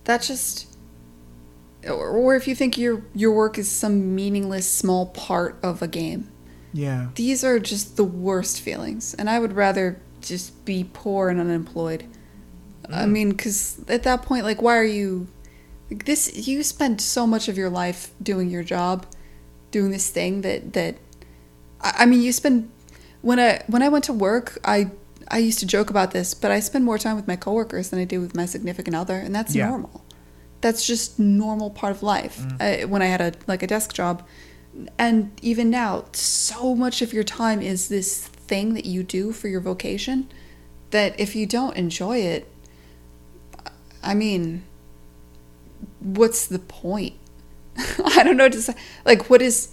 that 0.05 0.23
just, 0.23 0.76
or, 1.89 2.09
or 2.11 2.37
if 2.37 2.47
you 2.49 2.55
think 2.55 2.77
your 2.79 3.03
your 3.15 3.33
work 3.33 3.59
is 3.59 3.71
some 3.71 4.15
meaningless 4.15 4.71
small 4.71 5.07
part 5.07 5.59
of 5.63 5.83
a 5.83 5.89
game, 5.89 6.29
Yeah. 6.73 7.09
these 7.15 7.45
are 7.45 7.59
just 7.59 7.97
the 7.97 8.05
worst 8.05 8.61
feelings. 8.61 9.15
And 9.15 9.29
i 9.31 9.39
would 9.39 9.53
rather 9.55 10.01
just 10.21 10.65
be 10.65 10.85
poor 10.93 11.29
and 11.29 11.39
unemployed. 11.41 12.05
I 12.89 13.05
mm. 13.05 13.11
mean 13.11 13.31
because 13.31 13.81
at 13.89 14.03
that 14.05 14.23
point 14.23 14.45
like 14.45 14.63
why 14.63 14.77
are 14.77 14.85
you 14.85 15.27
like 15.91 16.05
this 16.05 16.47
you 16.49 16.63
spend 16.63 17.01
so 17.01 17.27
much 17.27 17.49
of 17.49 17.57
your 17.59 17.71
life 17.71 18.11
doing 18.23 18.51
your 18.51 18.63
job 18.63 19.07
doing 19.73 19.91
this 19.91 20.09
thing 20.11 20.43
that 20.43 20.73
that 20.75 20.95
i, 21.81 21.93
I 21.99 22.07
mean 22.07 22.23
you 22.23 22.33
spend 22.33 22.71
when 23.23 23.41
i 23.41 23.63
when 23.67 23.83
i 23.83 23.89
went 23.89 24.05
to 24.05 24.13
work 24.13 24.59
i 24.65 24.91
i 25.29 25.39
used 25.39 25.59
to 25.61 25.67
joke 25.67 25.91
about 25.91 26.13
this 26.13 26.33
but 26.35 26.51
i 26.53 26.61
spend 26.61 26.85
more 26.85 26.99
time 26.99 27.17
with 27.17 27.27
my 27.27 27.35
coworkers 27.37 27.91
than 27.91 27.99
i 27.99 28.05
do 28.05 28.21
with 28.21 28.35
my 28.37 28.47
significant 28.47 28.95
other 28.97 29.17
and 29.19 29.35
that's 29.35 29.55
Yeah. 29.55 29.69
normal 29.69 30.05
that's 30.61 30.87
just 30.87 31.19
normal 31.19 31.71
part 31.71 31.93
of 31.93 32.03
life 32.03 32.45
uh, 32.61 32.79
when 32.87 33.03
i 33.03 33.07
had 33.07 33.21
a 33.21 33.33
like 33.47 33.63
a 33.63 33.67
desk 33.67 33.93
job. 33.93 34.27
And 34.99 35.31
even 35.41 35.71
now 35.71 36.05
so 36.13 36.75
much 36.75 37.01
of 37.01 37.15
your 37.15 37.25
time 37.25 37.63
is 37.63 37.89
this 37.89 38.27
thing 38.27 38.75
that 38.75 38.85
you 38.85 39.03
do 39.03 39.33
for 39.33 39.49
your 39.49 39.61
vocation 39.61 40.29
that 40.91 41.19
if 41.19 41.35
you 41.35 41.47
don't 41.47 41.77
enjoy 41.77 42.19
it 42.19 42.47
i 44.03 44.13
mean 44.13 44.63
what's 46.01 46.47
the 46.47 46.59
point? 46.59 47.15
I 47.77 48.23
don't 48.23 48.37
know 48.37 48.45
what 48.45 48.53
to 48.53 48.63
say. 48.63 48.75
Like 49.05 49.29
what 49.29 49.43
is 49.43 49.73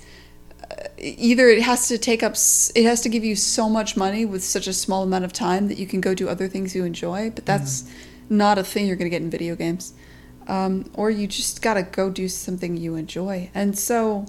uh, 0.70 0.88
either 0.98 1.48
it 1.48 1.62
has 1.62 1.88
to 1.90 1.98
take 1.98 2.24
up 2.24 2.34
it 2.34 2.84
has 2.84 3.02
to 3.02 3.10
give 3.10 3.24
you 3.24 3.36
so 3.36 3.70
much 3.70 3.96
money 3.96 4.26
with 4.26 4.44
such 4.44 4.68
a 4.68 4.74
small 4.74 5.04
amount 5.04 5.26
of 5.26 5.34
time 5.34 5.68
that 5.68 5.78
you 5.78 5.88
can 5.88 6.02
go 6.02 6.14
do 6.14 6.28
other 6.28 6.48
things 6.48 6.76
you 6.76 6.86
enjoy 6.86 7.30
but 7.30 7.46
that's 7.46 7.90
not 8.30 8.58
a 8.58 8.64
thing 8.64 8.88
you're 8.88 8.96
going 8.96 9.06
to 9.06 9.10
get 9.10 9.22
in 9.22 9.30
video 9.30 9.56
games 9.56 9.94
um, 10.48 10.90
or 10.94 11.10
you 11.10 11.28
just 11.28 11.62
got 11.62 11.76
to 11.76 11.84
go 11.84 12.10
do 12.10 12.28
something 12.28 12.78
you 12.78 12.96
enjoy 12.96 13.50
and 13.54 13.78
so 13.78 14.26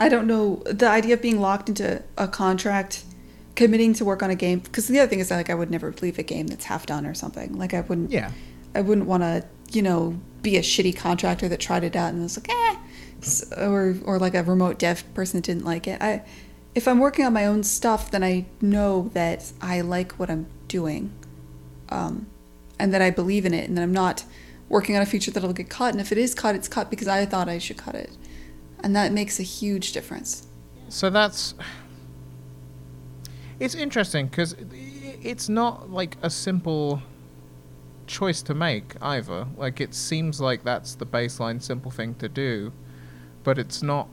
I 0.00 0.08
don't 0.08 0.26
know 0.26 0.62
the 0.66 0.88
idea 0.88 1.14
of 1.14 1.22
being 1.22 1.40
locked 1.40 1.68
into 1.68 2.02
a 2.16 2.28
contract, 2.28 3.04
committing 3.56 3.94
to 3.94 4.04
work 4.04 4.22
on 4.22 4.30
a 4.30 4.36
game. 4.36 4.60
Because 4.60 4.86
the 4.86 5.00
other 5.00 5.08
thing 5.08 5.18
is 5.18 5.28
that 5.28 5.36
like 5.36 5.50
I 5.50 5.54
would 5.54 5.70
never 5.70 5.92
leave 6.00 6.18
a 6.18 6.22
game 6.22 6.46
that's 6.46 6.66
half 6.66 6.86
done 6.86 7.04
or 7.04 7.14
something. 7.14 7.58
Like 7.58 7.74
I 7.74 7.80
wouldn't. 7.80 8.10
Yeah. 8.10 8.30
I 8.74 8.80
wouldn't 8.80 9.06
want 9.06 9.22
to, 9.22 9.44
you 9.72 9.82
know, 9.82 10.18
be 10.42 10.56
a 10.56 10.60
shitty 10.60 10.96
contractor 10.96 11.48
that 11.48 11.58
tried 11.58 11.82
it 11.82 11.96
out 11.96 12.12
and 12.12 12.22
was 12.22 12.38
like, 12.38 12.48
eh, 12.48 12.76
S- 13.20 13.52
or 13.56 13.96
or 14.04 14.18
like 14.18 14.34
a 14.34 14.42
remote 14.44 14.78
dev 14.78 15.02
person 15.14 15.38
that 15.38 15.46
didn't 15.46 15.64
like 15.64 15.88
it. 15.88 16.00
I, 16.00 16.22
if 16.74 16.86
I'm 16.86 17.00
working 17.00 17.24
on 17.24 17.32
my 17.32 17.46
own 17.46 17.64
stuff, 17.64 18.10
then 18.10 18.22
I 18.22 18.46
know 18.60 19.10
that 19.14 19.52
I 19.60 19.80
like 19.80 20.12
what 20.12 20.30
I'm 20.30 20.46
doing, 20.68 21.10
um, 21.88 22.26
and 22.78 22.92
that 22.92 23.02
I 23.02 23.10
believe 23.10 23.44
in 23.44 23.54
it, 23.54 23.68
and 23.68 23.76
that 23.76 23.82
I'm 23.82 23.92
not 23.92 24.24
working 24.68 24.96
on 24.96 25.02
a 25.02 25.06
feature 25.06 25.30
that'll 25.30 25.52
get 25.52 25.68
cut. 25.68 25.92
And 25.92 26.00
if 26.00 26.12
it 26.12 26.18
is 26.18 26.34
cut, 26.34 26.54
it's 26.54 26.68
cut 26.68 26.90
because 26.90 27.08
I 27.08 27.24
thought 27.26 27.48
I 27.48 27.58
should 27.58 27.78
cut 27.78 27.94
it, 27.94 28.10
and 28.80 28.94
that 28.96 29.12
makes 29.12 29.38
a 29.38 29.42
huge 29.42 29.92
difference. 29.92 30.46
So 30.88 31.10
that's 31.10 31.54
it's 33.60 33.74
interesting 33.74 34.28
because 34.28 34.54
it's 35.22 35.48
not 35.48 35.90
like 35.90 36.16
a 36.22 36.30
simple 36.30 37.02
choice 38.06 38.42
to 38.42 38.54
make 38.54 38.94
either. 39.02 39.46
Like 39.56 39.80
it 39.80 39.94
seems 39.94 40.40
like 40.40 40.64
that's 40.64 40.94
the 40.94 41.06
baseline 41.06 41.62
simple 41.62 41.90
thing 41.90 42.14
to 42.16 42.28
do, 42.28 42.72
but 43.44 43.58
it's 43.58 43.82
not. 43.82 44.08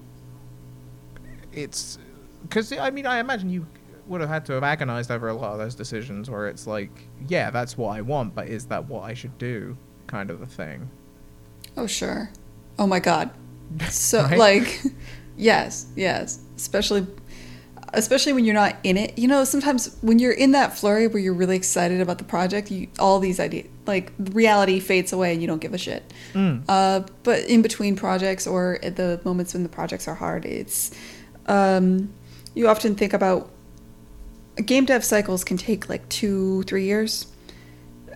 It's 1.53 1.97
because 2.41 2.71
I 2.73 2.89
mean 2.89 3.05
I 3.05 3.19
imagine 3.19 3.49
you 3.49 3.67
would 4.07 4.21
have 4.21 4.29
had 4.29 4.45
to 4.45 4.53
have 4.53 4.63
agonized 4.63 5.11
over 5.11 5.27
a 5.29 5.33
lot 5.33 5.53
of 5.53 5.57
those 5.59 5.75
decisions 5.75 6.29
where 6.29 6.47
it's 6.47 6.67
like, 6.67 7.07
yeah, 7.27 7.49
that's 7.49 7.77
what 7.77 7.89
I 7.97 8.01
want, 8.01 8.35
but 8.35 8.47
is 8.47 8.65
that 8.67 8.87
what 8.87 9.03
I 9.03 9.13
should 9.13 9.37
do? 9.37 9.77
Kind 10.07 10.29
of 10.29 10.41
a 10.41 10.45
thing. 10.45 10.89
Oh 11.77 11.87
sure. 11.87 12.29
Oh 12.77 12.87
my 12.87 12.99
god. 12.99 13.31
So 13.89 14.21
Right? 14.23 14.37
like 14.37 14.81
yes, 15.37 15.87
yes. 15.95 16.39
Especially 16.55 17.07
especially 17.93 18.33
when 18.33 18.43
you're 18.45 18.53
not 18.53 18.75
in 18.83 18.97
it. 18.97 19.17
You 19.17 19.27
know, 19.27 19.43
sometimes 19.43 19.95
when 20.01 20.19
you're 20.19 20.33
in 20.33 20.51
that 20.51 20.77
flurry 20.77 21.07
where 21.07 21.19
you're 21.19 21.33
really 21.33 21.55
excited 21.55 22.01
about 22.01 22.17
the 22.17 22.23
project, 22.25 22.69
you 22.69 22.87
all 22.99 23.19
these 23.19 23.39
ideas 23.39 23.67
like 23.87 24.11
reality 24.17 24.79
fades 24.79 25.13
away 25.13 25.31
and 25.33 25.41
you 25.41 25.47
don't 25.47 25.61
give 25.61 25.73
a 25.73 25.77
shit. 25.77 26.03
Mm. 26.33 26.63
Uh, 26.67 27.01
but 27.23 27.43
in 27.45 27.61
between 27.61 27.95
projects 27.95 28.45
or 28.47 28.79
at 28.83 28.95
the 28.95 29.21
moments 29.23 29.53
when 29.53 29.63
the 29.63 29.69
projects 29.69 30.07
are 30.07 30.15
hard, 30.15 30.45
it's 30.45 30.91
um, 31.47 32.13
you 32.53 32.67
often 32.67 32.95
think 32.95 33.13
about 33.13 33.49
game 34.61 34.85
dev 34.85 35.03
cycles 35.03 35.43
can 35.43 35.57
take 35.57 35.89
like 35.89 36.07
two, 36.09 36.63
three 36.63 36.85
years. 36.85 37.27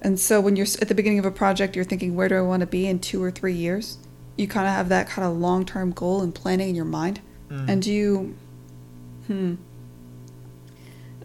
And 0.02 0.19
so 0.19 0.39
when 0.39 0.56
you're 0.56 0.67
at 0.82 0.88
the 0.88 0.95
beginning 0.95 1.19
of 1.19 1.25
a 1.25 1.32
project, 1.32 1.75
you're 1.75 1.86
thinking, 1.86 2.15
where 2.15 2.30
do 2.30 2.36
I 2.36 2.41
want 2.41 2.62
to 2.62 2.67
be 2.67 2.88
in 2.88 2.99
two 2.99 3.21
or 3.21 3.32
three 3.32 3.54
years? 3.54 3.97
You 4.38 4.47
kind 4.47 4.67
of 4.67 4.73
have 4.73 4.89
that 4.89 5.08
kind 5.10 5.28
of 5.28 5.38
long 5.38 5.65
term 5.65 5.91
goal 5.91 6.21
and 6.21 6.34
planning 6.34 6.69
in 6.69 6.75
your 6.75 6.86
mind. 6.86 7.19
Mm. 7.49 7.69
And 7.69 7.86
you, 7.86 8.36
hmm, 9.28 9.56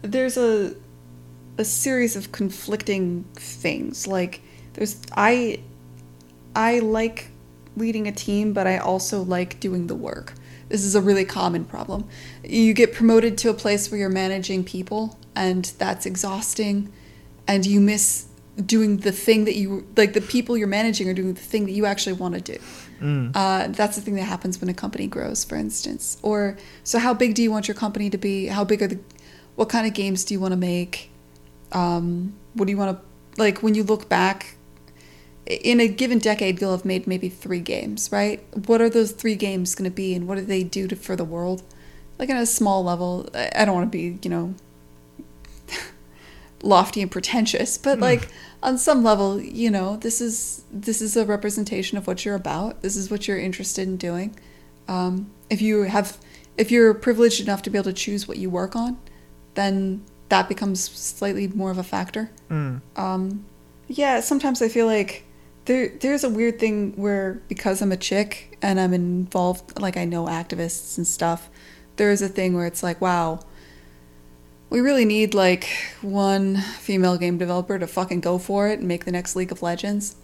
there's 0.01 0.37
a 0.37 0.75
a 1.57 1.65
series 1.65 2.15
of 2.15 2.31
conflicting 2.31 3.23
things. 3.35 4.07
Like 4.07 4.41
there's 4.73 4.99
I 5.15 5.61
I 6.55 6.79
like 6.79 7.29
leading 7.77 8.07
a 8.07 8.11
team, 8.11 8.53
but 8.53 8.67
I 8.67 8.77
also 8.77 9.21
like 9.21 9.59
doing 9.59 9.87
the 9.87 9.95
work. 9.95 10.33
This 10.69 10.83
is 10.83 10.95
a 10.95 11.01
really 11.01 11.25
common 11.25 11.65
problem. 11.65 12.07
You 12.43 12.73
get 12.73 12.93
promoted 12.93 13.37
to 13.39 13.49
a 13.49 13.53
place 13.53 13.91
where 13.91 13.99
you're 13.99 14.09
managing 14.09 14.63
people, 14.63 15.17
and 15.35 15.65
that's 15.77 16.05
exhausting, 16.05 16.91
and 17.47 17.65
you 17.65 17.79
miss 17.79 18.27
doing 18.63 18.97
the 18.97 19.11
thing 19.11 19.45
that 19.45 19.55
you 19.55 19.87
like. 19.95 20.13
The 20.13 20.21
people 20.21 20.57
you're 20.57 20.67
managing 20.67 21.07
are 21.09 21.13
doing 21.13 21.33
the 21.33 21.41
thing 21.41 21.65
that 21.65 21.73
you 21.73 21.85
actually 21.85 22.13
want 22.13 22.35
to 22.35 22.41
do. 22.41 22.57
Mm. 22.99 23.31
Uh, 23.35 23.67
that's 23.67 23.95
the 23.95 24.01
thing 24.01 24.15
that 24.15 24.23
happens 24.23 24.59
when 24.59 24.69
a 24.69 24.73
company 24.73 25.07
grows, 25.07 25.43
for 25.43 25.55
instance. 25.55 26.17
Or 26.23 26.57
so, 26.83 26.97
how 26.97 27.13
big 27.13 27.35
do 27.35 27.43
you 27.43 27.51
want 27.51 27.67
your 27.67 27.75
company 27.75 28.09
to 28.09 28.17
be? 28.17 28.47
How 28.47 28.63
big 28.63 28.81
are 28.81 28.87
the? 28.87 28.99
What 29.55 29.69
kind 29.69 29.85
of 29.85 29.93
games 29.93 30.25
do 30.25 30.33
you 30.33 30.39
want 30.39 30.51
to 30.53 30.57
make? 30.57 31.11
Um, 31.71 32.33
what 32.53 32.65
do 32.65 32.71
you 32.71 32.77
want 32.77 32.97
to 32.97 33.41
like 33.41 33.61
when 33.61 33.75
you 33.75 33.83
look 33.83 34.09
back? 34.09 34.54
In 35.45 35.79
a 35.79 35.87
given 35.87 36.19
decade, 36.19 36.59
you'll 36.59 36.71
have 36.71 36.85
made 36.85 37.05
maybe 37.05 37.29
three 37.29 37.59
games, 37.59 38.11
right? 38.11 38.43
What 38.67 38.81
are 38.81 38.89
those 38.89 39.11
three 39.11 39.35
games 39.35 39.75
going 39.75 39.89
to 39.89 39.95
be, 39.95 40.15
and 40.15 40.27
what 40.27 40.35
do 40.35 40.41
they 40.41 40.63
do 40.63 40.87
to, 40.87 40.95
for 40.95 41.15
the 41.15 41.23
world? 41.23 41.61
Like 42.17 42.29
on 42.29 42.37
a 42.37 42.45
small 42.45 42.83
level, 42.83 43.29
I 43.33 43.65
don't 43.65 43.75
want 43.75 43.91
to 43.91 43.97
be, 43.97 44.17
you 44.23 44.29
know, 44.29 44.55
lofty 46.63 47.01
and 47.01 47.11
pretentious, 47.11 47.77
but 47.77 47.99
like 47.99 48.29
on 48.63 48.77
some 48.77 49.03
level, 49.03 49.39
you 49.39 49.69
know, 49.69 49.97
this 49.97 50.19
is 50.19 50.63
this 50.71 51.01
is 51.01 51.15
a 51.15 51.25
representation 51.25 51.97
of 51.97 52.07
what 52.07 52.25
you're 52.25 52.35
about. 52.35 52.81
This 52.81 52.95
is 52.95 53.11
what 53.11 53.27
you're 53.27 53.37
interested 53.37 53.87
in 53.87 53.97
doing. 53.97 54.35
Um, 54.87 55.29
if 55.49 55.61
you 55.61 55.83
have, 55.83 56.17
if 56.57 56.71
you're 56.71 56.93
privileged 56.93 57.41
enough 57.41 57.61
to 57.63 57.69
be 57.69 57.77
able 57.77 57.91
to 57.91 57.93
choose 57.93 58.27
what 58.27 58.37
you 58.37 58.49
work 58.49 58.75
on, 58.75 58.97
then 59.53 60.03
that 60.29 60.49
becomes 60.49 60.89
slightly 60.89 61.47
more 61.47 61.71
of 61.71 61.77
a 61.77 61.83
factor. 61.83 62.31
Mm. 62.49 62.81
Um, 62.95 63.45
yeah, 63.87 64.19
sometimes 64.19 64.61
I 64.61 64.69
feel 64.69 64.87
like 64.87 65.23
there 65.65 65.89
there's 65.89 66.23
a 66.23 66.29
weird 66.29 66.59
thing 66.59 66.93
where 66.95 67.41
because 67.47 67.81
I'm 67.81 67.91
a 67.91 67.97
chick 67.97 68.57
and 68.61 68.79
I'm 68.79 68.93
involved, 68.93 69.79
like 69.79 69.97
I 69.97 70.05
know 70.05 70.25
activists 70.25 70.97
and 70.97 71.07
stuff. 71.07 71.49
There 71.97 72.11
is 72.11 72.21
a 72.21 72.29
thing 72.29 72.53
where 72.55 72.65
it's 72.65 72.83
like, 72.83 72.99
wow, 73.01 73.39
we 74.69 74.79
really 74.81 75.05
need 75.05 75.33
like 75.33 75.67
one 76.01 76.57
female 76.57 77.17
game 77.17 77.37
developer 77.37 77.79
to 77.79 77.87
fucking 77.87 78.21
go 78.21 78.37
for 78.37 78.67
it 78.67 78.79
and 78.79 78.87
make 78.87 79.05
the 79.05 79.11
next 79.11 79.35
League 79.35 79.51
of 79.51 79.61
Legends. 79.61 80.15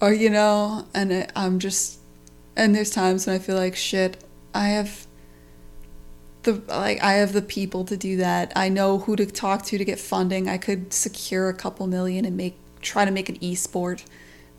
or 0.00 0.12
you 0.12 0.30
know, 0.30 0.86
and 0.94 1.12
it, 1.12 1.32
I'm 1.34 1.58
just, 1.58 1.98
and 2.56 2.74
there's 2.74 2.90
times 2.90 3.26
when 3.26 3.36
I 3.36 3.38
feel 3.38 3.56
like 3.56 3.76
shit. 3.76 4.24
I 4.54 4.68
have 4.68 5.06
the 6.42 6.62
like 6.68 7.02
I 7.02 7.14
have 7.14 7.32
the 7.32 7.42
people 7.42 7.84
to 7.84 7.96
do 7.96 8.16
that. 8.18 8.52
I 8.56 8.68
know 8.68 8.98
who 8.98 9.16
to 9.16 9.26
talk 9.26 9.64
to 9.66 9.78
to 9.78 9.84
get 9.84 9.98
funding. 9.98 10.48
I 10.48 10.58
could 10.58 10.92
secure 10.92 11.48
a 11.48 11.54
couple 11.54 11.86
million 11.86 12.24
and 12.24 12.36
make 12.36 12.56
try 12.80 13.04
to 13.04 13.10
make 13.10 13.28
an 13.28 13.36
e-sport, 13.42 14.04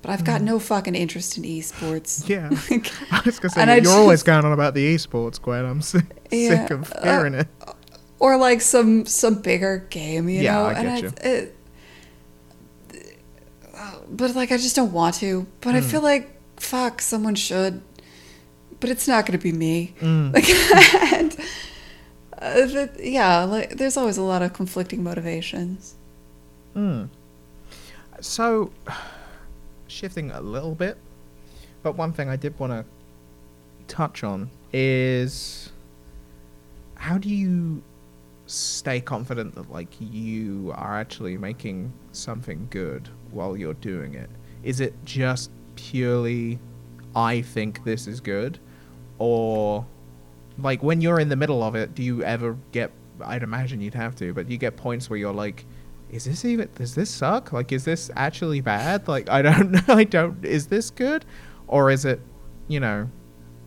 but 0.02 0.12
I've 0.12 0.24
got 0.24 0.42
no 0.42 0.60
fucking 0.60 0.96
interest 0.96 1.38
in 1.38 1.44
esports. 1.44 2.28
Yeah. 2.28 2.50
I 3.12 3.22
was 3.26 3.40
gonna 3.40 3.50
say 3.52 3.62
And 3.62 3.84
you're 3.86 3.94
always 3.94 4.24
going 4.24 4.46
on 4.46 4.52
about 4.54 4.74
the 4.74 4.96
esports, 4.96 5.42
Gwen. 5.42 5.66
I'm 5.66 5.82
sick, 5.82 6.06
Yeah, 6.32 6.50
sick 6.68 6.72
of 6.72 6.92
uh, 6.94 7.04
hearing 7.18 7.34
it. 7.34 7.48
or 8.20 8.38
like 8.38 8.62
some 8.62 9.06
some 9.06 9.36
bigger 9.42 9.86
game, 9.90 10.30
you 10.30 10.42
Yeah, 10.42 10.54
know. 10.56 10.66
I 10.66 10.74
and 10.74 11.02
get 11.02 11.26
I, 11.26 11.28
it, 11.30 11.56
but 14.10 14.36
like 14.36 14.52
I 14.52 14.58
just 14.58 14.76
don't 14.76 14.92
want 14.92 15.16
to. 15.16 15.46
But 15.62 15.76
I 15.76 15.82
Hmm. 15.82 15.88
feel 15.88 16.02
like 16.02 16.30
fuck, 16.58 17.02
someone 17.02 17.36
should. 17.36 17.82
But 18.80 18.90
it's 18.90 19.08
not 19.10 19.26
going 19.26 19.38
to 19.38 19.44
be 19.44 19.52
me. 19.52 19.94
Mm. 20.00 20.34
Like, 20.34 20.50
and 21.14 21.34
uh, 22.42 22.66
that, 22.74 22.92
yeah, 23.04 23.44
like 23.44 23.76
there's 23.76 23.98
always 23.98 24.18
a 24.18 24.22
lot 24.24 24.42
of 24.42 24.54
conflicting 24.54 25.04
motivations. 25.04 25.96
Mm. 26.76 27.10
So, 28.22 28.72
shifting 29.90 30.32
a 30.32 30.42
little 30.42 30.76
bit, 30.76 30.98
but 31.84 31.96
one 31.96 32.14
thing 32.14 32.30
I 32.30 32.36
did 32.36 32.58
want 32.60 32.72
to 32.72 32.86
touch 33.88 34.24
on 34.24 34.50
is 34.72 35.72
how 36.96 37.18
do 37.18 37.30
you 37.30 37.82
stay 38.46 39.00
confident 39.00 39.56
that 39.56 39.72
like 39.72 39.90
you 40.00 40.72
are 40.76 41.00
actually 41.00 41.38
making 41.38 41.92
something 42.12 42.68
good 42.70 43.10
while 43.32 43.56
you're 43.56 43.74
doing 43.76 44.14
it? 44.16 44.30
Is 44.64 44.80
it 44.80 44.94
just 45.06 45.52
purely 45.76 46.60
I 47.16 47.42
think 47.42 47.84
this 47.84 48.08
is 48.08 48.20
good 48.20 48.60
or 49.18 49.86
like 50.58 50.84
when 50.84 51.02
you're 51.02 51.20
in 51.20 51.30
the 51.30 51.36
middle 51.36 51.64
of 51.64 51.76
it, 51.76 51.96
do 51.96 52.04
you 52.04 52.24
ever 52.24 52.58
get 52.72 52.92
I'd 53.22 53.44
imagine 53.44 53.82
you'd 53.82 53.94
have 53.94 54.16
to, 54.18 54.34
but 54.34 54.50
you 54.50 54.58
get 54.58 54.78
points 54.78 55.10
where 55.10 55.20
you're 55.20 55.34
like 55.34 55.66
is 56.10 56.26
this 56.26 56.46
even 56.46 56.70
does 56.76 56.96
this 56.96 57.10
suck? 57.10 57.52
Like 57.54 57.72
is 57.72 57.86
this 57.86 58.10
actually 58.16 58.62
bad? 58.62 59.08
Like 59.08 59.30
I 59.30 59.42
don't 59.42 59.72
know, 59.88 59.94
I 59.94 60.04
don't 60.04 60.44
is 60.44 60.68
this 60.68 60.90
good? 60.90 61.26
Or 61.68 61.92
is 61.92 62.06
it, 62.06 62.20
you 62.68 62.80
know, 62.80 63.10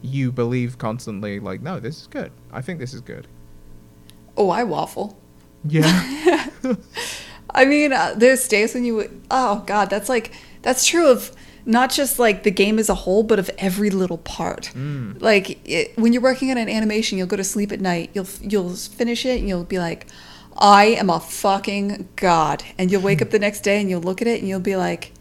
you 0.01 0.33
believe 0.33 0.79
constantly 0.79 1.41
like 1.41 1.63
no, 1.63 1.81
this 1.81 2.01
is 2.01 2.07
good. 2.07 2.33
I 2.53 2.61
think 2.61 2.79
this 2.79 2.95
is 2.95 3.01
good. 3.01 3.27
Oh, 4.37 4.51
I 4.51 4.65
waffle. 4.65 5.19
Yeah. 5.65 6.49
I 7.55 7.65
mean, 7.67 7.93
uh, 7.93 8.15
there's 8.17 8.49
days 8.49 8.75
when 8.75 8.85
you 8.85 8.97
would, 8.97 9.23
oh 9.31 9.63
god, 9.67 9.91
that's 9.91 10.09
like 10.09 10.33
that's 10.63 10.87
true 10.87 11.11
of 11.11 11.33
not 11.65 11.91
just 11.91 12.19
like 12.19 12.43
the 12.43 12.51
game 12.51 12.79
as 12.79 12.89
a 12.89 12.95
whole, 12.95 13.23
but 13.23 13.39
of 13.39 13.51
every 13.59 13.91
little 13.91 14.19
part. 14.19 14.71
Mm. 14.75 15.21
Like 15.21 15.61
it, 15.69 15.97
when 15.97 16.13
you're 16.13 16.23
working 16.23 16.51
on 16.51 16.57
an 16.57 16.69
animation, 16.69 17.19
you'll 17.19 17.27
go 17.27 17.37
to 17.37 17.45
sleep 17.45 17.73
at 17.73 17.81
night. 17.81 18.11
You'll 18.15 18.29
you'll 18.41 18.75
finish 18.75 19.25
it 19.25 19.39
and 19.39 19.49
you'll 19.49 19.65
be 19.65 19.79
like, 19.79 20.07
I 20.63 20.85
am 20.85 21.11
a 21.11 21.19
fucking 21.19 22.09
god. 22.15 22.63
And 22.79 22.91
you'll 22.91 23.03
wake 23.03 23.21
up 23.21 23.31
the 23.31 23.41
next 23.41 23.61
day 23.61 23.81
and 23.81 23.91
you'll 23.91 24.01
look 24.01 24.23
at 24.23 24.29
it 24.29 24.39
and 24.39 24.49
you'll 24.49 24.61
be 24.61 24.77
like, 24.77 25.13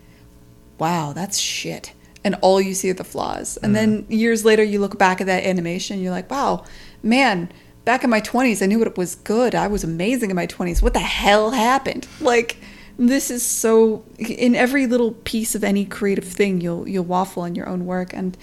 wow, 0.77 1.13
that's 1.13 1.39
shit. 1.39 1.93
And 2.23 2.35
all 2.41 2.61
you 2.61 2.75
see 2.75 2.91
are 2.91 2.93
the 2.93 3.03
flaws. 3.03 3.57
And 3.57 3.75
then 3.75 4.03
mm. 4.03 4.05
years 4.09 4.45
later, 4.45 4.63
you 4.63 4.79
look 4.79 4.99
back 4.99 5.19
at 5.19 5.25
that 5.25 5.43
animation 5.43 5.95
and 5.95 6.03
you're 6.03 6.13
like, 6.13 6.29
wow, 6.29 6.63
man, 7.01 7.51
back 7.83 8.03
in 8.03 8.11
my 8.11 8.21
20s, 8.21 8.61
I 8.61 8.67
knew 8.67 8.83
it 8.83 8.95
was 8.95 9.15
good. 9.15 9.55
I 9.55 9.65
was 9.65 9.83
amazing 9.83 10.29
in 10.29 10.35
my 10.35 10.45
20s. 10.45 10.83
What 10.83 10.93
the 10.93 10.99
hell 10.99 11.49
happened? 11.49 12.07
Like, 12.19 12.57
this 12.99 13.31
is 13.31 13.43
so 13.43 14.05
in 14.19 14.53
every 14.53 14.85
little 14.85 15.13
piece 15.23 15.55
of 15.55 15.63
any 15.63 15.85
creative 15.85 16.25
thing 16.25 16.61
you'll 16.61 16.87
you'll 16.87 17.03
waffle 17.05 17.41
on 17.41 17.55
your 17.55 17.67
own 17.67 17.85
work 17.85 18.13
and 18.13 18.37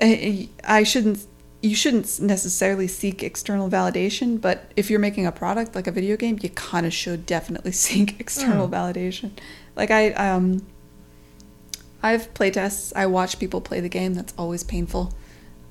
I, 0.00 0.48
I 0.64 0.84
shouldn't 0.84 1.26
you 1.62 1.74
shouldn't 1.74 2.18
necessarily 2.20 2.86
seek 2.88 3.22
external 3.22 3.68
validation 3.68 4.40
but 4.40 4.70
if 4.76 4.88
you're 4.90 4.98
making 5.00 5.26
a 5.26 5.32
product 5.32 5.74
like 5.74 5.86
a 5.86 5.92
video 5.92 6.16
game 6.16 6.38
you 6.42 6.48
kind 6.50 6.86
of 6.86 6.92
should 6.92 7.26
definitely 7.26 7.72
seek 7.86 8.18
external 8.20 8.66
Mm. 8.68 8.72
validation 8.72 9.30
like 9.76 9.90
i 9.90 10.10
um 10.12 10.64
i've 12.02 12.32
playtests 12.34 12.92
i 12.96 13.04
watch 13.06 13.38
people 13.38 13.60
play 13.60 13.80
the 13.80 13.88
game 13.88 14.14
that's 14.14 14.32
always 14.38 14.64
painful 14.64 15.12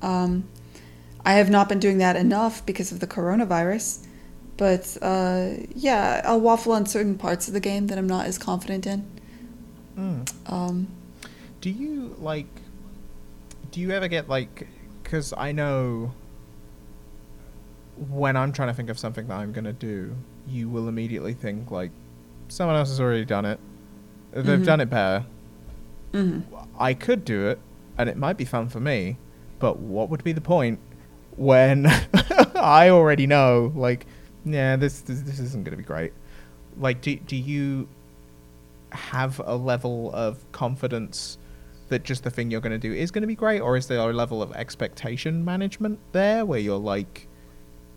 um 0.02 0.44
i 1.26 1.34
have 1.34 1.50
not 1.50 1.68
been 1.68 1.80
doing 1.80 1.98
that 1.98 2.16
enough 2.16 2.64
because 2.66 2.92
of 2.92 3.00
the 3.00 3.08
coronavirus 3.08 4.06
but 4.58 4.96
uh 5.02 5.50
yeah 5.74 6.22
i'll 6.26 6.40
waffle 6.40 6.72
on 6.74 6.86
certain 6.86 7.18
parts 7.18 7.48
of 7.48 7.54
the 7.54 7.60
game 7.60 7.88
that 7.88 7.98
i'm 7.98 8.08
not 8.08 8.26
as 8.26 8.38
confident 8.38 8.86
in 8.86 9.06
Mm. 9.98 10.32
um 10.52 10.88
Do 11.60 11.70
you 11.70 12.16
like? 12.22 12.48
Do 13.72 13.82
you 13.82 13.92
ever 13.92 14.08
get 14.08 14.30
like? 14.30 14.66
Because 15.10 15.34
I 15.36 15.51
know 15.53 16.12
when 18.10 18.38
I'm 18.38 18.51
trying 18.53 18.68
to 18.68 18.76
think 18.76 18.91
of 18.91 18.99
something 18.99 19.28
that 19.28 19.34
I'm 19.38 19.51
gonna 19.51 19.74
do, 19.74 20.16
you 20.47 20.70
will 20.70 20.88
immediately 20.88 21.34
think 21.34 21.72
like, 21.72 21.89
someone 22.47 22.76
else 22.76 22.89
has 22.89 23.01
already 23.01 23.26
done 23.26 23.43
it. 23.43 23.60
They've 24.34 24.60
Mhm. 24.60 24.66
done 24.66 24.82
it 24.82 24.89
better. 24.91 25.26
mhm. 26.14 26.43
I 26.80 26.93
could 26.93 27.26
do 27.26 27.47
it, 27.47 27.60
and 27.97 28.07
it 28.07 28.18
might 28.18 28.38
be 28.38 28.45
fun 28.45 28.70
for 28.70 28.80
me. 28.80 29.18
But 29.57 29.80
what 29.80 30.10
would 30.12 30.24
be 30.24 30.32
the 30.32 30.41
point 30.41 30.78
when 31.36 31.88
I 32.55 32.89
already 32.89 33.26
know? 33.26 33.72
Like, 33.76 34.05
yeah, 34.45 34.76
this 34.76 35.01
this, 35.01 35.22
this 35.22 35.39
isn't 35.39 35.64
gonna 35.64 35.78
be 35.78 35.84
great. 35.84 36.14
Like, 36.78 37.01
do 37.01 37.16
do 37.16 37.36
you 37.36 37.88
have 38.91 39.41
a 39.43 39.55
level 39.55 40.12
of 40.14 40.38
confidence 40.51 41.39
that 41.90 42.04
just 42.04 42.24
the 42.24 42.30
thing 42.30 42.50
you're 42.52 42.62
going 42.62 42.72
to 42.72 42.78
do 42.78 42.94
is 42.94 43.12
going 43.12 43.22
to 43.24 43.28
be 43.28 43.36
great, 43.36 43.60
or 43.60 43.76
is 43.78 43.88
there 43.88 44.00
a 44.00 44.14
level 44.14 44.42
of 44.42 44.52
expectation 44.54 45.44
management 45.44 46.00
there 46.12 46.46
where 46.46 46.60
you're 46.60 46.78
like, 46.78 47.28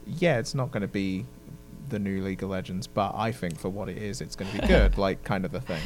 yeah, 0.06 0.38
it's 0.38 0.54
not 0.54 0.70
going 0.72 0.80
to 0.82 0.88
be 0.88 1.26
the 1.88 1.98
new 1.98 2.22
League 2.22 2.42
of 2.42 2.50
Legends, 2.50 2.86
but 2.86 3.12
I 3.14 3.32
think 3.32 3.58
for 3.58 3.68
what 3.68 3.88
it 3.88 3.98
is, 3.98 4.20
it's 4.20 4.34
going 4.36 4.50
to 4.52 4.60
be 4.60 4.66
good, 4.76 4.98
like 4.98 5.22
kind 5.24 5.44
of 5.44 5.52
the 5.52 5.60
thing. 5.60 5.82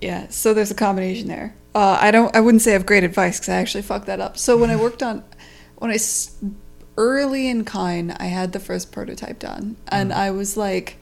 Yeah, 0.00 0.28
so 0.28 0.54
there's 0.54 0.70
a 0.70 0.74
combination 0.76 1.28
there. 1.28 1.54
Uh, 1.74 1.98
I 2.00 2.10
don't. 2.10 2.34
I 2.36 2.40
wouldn't 2.40 2.62
say 2.62 2.70
I 2.70 2.74
have 2.74 2.86
great 2.86 3.04
advice 3.04 3.38
because 3.40 3.48
I 3.48 3.56
actually 3.56 3.82
fucked 3.82 4.06
that 4.06 4.20
up. 4.20 4.36
So 4.38 4.56
when 4.56 4.70
I 4.70 4.76
worked 4.76 5.02
on, 5.02 5.24
when 5.78 5.90
I 5.90 5.94
s- 5.94 6.36
early 6.96 7.48
in 7.48 7.64
Kine, 7.64 8.12
I 8.12 8.26
had 8.26 8.52
the 8.52 8.60
first 8.60 8.92
prototype 8.92 9.38
done, 9.38 9.76
and 9.88 10.10
Mm. 10.10 10.16
I 10.16 10.30
was 10.30 10.56
like, 10.56 10.98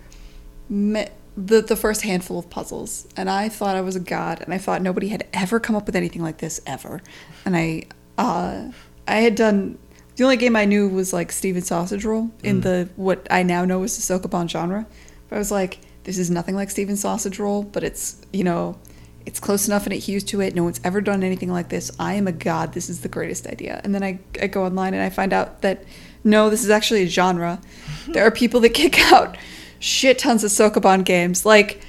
me, 0.69 1.07
the 1.37 1.61
the 1.63 1.77
first 1.77 2.03
handful 2.03 2.39
of 2.39 2.49
puzzles, 2.51 3.07
and 3.17 3.29
I 3.29 3.49
thought 3.49 3.77
I 3.77 3.81
was 3.83 3.97
a 3.97 4.01
god, 4.01 4.41
and 4.43 4.55
I 4.55 4.59
thought 4.59 4.83
nobody 4.83 5.09
had 5.09 5.27
ever 5.33 5.61
come 5.61 5.77
up 5.77 5.87
with 5.87 5.97
anything 5.97 6.23
like 6.23 6.39
this 6.39 6.61
ever, 6.67 7.03
and 7.45 7.57
I, 7.57 7.85
uh, 8.19 8.71
I 9.07 9.17
had 9.17 9.35
done. 9.35 9.79
The 10.17 10.25
only 10.25 10.39
game 10.39 10.57
I 10.57 10.65
knew 10.65 10.89
was 10.89 11.13
like 11.13 11.31
Stephen's 11.31 11.67
Sausage 11.67 12.05
Roll 12.07 12.31
in 12.43 12.61
Mm. 12.61 12.63
the 12.63 12.89
what 12.97 13.27
I 13.31 13.43
now 13.43 13.67
know 13.67 13.83
is 13.83 13.95
the 13.97 14.15
Sokoban 14.19 14.49
genre. 14.49 14.87
But 15.29 15.37
I 15.37 15.39
was 15.39 15.51
like, 15.51 15.81
this 16.05 16.17
is 16.17 16.31
nothing 16.31 16.55
like 16.55 16.71
Stephen's 16.71 17.01
Sausage 17.03 17.39
Roll, 17.39 17.63
but 17.65 17.85
it's 17.85 18.23
you 18.33 18.43
know, 18.43 18.79
it's 19.27 19.39
close 19.39 19.67
enough 19.69 19.85
and 19.85 19.93
it 19.93 19.99
hews 19.99 20.25
to 20.25 20.41
it. 20.41 20.55
No 20.55 20.65
one's 20.65 20.81
ever 20.85 21.03
done 21.03 21.23
anything 21.23 21.53
like 21.53 21.69
this. 21.69 21.91
I 21.99 22.15
am 22.15 22.27
a 22.27 22.33
god. 22.33 22.73
This 22.73 22.89
is 22.89 23.03
the 23.03 23.09
greatest 23.11 23.47
idea. 23.47 23.79
And 23.85 23.95
then 23.95 24.03
I, 24.03 24.21
I 24.41 24.47
go 24.47 24.65
online 24.65 24.95
and 24.95 25.03
I 25.03 25.11
find 25.11 25.35
out 25.35 25.61
that 25.61 25.85
no, 26.25 26.49
this 26.49 26.65
is 26.65 26.71
actually 26.71 27.03
a 27.03 27.09
genre. 27.09 27.61
there 28.09 28.25
are 28.27 28.31
people 28.31 28.61
that 28.61 28.71
kick 28.71 28.99
out 29.13 29.37
shit 29.79 30.19
tons 30.19 30.43
of 30.45 30.51
Sokoban 30.51 31.05
games, 31.05 31.45
like 31.47 31.81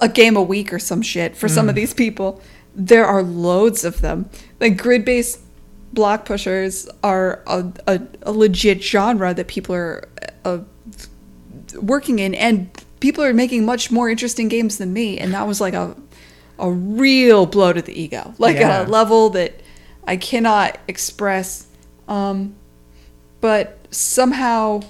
a 0.00 0.08
game 0.08 0.36
a 0.36 0.42
week 0.42 0.72
or 0.72 0.78
some 0.78 1.02
shit 1.02 1.36
for 1.36 1.48
some 1.48 1.68
of 1.68 1.74
Mm. 1.74 1.76
these 1.76 1.94
people. 1.94 2.40
There 2.74 3.06
are 3.06 3.22
loads 3.22 3.84
of 3.84 4.00
them. 4.00 4.28
Like 4.60 4.76
grid 4.76 5.04
based 5.04 5.40
block 5.92 6.24
pushers 6.24 6.88
are 7.04 7.42
a, 7.46 7.64
a, 7.86 8.00
a 8.22 8.32
legit 8.32 8.82
genre 8.82 9.32
that 9.34 9.46
people 9.46 9.74
are 9.74 10.08
uh, 10.44 10.58
working 11.80 12.18
in, 12.18 12.34
and 12.34 12.68
people 13.00 13.22
are 13.24 13.32
making 13.32 13.64
much 13.64 13.90
more 13.90 14.08
interesting 14.10 14.48
games 14.48 14.78
than 14.78 14.92
me. 14.92 15.18
And 15.18 15.32
that 15.34 15.46
was 15.46 15.60
like 15.60 15.74
a 15.74 15.96
a 16.58 16.70
real 16.70 17.46
blow 17.46 17.72
to 17.72 17.82
the 17.82 17.92
ego, 18.00 18.32
like 18.38 18.56
Yeah. 18.56 18.80
at 18.82 18.88
a 18.88 18.90
level 18.90 19.30
that 19.30 19.60
I 20.06 20.16
cannot 20.16 20.78
express. 20.86 21.66
Um, 22.06 22.54
but 23.40 23.78
somehow, 23.90 24.82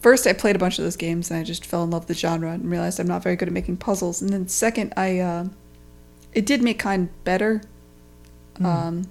first 0.00 0.26
I 0.26 0.32
played 0.32 0.56
a 0.56 0.58
bunch 0.58 0.78
of 0.78 0.84
those 0.84 0.96
games 0.96 1.30
and 1.30 1.38
I 1.40 1.44
just 1.44 1.64
fell 1.66 1.84
in 1.84 1.90
love 1.90 2.02
with 2.02 2.08
the 2.08 2.14
genre 2.14 2.52
and 2.52 2.70
realized 2.70 2.98
I'm 3.00 3.06
not 3.06 3.22
very 3.22 3.36
good 3.36 3.48
at 3.48 3.54
making 3.54 3.76
puzzles. 3.78 4.20
And 4.22 4.30
then 4.32 4.48
second, 4.48 4.92
I 4.96 5.18
uh, 5.18 5.48
it 6.32 6.46
did 6.46 6.62
make 6.62 6.78
Kine 6.82 7.10
better 7.24 7.62
Hmm. 8.56 8.66
um, 8.66 9.08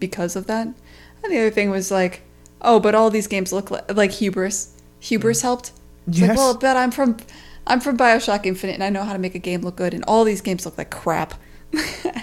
because 0.00 0.34
of 0.36 0.46
that. 0.46 0.66
And 0.66 1.32
the 1.32 1.38
other 1.38 1.50
thing 1.50 1.68
was 1.70 1.90
like, 1.90 2.22
oh, 2.62 2.80
but 2.80 2.94
all 2.94 3.10
these 3.10 3.26
games 3.26 3.52
look 3.52 3.70
like, 3.70 3.94
like 3.94 4.12
Hubris. 4.12 4.74
Hubris 5.00 5.42
helped. 5.42 5.72
It's 6.06 6.20
like, 6.20 6.28
Yes. 6.28 6.36
well, 6.36 6.54
but 6.56 6.76
I'm 6.76 6.90
from 6.90 7.18
I'm 7.66 7.80
from 7.80 7.98
Bioshock 7.98 8.46
Infinite 8.46 8.74
and 8.74 8.82
I 8.84 8.88
know 8.88 9.02
how 9.04 9.12
to 9.12 9.18
make 9.18 9.34
a 9.34 9.38
game 9.38 9.60
look 9.60 9.76
good, 9.76 9.92
and 9.92 10.02
all 10.06 10.24
these 10.24 10.40
games 10.40 10.64
look 10.64 10.78
like 10.78 10.90
crap. 10.90 11.34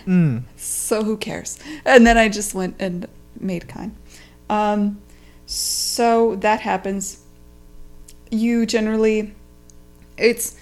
Mm. 0.05 0.43
so 0.55 1.03
who 1.03 1.17
cares? 1.17 1.57
And 1.83 2.05
then 2.05 2.15
I 2.17 2.29
just 2.29 2.53
went 2.53 2.75
and 2.79 3.07
made 3.39 3.67
Kine. 3.67 3.95
Um, 4.51 5.01
so 5.47 6.35
that 6.37 6.61
happens. 6.61 7.21
You 8.31 8.65
generally, 8.65 9.33
it's 10.17 10.55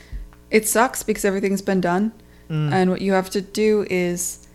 it 0.51 0.68
sucks 0.68 1.03
because 1.03 1.26
everything's 1.26 1.61
been 1.61 1.82
done, 1.82 2.11
Mm. 2.49 2.72
and 2.74 2.89
what 2.91 3.01
you 3.01 3.14
have 3.14 3.30
to 3.32 3.41
do 3.41 3.86
is 3.89 4.45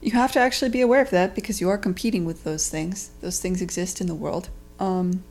you 0.00 0.12
have 0.12 0.32
to 0.32 0.40
actually 0.40 0.70
be 0.70 0.80
aware 0.80 1.02
of 1.02 1.10
that 1.10 1.34
because 1.34 1.60
you 1.60 1.68
are 1.68 1.78
competing 1.78 2.24
with 2.24 2.42
those 2.44 2.68
things. 2.68 3.10
Those 3.20 3.38
things 3.38 3.60
exist 3.60 4.00
in 4.00 4.06
the 4.06 4.14
world. 4.14 4.48
Um, 4.80 5.22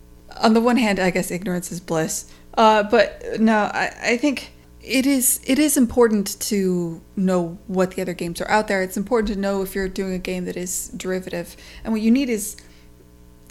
on 0.42 0.54
the 0.54 0.62
one 0.62 0.78
hand, 0.78 1.00
I 1.00 1.10
guess 1.10 1.32
ignorance 1.32 1.72
is 1.72 1.80
bliss. 1.80 2.26
Uh, 2.58 2.84
but 2.84 3.40
no, 3.40 3.70
I, 3.74 3.94
I 4.04 4.18
think 4.18 4.52
it 4.82 5.06
is 5.06 5.40
it 5.46 5.58
is 5.60 5.76
important 5.76 6.40
to 6.42 7.02
know 7.16 7.58
what 7.68 7.92
the 7.92 8.02
other 8.02 8.14
games 8.14 8.40
are 8.42 8.50
out 8.50 8.68
there. 8.68 8.82
It's 8.84 8.98
important 8.98 9.34
to 9.34 9.40
know 9.40 9.62
if 9.64 9.74
you're 9.76 9.90
doing 9.90 10.14
a 10.14 10.20
game 10.20 10.46
that 10.46 10.56
is 10.56 10.90
derivative, 10.90 11.58
and 11.84 11.92
what 11.92 12.02
you 12.02 12.12
need 12.12 12.30
is 12.30 12.56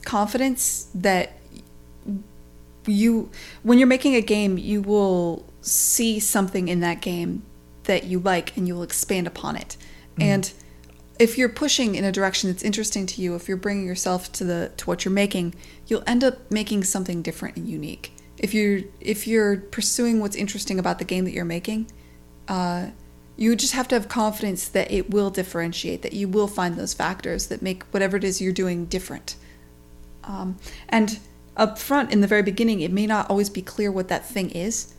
confidence 0.05 0.87
that 0.95 1.33
you 2.89 3.31
when 3.63 3.79
you're 3.79 3.89
making 3.89 4.15
a 4.15 4.21
game, 4.21 4.59
you 4.59 4.83
will 4.83 5.47
see 5.61 6.21
something 6.21 6.69
in 6.69 6.81
that 6.81 7.01
game 7.01 7.43
that 7.85 8.05
you 8.05 8.19
like, 8.19 8.57
and 8.57 8.67
you 8.67 8.75
will 8.75 8.83
expand 8.83 9.27
upon 9.27 9.57
it. 9.57 9.77
Mm. 10.17 10.23
And 10.23 10.53
if 11.19 11.39
you're 11.39 11.49
pushing 11.49 11.95
in 11.95 12.05
a 12.05 12.13
direction 12.13 12.51
that's 12.51 12.63
interesting 12.63 13.07
to 13.07 13.21
you, 13.21 13.35
if 13.35 13.49
you're 13.49 13.57
bringing 13.57 13.87
yourself 13.87 14.33
to 14.33 14.45
the 14.45 14.73
to 14.77 14.87
what 14.87 15.05
you're 15.05 15.13
making, 15.13 15.55
you'll 15.87 16.05
end 16.07 16.25
up 16.25 16.51
making 16.51 16.85
something 16.85 17.23
different 17.23 17.57
and 17.57 17.69
unique 17.69 18.15
if 18.39 18.53
you're 18.53 18.81
if 19.01 19.27
you're 19.27 19.57
pursuing 19.57 20.21
what's 20.21 20.37
interesting 20.37 20.79
about 20.79 20.99
the 20.99 21.05
game 21.05 21.25
that 21.25 21.33
you're 21.33 21.45
making, 21.45 21.91
uh, 22.49 22.89
you 23.37 23.57
just 23.57 23.73
have 23.73 23.89
to 23.89 23.95
have 23.95 24.09
confidence 24.09 24.69
that 24.69 24.91
it 24.91 25.11
will 25.11 25.31
differentiate, 25.31 26.03
that 26.03 26.13
you 26.13 26.29
will 26.29 26.47
find 26.47 26.77
those 26.77 26.95
factors 26.95 27.47
that 27.47 27.63
make 27.63 27.83
whatever 27.85 28.17
it 28.17 28.25
is 28.25 28.41
you're 28.41 28.53
doing 28.53 28.87
different. 28.87 29.37
Um, 30.25 30.57
and 30.89 31.19
up 31.57 31.79
front, 31.79 32.13
in 32.13 32.21
the 32.21 32.27
very 32.27 32.43
beginning, 32.43 32.81
it 32.81 32.93
may 32.93 33.07
not 33.07 33.31
always 33.31 33.51
be 33.51 33.63
clear 33.63 33.91
what 33.93 34.09
that 34.09 34.27
thing 34.27 34.51
is. 34.51 34.95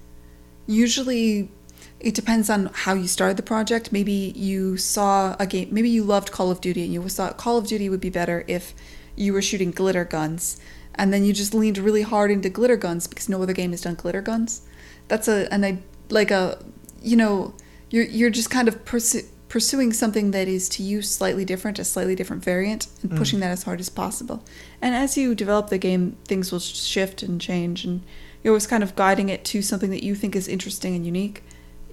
Usually, 0.67 1.51
it 1.99 2.15
depends 2.15 2.49
on 2.49 2.71
how 2.73 2.93
you 2.93 3.07
started 3.07 3.37
the 3.37 3.43
project. 3.43 3.91
Maybe 3.91 4.33
you 4.35 4.77
saw 4.77 5.35
a 5.39 5.45
game, 5.45 5.69
maybe 5.71 5.89
you 5.89 6.03
loved 6.03 6.31
Call 6.31 6.51
of 6.51 6.61
Duty 6.61 6.83
and 6.83 6.93
you 6.93 7.07
thought 7.09 7.37
Call 7.37 7.57
of 7.57 7.67
Duty 7.67 7.89
would 7.89 8.01
be 8.01 8.09
better 8.09 8.43
if 8.47 8.73
you 9.15 9.33
were 9.33 9.41
shooting 9.41 9.71
glitter 9.71 10.03
guns 10.05 10.59
and 10.95 11.13
then 11.13 11.23
you 11.23 11.33
just 11.33 11.53
leaned 11.53 11.77
really 11.77 12.01
hard 12.01 12.31
into 12.31 12.49
glitter 12.49 12.77
guns 12.77 13.07
because 13.07 13.29
no 13.29 13.41
other 13.41 13.53
game 13.53 13.71
has 13.71 13.81
done 13.81 13.95
glitter 13.95 14.21
guns. 14.21 14.61
That's 15.07 15.27
a 15.27 15.51
and 15.53 15.65
I 15.65 15.79
like 16.09 16.31
a 16.31 16.63
you 17.01 17.15
know 17.15 17.53
you're 17.89 18.05
you're 18.05 18.29
just 18.29 18.49
kind 18.49 18.67
of 18.67 18.83
pursu- 18.85 19.27
pursuing 19.55 19.93
something 19.93 20.31
that 20.31 20.49
is 20.49 20.67
to 20.67 20.83
you 20.83 21.01
slightly 21.01 21.45
different, 21.45 21.79
a 21.79 21.85
slightly 21.85 22.13
different 22.13 22.43
variant, 22.43 22.87
and 23.01 23.13
mm. 23.13 23.17
pushing 23.17 23.39
that 23.39 23.51
as 23.51 23.63
hard 23.63 23.79
as 23.79 23.87
possible. 23.87 24.43
And 24.81 24.93
as 24.93 25.17
you 25.17 25.33
develop 25.33 25.69
the 25.69 25.77
game, 25.77 26.17
things 26.25 26.51
will 26.51 26.59
shift 26.59 27.23
and 27.23 27.39
change, 27.39 27.85
and 27.85 28.01
you're 28.43 28.51
always 28.51 28.67
kind 28.67 28.83
of 28.83 28.97
guiding 28.97 29.29
it 29.29 29.45
to 29.45 29.61
something 29.61 29.91
that 29.91 30.03
you 30.03 30.13
think 30.13 30.35
is 30.35 30.49
interesting 30.49 30.93
and 30.93 31.05
unique, 31.05 31.41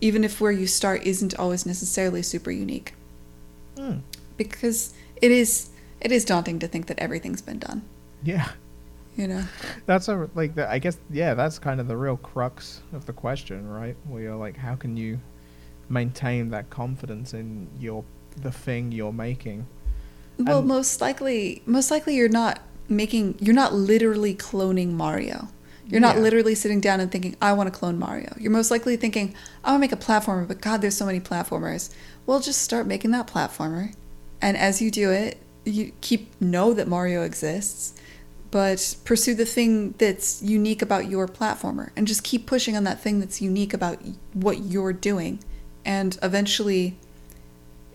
even 0.00 0.24
if 0.24 0.40
where 0.40 0.50
you 0.50 0.66
start 0.66 1.04
isn't 1.04 1.38
always 1.38 1.64
necessarily 1.64 2.20
super 2.20 2.50
unique. 2.50 2.94
Mm. 3.76 4.00
Because 4.36 4.92
it 5.14 5.30
is 5.30 5.70
it 6.00 6.10
is 6.10 6.24
daunting 6.24 6.58
to 6.58 6.66
think 6.66 6.86
that 6.86 6.98
everything's 6.98 7.42
been 7.42 7.60
done. 7.60 7.82
Yeah 8.24 8.48
you 9.14 9.28
know 9.28 9.44
that's 9.84 10.08
a 10.08 10.26
like 10.34 10.54
the, 10.54 10.66
i 10.72 10.78
guess 10.78 10.96
yeah 11.10 11.34
that's 11.34 11.58
kind 11.58 11.80
of 11.80 11.86
the 11.86 11.94
real 11.94 12.16
crux 12.16 12.80
of 12.94 13.04
the 13.04 13.12
question 13.12 13.68
right 13.68 13.94
where 14.08 14.22
you're 14.22 14.34
like 14.34 14.56
how 14.56 14.74
can 14.74 14.96
you 14.96 15.20
maintain 15.88 16.50
that 16.50 16.70
confidence 16.70 17.34
in 17.34 17.68
your 17.78 18.04
the 18.36 18.52
thing 18.52 18.92
you're 18.92 19.12
making. 19.12 19.66
Well 20.38 20.58
and 20.58 20.68
most 20.68 21.00
likely 21.00 21.62
most 21.66 21.90
likely 21.90 22.16
you're 22.16 22.28
not 22.28 22.60
making 22.88 23.36
you're 23.40 23.54
not 23.54 23.74
literally 23.74 24.34
cloning 24.34 24.92
mario. 24.92 25.48
You're 25.84 26.00
not 26.00 26.16
yeah. 26.16 26.22
literally 26.22 26.54
sitting 26.54 26.80
down 26.80 27.00
and 27.00 27.10
thinking 27.10 27.36
i 27.42 27.52
want 27.52 27.72
to 27.72 27.78
clone 27.78 27.98
mario. 27.98 28.34
You're 28.38 28.52
most 28.52 28.70
likely 28.70 28.96
thinking 28.96 29.34
i 29.64 29.70
want 29.70 29.82
to 29.82 29.88
make 29.88 29.92
a 29.92 30.04
platformer 30.04 30.46
but 30.46 30.60
god 30.60 30.80
there's 30.80 30.96
so 30.96 31.06
many 31.06 31.20
platformers. 31.20 31.94
Well 32.26 32.40
just 32.40 32.62
start 32.62 32.86
making 32.86 33.10
that 33.12 33.26
platformer. 33.26 33.94
And 34.40 34.56
as 34.56 34.80
you 34.80 34.90
do 34.90 35.10
it 35.10 35.38
you 35.64 35.92
keep 36.00 36.32
know 36.40 36.74
that 36.74 36.88
mario 36.88 37.22
exists 37.22 37.94
but 38.52 38.96
pursue 39.06 39.34
the 39.34 39.46
thing 39.46 39.92
that's 39.92 40.42
unique 40.42 40.82
about 40.82 41.08
your 41.08 41.26
platformer 41.26 41.90
and 41.96 42.06
just 42.06 42.22
keep 42.22 42.46
pushing 42.46 42.76
on 42.76 42.84
that 42.84 43.00
thing 43.00 43.18
that's 43.18 43.40
unique 43.40 43.72
about 43.72 43.98
what 44.34 44.58
you're 44.58 44.92
doing. 44.92 45.42
And 45.84 46.18
eventually, 46.22 46.96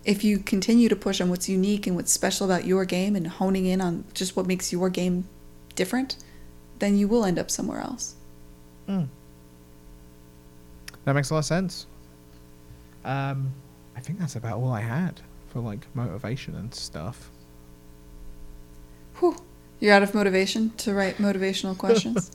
if 0.03 0.23
you 0.23 0.39
continue 0.39 0.89
to 0.89 0.95
push 0.95 1.21
on 1.21 1.29
what's 1.29 1.49
unique 1.49 1.87
and 1.87 1.95
what's 1.95 2.11
special 2.11 2.45
about 2.45 2.65
your 2.65 2.85
game 2.85 3.15
and 3.15 3.27
honing 3.27 3.65
in 3.65 3.81
on 3.81 4.05
just 4.13 4.35
what 4.35 4.45
makes 4.45 4.71
your 4.71 4.89
game 4.89 5.27
different, 5.75 6.17
then 6.79 6.97
you 6.97 7.07
will 7.07 7.25
end 7.25 7.39
up 7.39 7.49
somewhere 7.51 7.79
else. 7.79 8.15
Mm. 8.87 9.07
That 11.05 11.13
makes 11.13 11.29
a 11.29 11.33
lot 11.33 11.39
of 11.39 11.45
sense. 11.45 11.87
Um, 13.05 13.53
I 13.95 13.99
think 13.99 14.19
that's 14.19 14.35
about 14.35 14.57
all 14.59 14.71
I 14.71 14.81
had 14.81 15.21
for 15.49 15.59
like 15.59 15.87
motivation 15.93 16.55
and 16.55 16.73
stuff. 16.73 17.29
Whew. 19.19 19.37
You're 19.79 19.93
out 19.93 20.03
of 20.03 20.13
motivation 20.13 20.71
to 20.77 20.93
write 20.93 21.17
motivational 21.17 21.77
questions? 21.77 22.31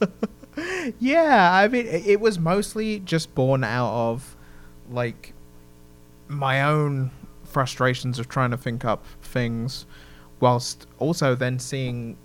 yeah, 1.00 1.53
I 1.53 1.68
mean, 1.68 1.86
it 1.86 2.20
was 2.20 2.38
mostly 2.38 3.00
just 3.00 3.34
born 3.34 3.64
out 3.64 3.92
of 3.92 4.36
like 4.90 5.32
my 6.28 6.62
own 6.62 7.10
frustrations 7.44 8.18
of 8.18 8.28
trying 8.28 8.50
to 8.50 8.56
think 8.56 8.84
up 8.84 9.04
things 9.20 9.86
whilst 10.40 10.86
also 10.98 11.34
then 11.34 11.58
seeing 11.58 12.16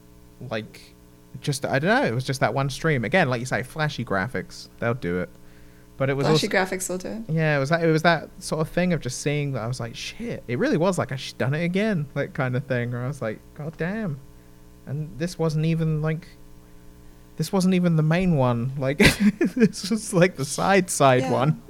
like 0.49 0.95
just 1.41 1.65
I 1.65 1.79
don't 1.79 1.89
know, 1.89 2.07
it 2.07 2.13
was 2.13 2.23
just 2.23 2.39
that 2.39 2.53
one 2.53 2.69
stream. 2.69 3.03
Again, 3.05 3.29
like 3.29 3.39
you 3.39 3.45
say, 3.45 3.63
flashy 3.63 4.05
graphics, 4.05 4.69
they'll 4.79 4.93
do 4.93 5.19
it. 5.19 5.29
But 5.97 6.11
it 6.11 6.13
was 6.13 6.27
flashy 6.27 6.47
also, 6.47 6.57
graphics 6.75 6.89
will 6.89 6.99
do 6.99 7.07
it. 7.09 7.21
Yeah, 7.27 7.57
it 7.57 7.59
was 7.59 7.69
that 7.69 7.83
it 7.83 7.91
was 7.91 8.03
that 8.03 8.29
sort 8.39 8.61
of 8.61 8.69
thing 8.69 8.93
of 8.93 9.01
just 9.01 9.21
seeing 9.21 9.51
that 9.53 9.63
I 9.63 9.67
was 9.67 9.79
like, 9.79 9.95
shit. 9.95 10.43
It 10.47 10.59
really 10.59 10.77
was 10.77 10.97
like 10.97 11.11
I 11.11 11.15
should 11.15 11.37
done 11.37 11.53
it 11.53 11.63
again, 11.63 12.07
like 12.15 12.33
kind 12.33 12.55
of 12.55 12.65
thing. 12.65 12.91
Where 12.91 13.03
I 13.03 13.07
was 13.07 13.21
like, 13.21 13.39
god 13.55 13.75
damn 13.77 14.19
and 14.87 15.19
this 15.19 15.37
wasn't 15.37 15.65
even 15.65 16.01
like 16.01 16.27
this 17.35 17.53
wasn't 17.53 17.73
even 17.75 17.97
the 17.97 18.03
main 18.03 18.35
one 18.35 18.71
like 18.79 18.97
this 19.55 19.89
was 19.91 20.13
like 20.13 20.37
the 20.37 20.45
side 20.45 20.89
side 20.89 21.23
yeah. 21.23 21.31
one 21.31 21.61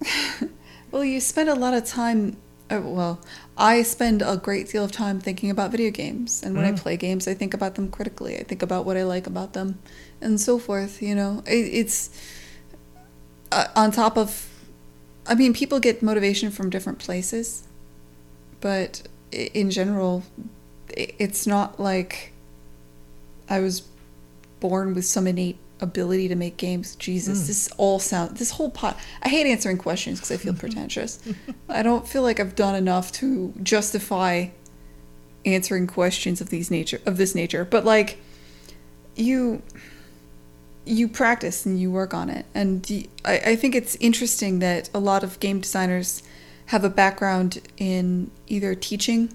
well 0.94 1.04
you 1.04 1.20
spend 1.20 1.48
a 1.48 1.54
lot 1.56 1.74
of 1.74 1.84
time 1.84 2.36
uh, 2.70 2.80
well 2.80 3.20
i 3.58 3.82
spend 3.82 4.22
a 4.22 4.36
great 4.36 4.68
deal 4.70 4.84
of 4.84 4.92
time 4.92 5.20
thinking 5.20 5.50
about 5.50 5.72
video 5.72 5.90
games. 5.90 6.40
And 6.42 6.56
when 6.56 6.64
mm. 6.64 6.72
i 6.72 6.80
play 6.80 6.96
games 6.96 7.26
i 7.26 7.34
think 7.34 7.52
about 7.52 7.74
them 7.74 7.90
critically. 7.90 8.38
I 8.38 8.44
think 8.44 8.62
about 8.62 8.86
what 8.86 8.96
i 8.96 9.02
like 9.02 9.26
about 9.26 9.54
them 9.54 9.80
and 10.20 10.40
so 10.40 10.58
forth 10.58 11.02
you 11.02 11.16
know. 11.16 11.42
It, 11.46 11.64
it's 11.80 12.10
uh, 13.50 13.66
on 13.74 13.90
top 13.90 14.16
of 14.16 14.48
i 15.26 15.34
mean 15.34 15.52
people 15.52 15.80
get 15.80 16.00
motivation 16.00 16.52
from 16.52 16.70
different 16.70 17.00
places 17.00 17.64
but 18.60 19.02
in 19.32 19.70
general 19.70 20.22
it's 20.96 21.44
not 21.44 21.80
like 21.80 22.32
I 23.48 23.58
was 23.58 23.82
born 24.60 24.94
with 24.94 25.04
some 25.04 25.26
innate 25.26 25.58
ability 25.80 26.28
to 26.28 26.34
make 26.34 26.56
games. 26.56 26.96
Jesus, 26.96 27.44
mm. 27.44 27.46
this 27.46 27.68
all 27.76 27.98
sound 27.98 28.36
this 28.36 28.52
whole 28.52 28.70
pot. 28.70 28.98
I 29.22 29.28
hate 29.28 29.46
answering 29.46 29.78
questions 29.78 30.20
because 30.20 30.32
I 30.32 30.36
feel 30.36 30.54
pretentious. 30.64 31.20
I 31.68 31.82
don't 31.82 32.06
feel 32.06 32.22
like 32.22 32.40
I've 32.40 32.54
done 32.54 32.74
enough 32.74 33.12
to 33.12 33.52
justify 33.62 34.48
answering 35.44 35.86
questions 35.86 36.40
of 36.40 36.50
these 36.50 36.70
nature 36.70 37.00
of 37.06 37.16
this 37.16 37.34
nature. 37.34 37.64
But 37.64 37.84
like 37.84 38.18
you 39.16 39.62
you 40.86 41.08
practice 41.08 41.64
and 41.64 41.80
you 41.80 41.90
work 41.90 42.12
on 42.12 42.28
it 42.28 42.44
and 42.54 42.88
you, 42.90 43.08
I, 43.24 43.38
I 43.38 43.56
think 43.56 43.74
it's 43.74 43.96
interesting 43.96 44.58
that 44.58 44.90
a 44.92 44.98
lot 44.98 45.24
of 45.24 45.40
game 45.40 45.60
designers 45.60 46.22
have 46.66 46.84
a 46.84 46.90
background 46.90 47.60
in 47.78 48.30
either 48.46 48.74
teaching 48.74 49.34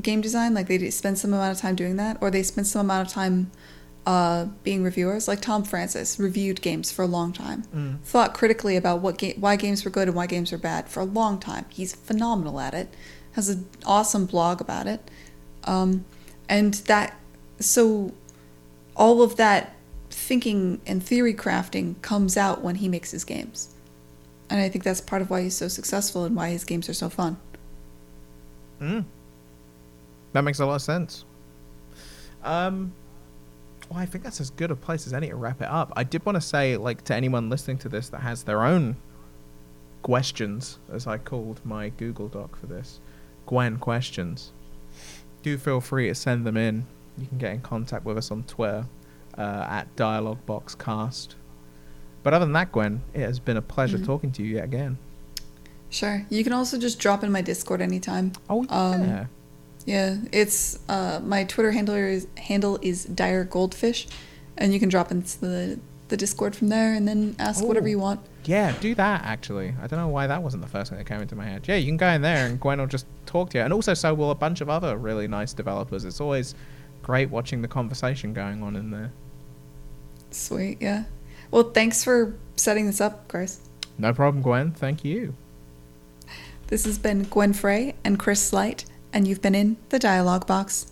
game 0.00 0.20
design, 0.20 0.54
like 0.54 0.68
they 0.68 0.90
spend 0.90 1.18
some 1.18 1.32
amount 1.32 1.52
of 1.52 1.60
time 1.60 1.74
doing 1.74 1.96
that, 1.96 2.16
or 2.20 2.30
they 2.30 2.42
spend 2.42 2.66
some 2.66 2.86
amount 2.86 3.08
of 3.08 3.12
time 3.12 3.50
uh, 4.06 4.46
being 4.62 4.82
reviewers. 4.82 5.28
Like 5.28 5.40
Tom 5.40 5.64
Francis 5.64 6.18
reviewed 6.18 6.62
games 6.62 6.90
for 6.90 7.02
a 7.02 7.06
long 7.06 7.32
time, 7.32 7.64
mm. 7.74 8.00
thought 8.00 8.34
critically 8.34 8.76
about 8.76 9.00
what 9.00 9.18
ga- 9.18 9.36
why 9.38 9.56
games 9.56 9.84
were 9.84 9.90
good 9.90 10.08
and 10.08 10.16
why 10.16 10.26
games 10.26 10.52
were 10.52 10.58
bad 10.58 10.88
for 10.88 11.00
a 11.00 11.04
long 11.04 11.38
time. 11.38 11.66
He's 11.68 11.94
phenomenal 11.94 12.60
at 12.60 12.74
it. 12.74 12.94
Has 13.32 13.48
an 13.48 13.68
awesome 13.84 14.26
blog 14.26 14.60
about 14.60 14.86
it, 14.86 15.10
um, 15.64 16.04
and 16.48 16.74
that 16.74 17.18
so 17.60 18.12
all 18.96 19.22
of 19.22 19.36
that 19.36 19.74
thinking 20.10 20.80
and 20.86 21.02
theory 21.02 21.34
crafting 21.34 22.00
comes 22.02 22.36
out 22.36 22.62
when 22.62 22.76
he 22.76 22.88
makes 22.88 23.12
his 23.12 23.24
games. 23.24 23.74
And 24.50 24.60
I 24.60 24.68
think 24.68 24.84
that's 24.84 25.00
part 25.00 25.22
of 25.22 25.30
why 25.30 25.42
he's 25.42 25.54
so 25.54 25.68
successful 25.68 26.24
and 26.24 26.34
why 26.34 26.50
his 26.50 26.64
games 26.64 26.88
are 26.88 26.94
so 26.94 27.08
fun. 27.08 27.36
Mm. 28.80 29.04
That 30.32 30.42
makes 30.42 30.58
a 30.58 30.66
lot 30.66 30.76
of 30.76 30.82
sense. 30.82 31.24
Um, 32.42 32.92
well, 33.88 33.98
I 33.98 34.06
think 34.06 34.24
that's 34.24 34.40
as 34.40 34.50
good 34.50 34.70
a 34.70 34.76
place 34.76 35.06
as 35.06 35.14
any 35.14 35.28
to 35.28 35.36
wrap 35.36 35.62
it 35.62 35.68
up. 35.68 35.92
I 35.96 36.04
did 36.04 36.24
want 36.26 36.36
to 36.36 36.40
say, 36.42 36.76
like, 36.76 37.02
to 37.04 37.14
anyone 37.14 37.48
listening 37.48 37.78
to 37.78 37.88
this 37.88 38.08
that 38.10 38.20
has 38.20 38.44
their 38.44 38.62
own 38.62 38.96
questions, 40.02 40.78
as 40.92 41.06
I 41.06 41.18
called 41.18 41.60
my 41.64 41.88
Google 41.90 42.28
Doc 42.28 42.56
for 42.56 42.66
this, 42.66 43.00
Gwen 43.46 43.78
questions. 43.78 44.52
Do 45.42 45.56
feel 45.56 45.80
free 45.80 46.08
to 46.08 46.14
send 46.14 46.44
them 46.44 46.56
in. 46.56 46.86
You 47.16 47.26
can 47.26 47.38
get 47.38 47.52
in 47.52 47.60
contact 47.60 48.04
with 48.04 48.18
us 48.18 48.30
on 48.30 48.42
Twitter 48.44 48.86
uh, 49.36 49.66
at 49.68 49.94
DialogueBoxCast. 49.96 51.34
But 52.22 52.34
other 52.34 52.44
than 52.44 52.52
that, 52.52 52.72
Gwen, 52.72 53.02
it 53.14 53.20
has 53.20 53.38
been 53.38 53.56
a 53.56 53.62
pleasure 53.62 53.96
mm-hmm. 53.96 54.06
talking 54.06 54.32
to 54.32 54.42
you 54.42 54.56
yet 54.56 54.64
again. 54.64 54.98
Sure. 55.90 56.26
You 56.28 56.44
can 56.44 56.52
also 56.52 56.78
just 56.78 56.98
drop 56.98 57.24
in 57.24 57.32
my 57.32 57.40
Discord 57.40 57.80
anytime. 57.80 58.32
Oh 58.50 58.66
Um, 58.68 59.28
yeah. 59.88 60.16
It's 60.32 60.78
uh, 60.88 61.20
my 61.24 61.44
Twitter 61.44 61.72
handler 61.72 62.06
is 62.06 62.26
handle 62.36 62.78
is 62.82 63.04
dire 63.04 63.44
goldfish, 63.44 64.06
and 64.56 64.72
you 64.74 64.78
can 64.80 64.88
drop 64.90 65.10
into 65.10 65.40
the 65.40 65.80
the 66.08 66.16
Discord 66.16 66.54
from 66.56 66.68
there 66.68 66.94
and 66.94 67.06
then 67.06 67.36
ask 67.38 67.62
whatever 67.64 67.86
Oh. 67.86 67.90
you 67.90 67.98
want. 67.98 68.20
Yeah, 68.44 68.72
do 68.80 68.94
that 68.94 69.24
actually. 69.24 69.74
I 69.82 69.86
don't 69.86 69.98
know 69.98 70.08
why 70.08 70.26
that 70.26 70.42
wasn't 70.42 70.62
the 70.62 70.68
first 70.68 70.90
thing 70.90 70.98
that 70.98 71.04
came 71.06 71.20
into 71.20 71.36
my 71.36 71.44
head. 71.44 71.68
Yeah, 71.68 71.76
you 71.76 71.86
can 71.86 71.98
go 71.98 72.08
in 72.08 72.22
there 72.22 72.46
and 72.46 72.58
Gwen 72.58 72.78
will 72.78 72.86
just 72.86 73.06
talk 73.26 73.50
to 73.50 73.58
you. 73.58 73.64
And 73.64 73.72
also 73.74 73.92
so 73.92 74.14
will 74.14 74.30
a 74.30 74.34
bunch 74.34 74.62
of 74.62 74.70
other 74.70 74.96
really 74.96 75.28
nice 75.28 75.52
developers. 75.52 76.06
It's 76.06 76.18
always 76.20 76.54
great 77.02 77.28
watching 77.28 77.60
the 77.60 77.68
conversation 77.68 78.32
going 78.32 78.62
on 78.62 78.74
in 78.76 78.90
there. 78.90 79.12
Sweet, 80.30 80.78
yeah. 80.80 81.04
Well, 81.50 81.64
thanks 81.72 82.02
for 82.04 82.34
setting 82.56 82.86
this 82.86 83.00
up, 83.02 83.28
Chris. 83.28 83.60
No 83.98 84.14
problem, 84.14 84.42
Gwen. 84.42 84.72
Thank 84.72 85.04
you. 85.04 85.34
This 86.68 86.84
has 86.86 86.98
been 86.98 87.24
Gwen 87.24 87.52
Frey 87.52 87.94
and 88.04 88.18
Chris 88.18 88.40
Slight, 88.40 88.84
and 89.12 89.26
you've 89.26 89.42
been 89.42 89.54
in 89.54 89.76
the 89.88 89.98
Dialogue 89.98 90.46
Box. 90.46 90.86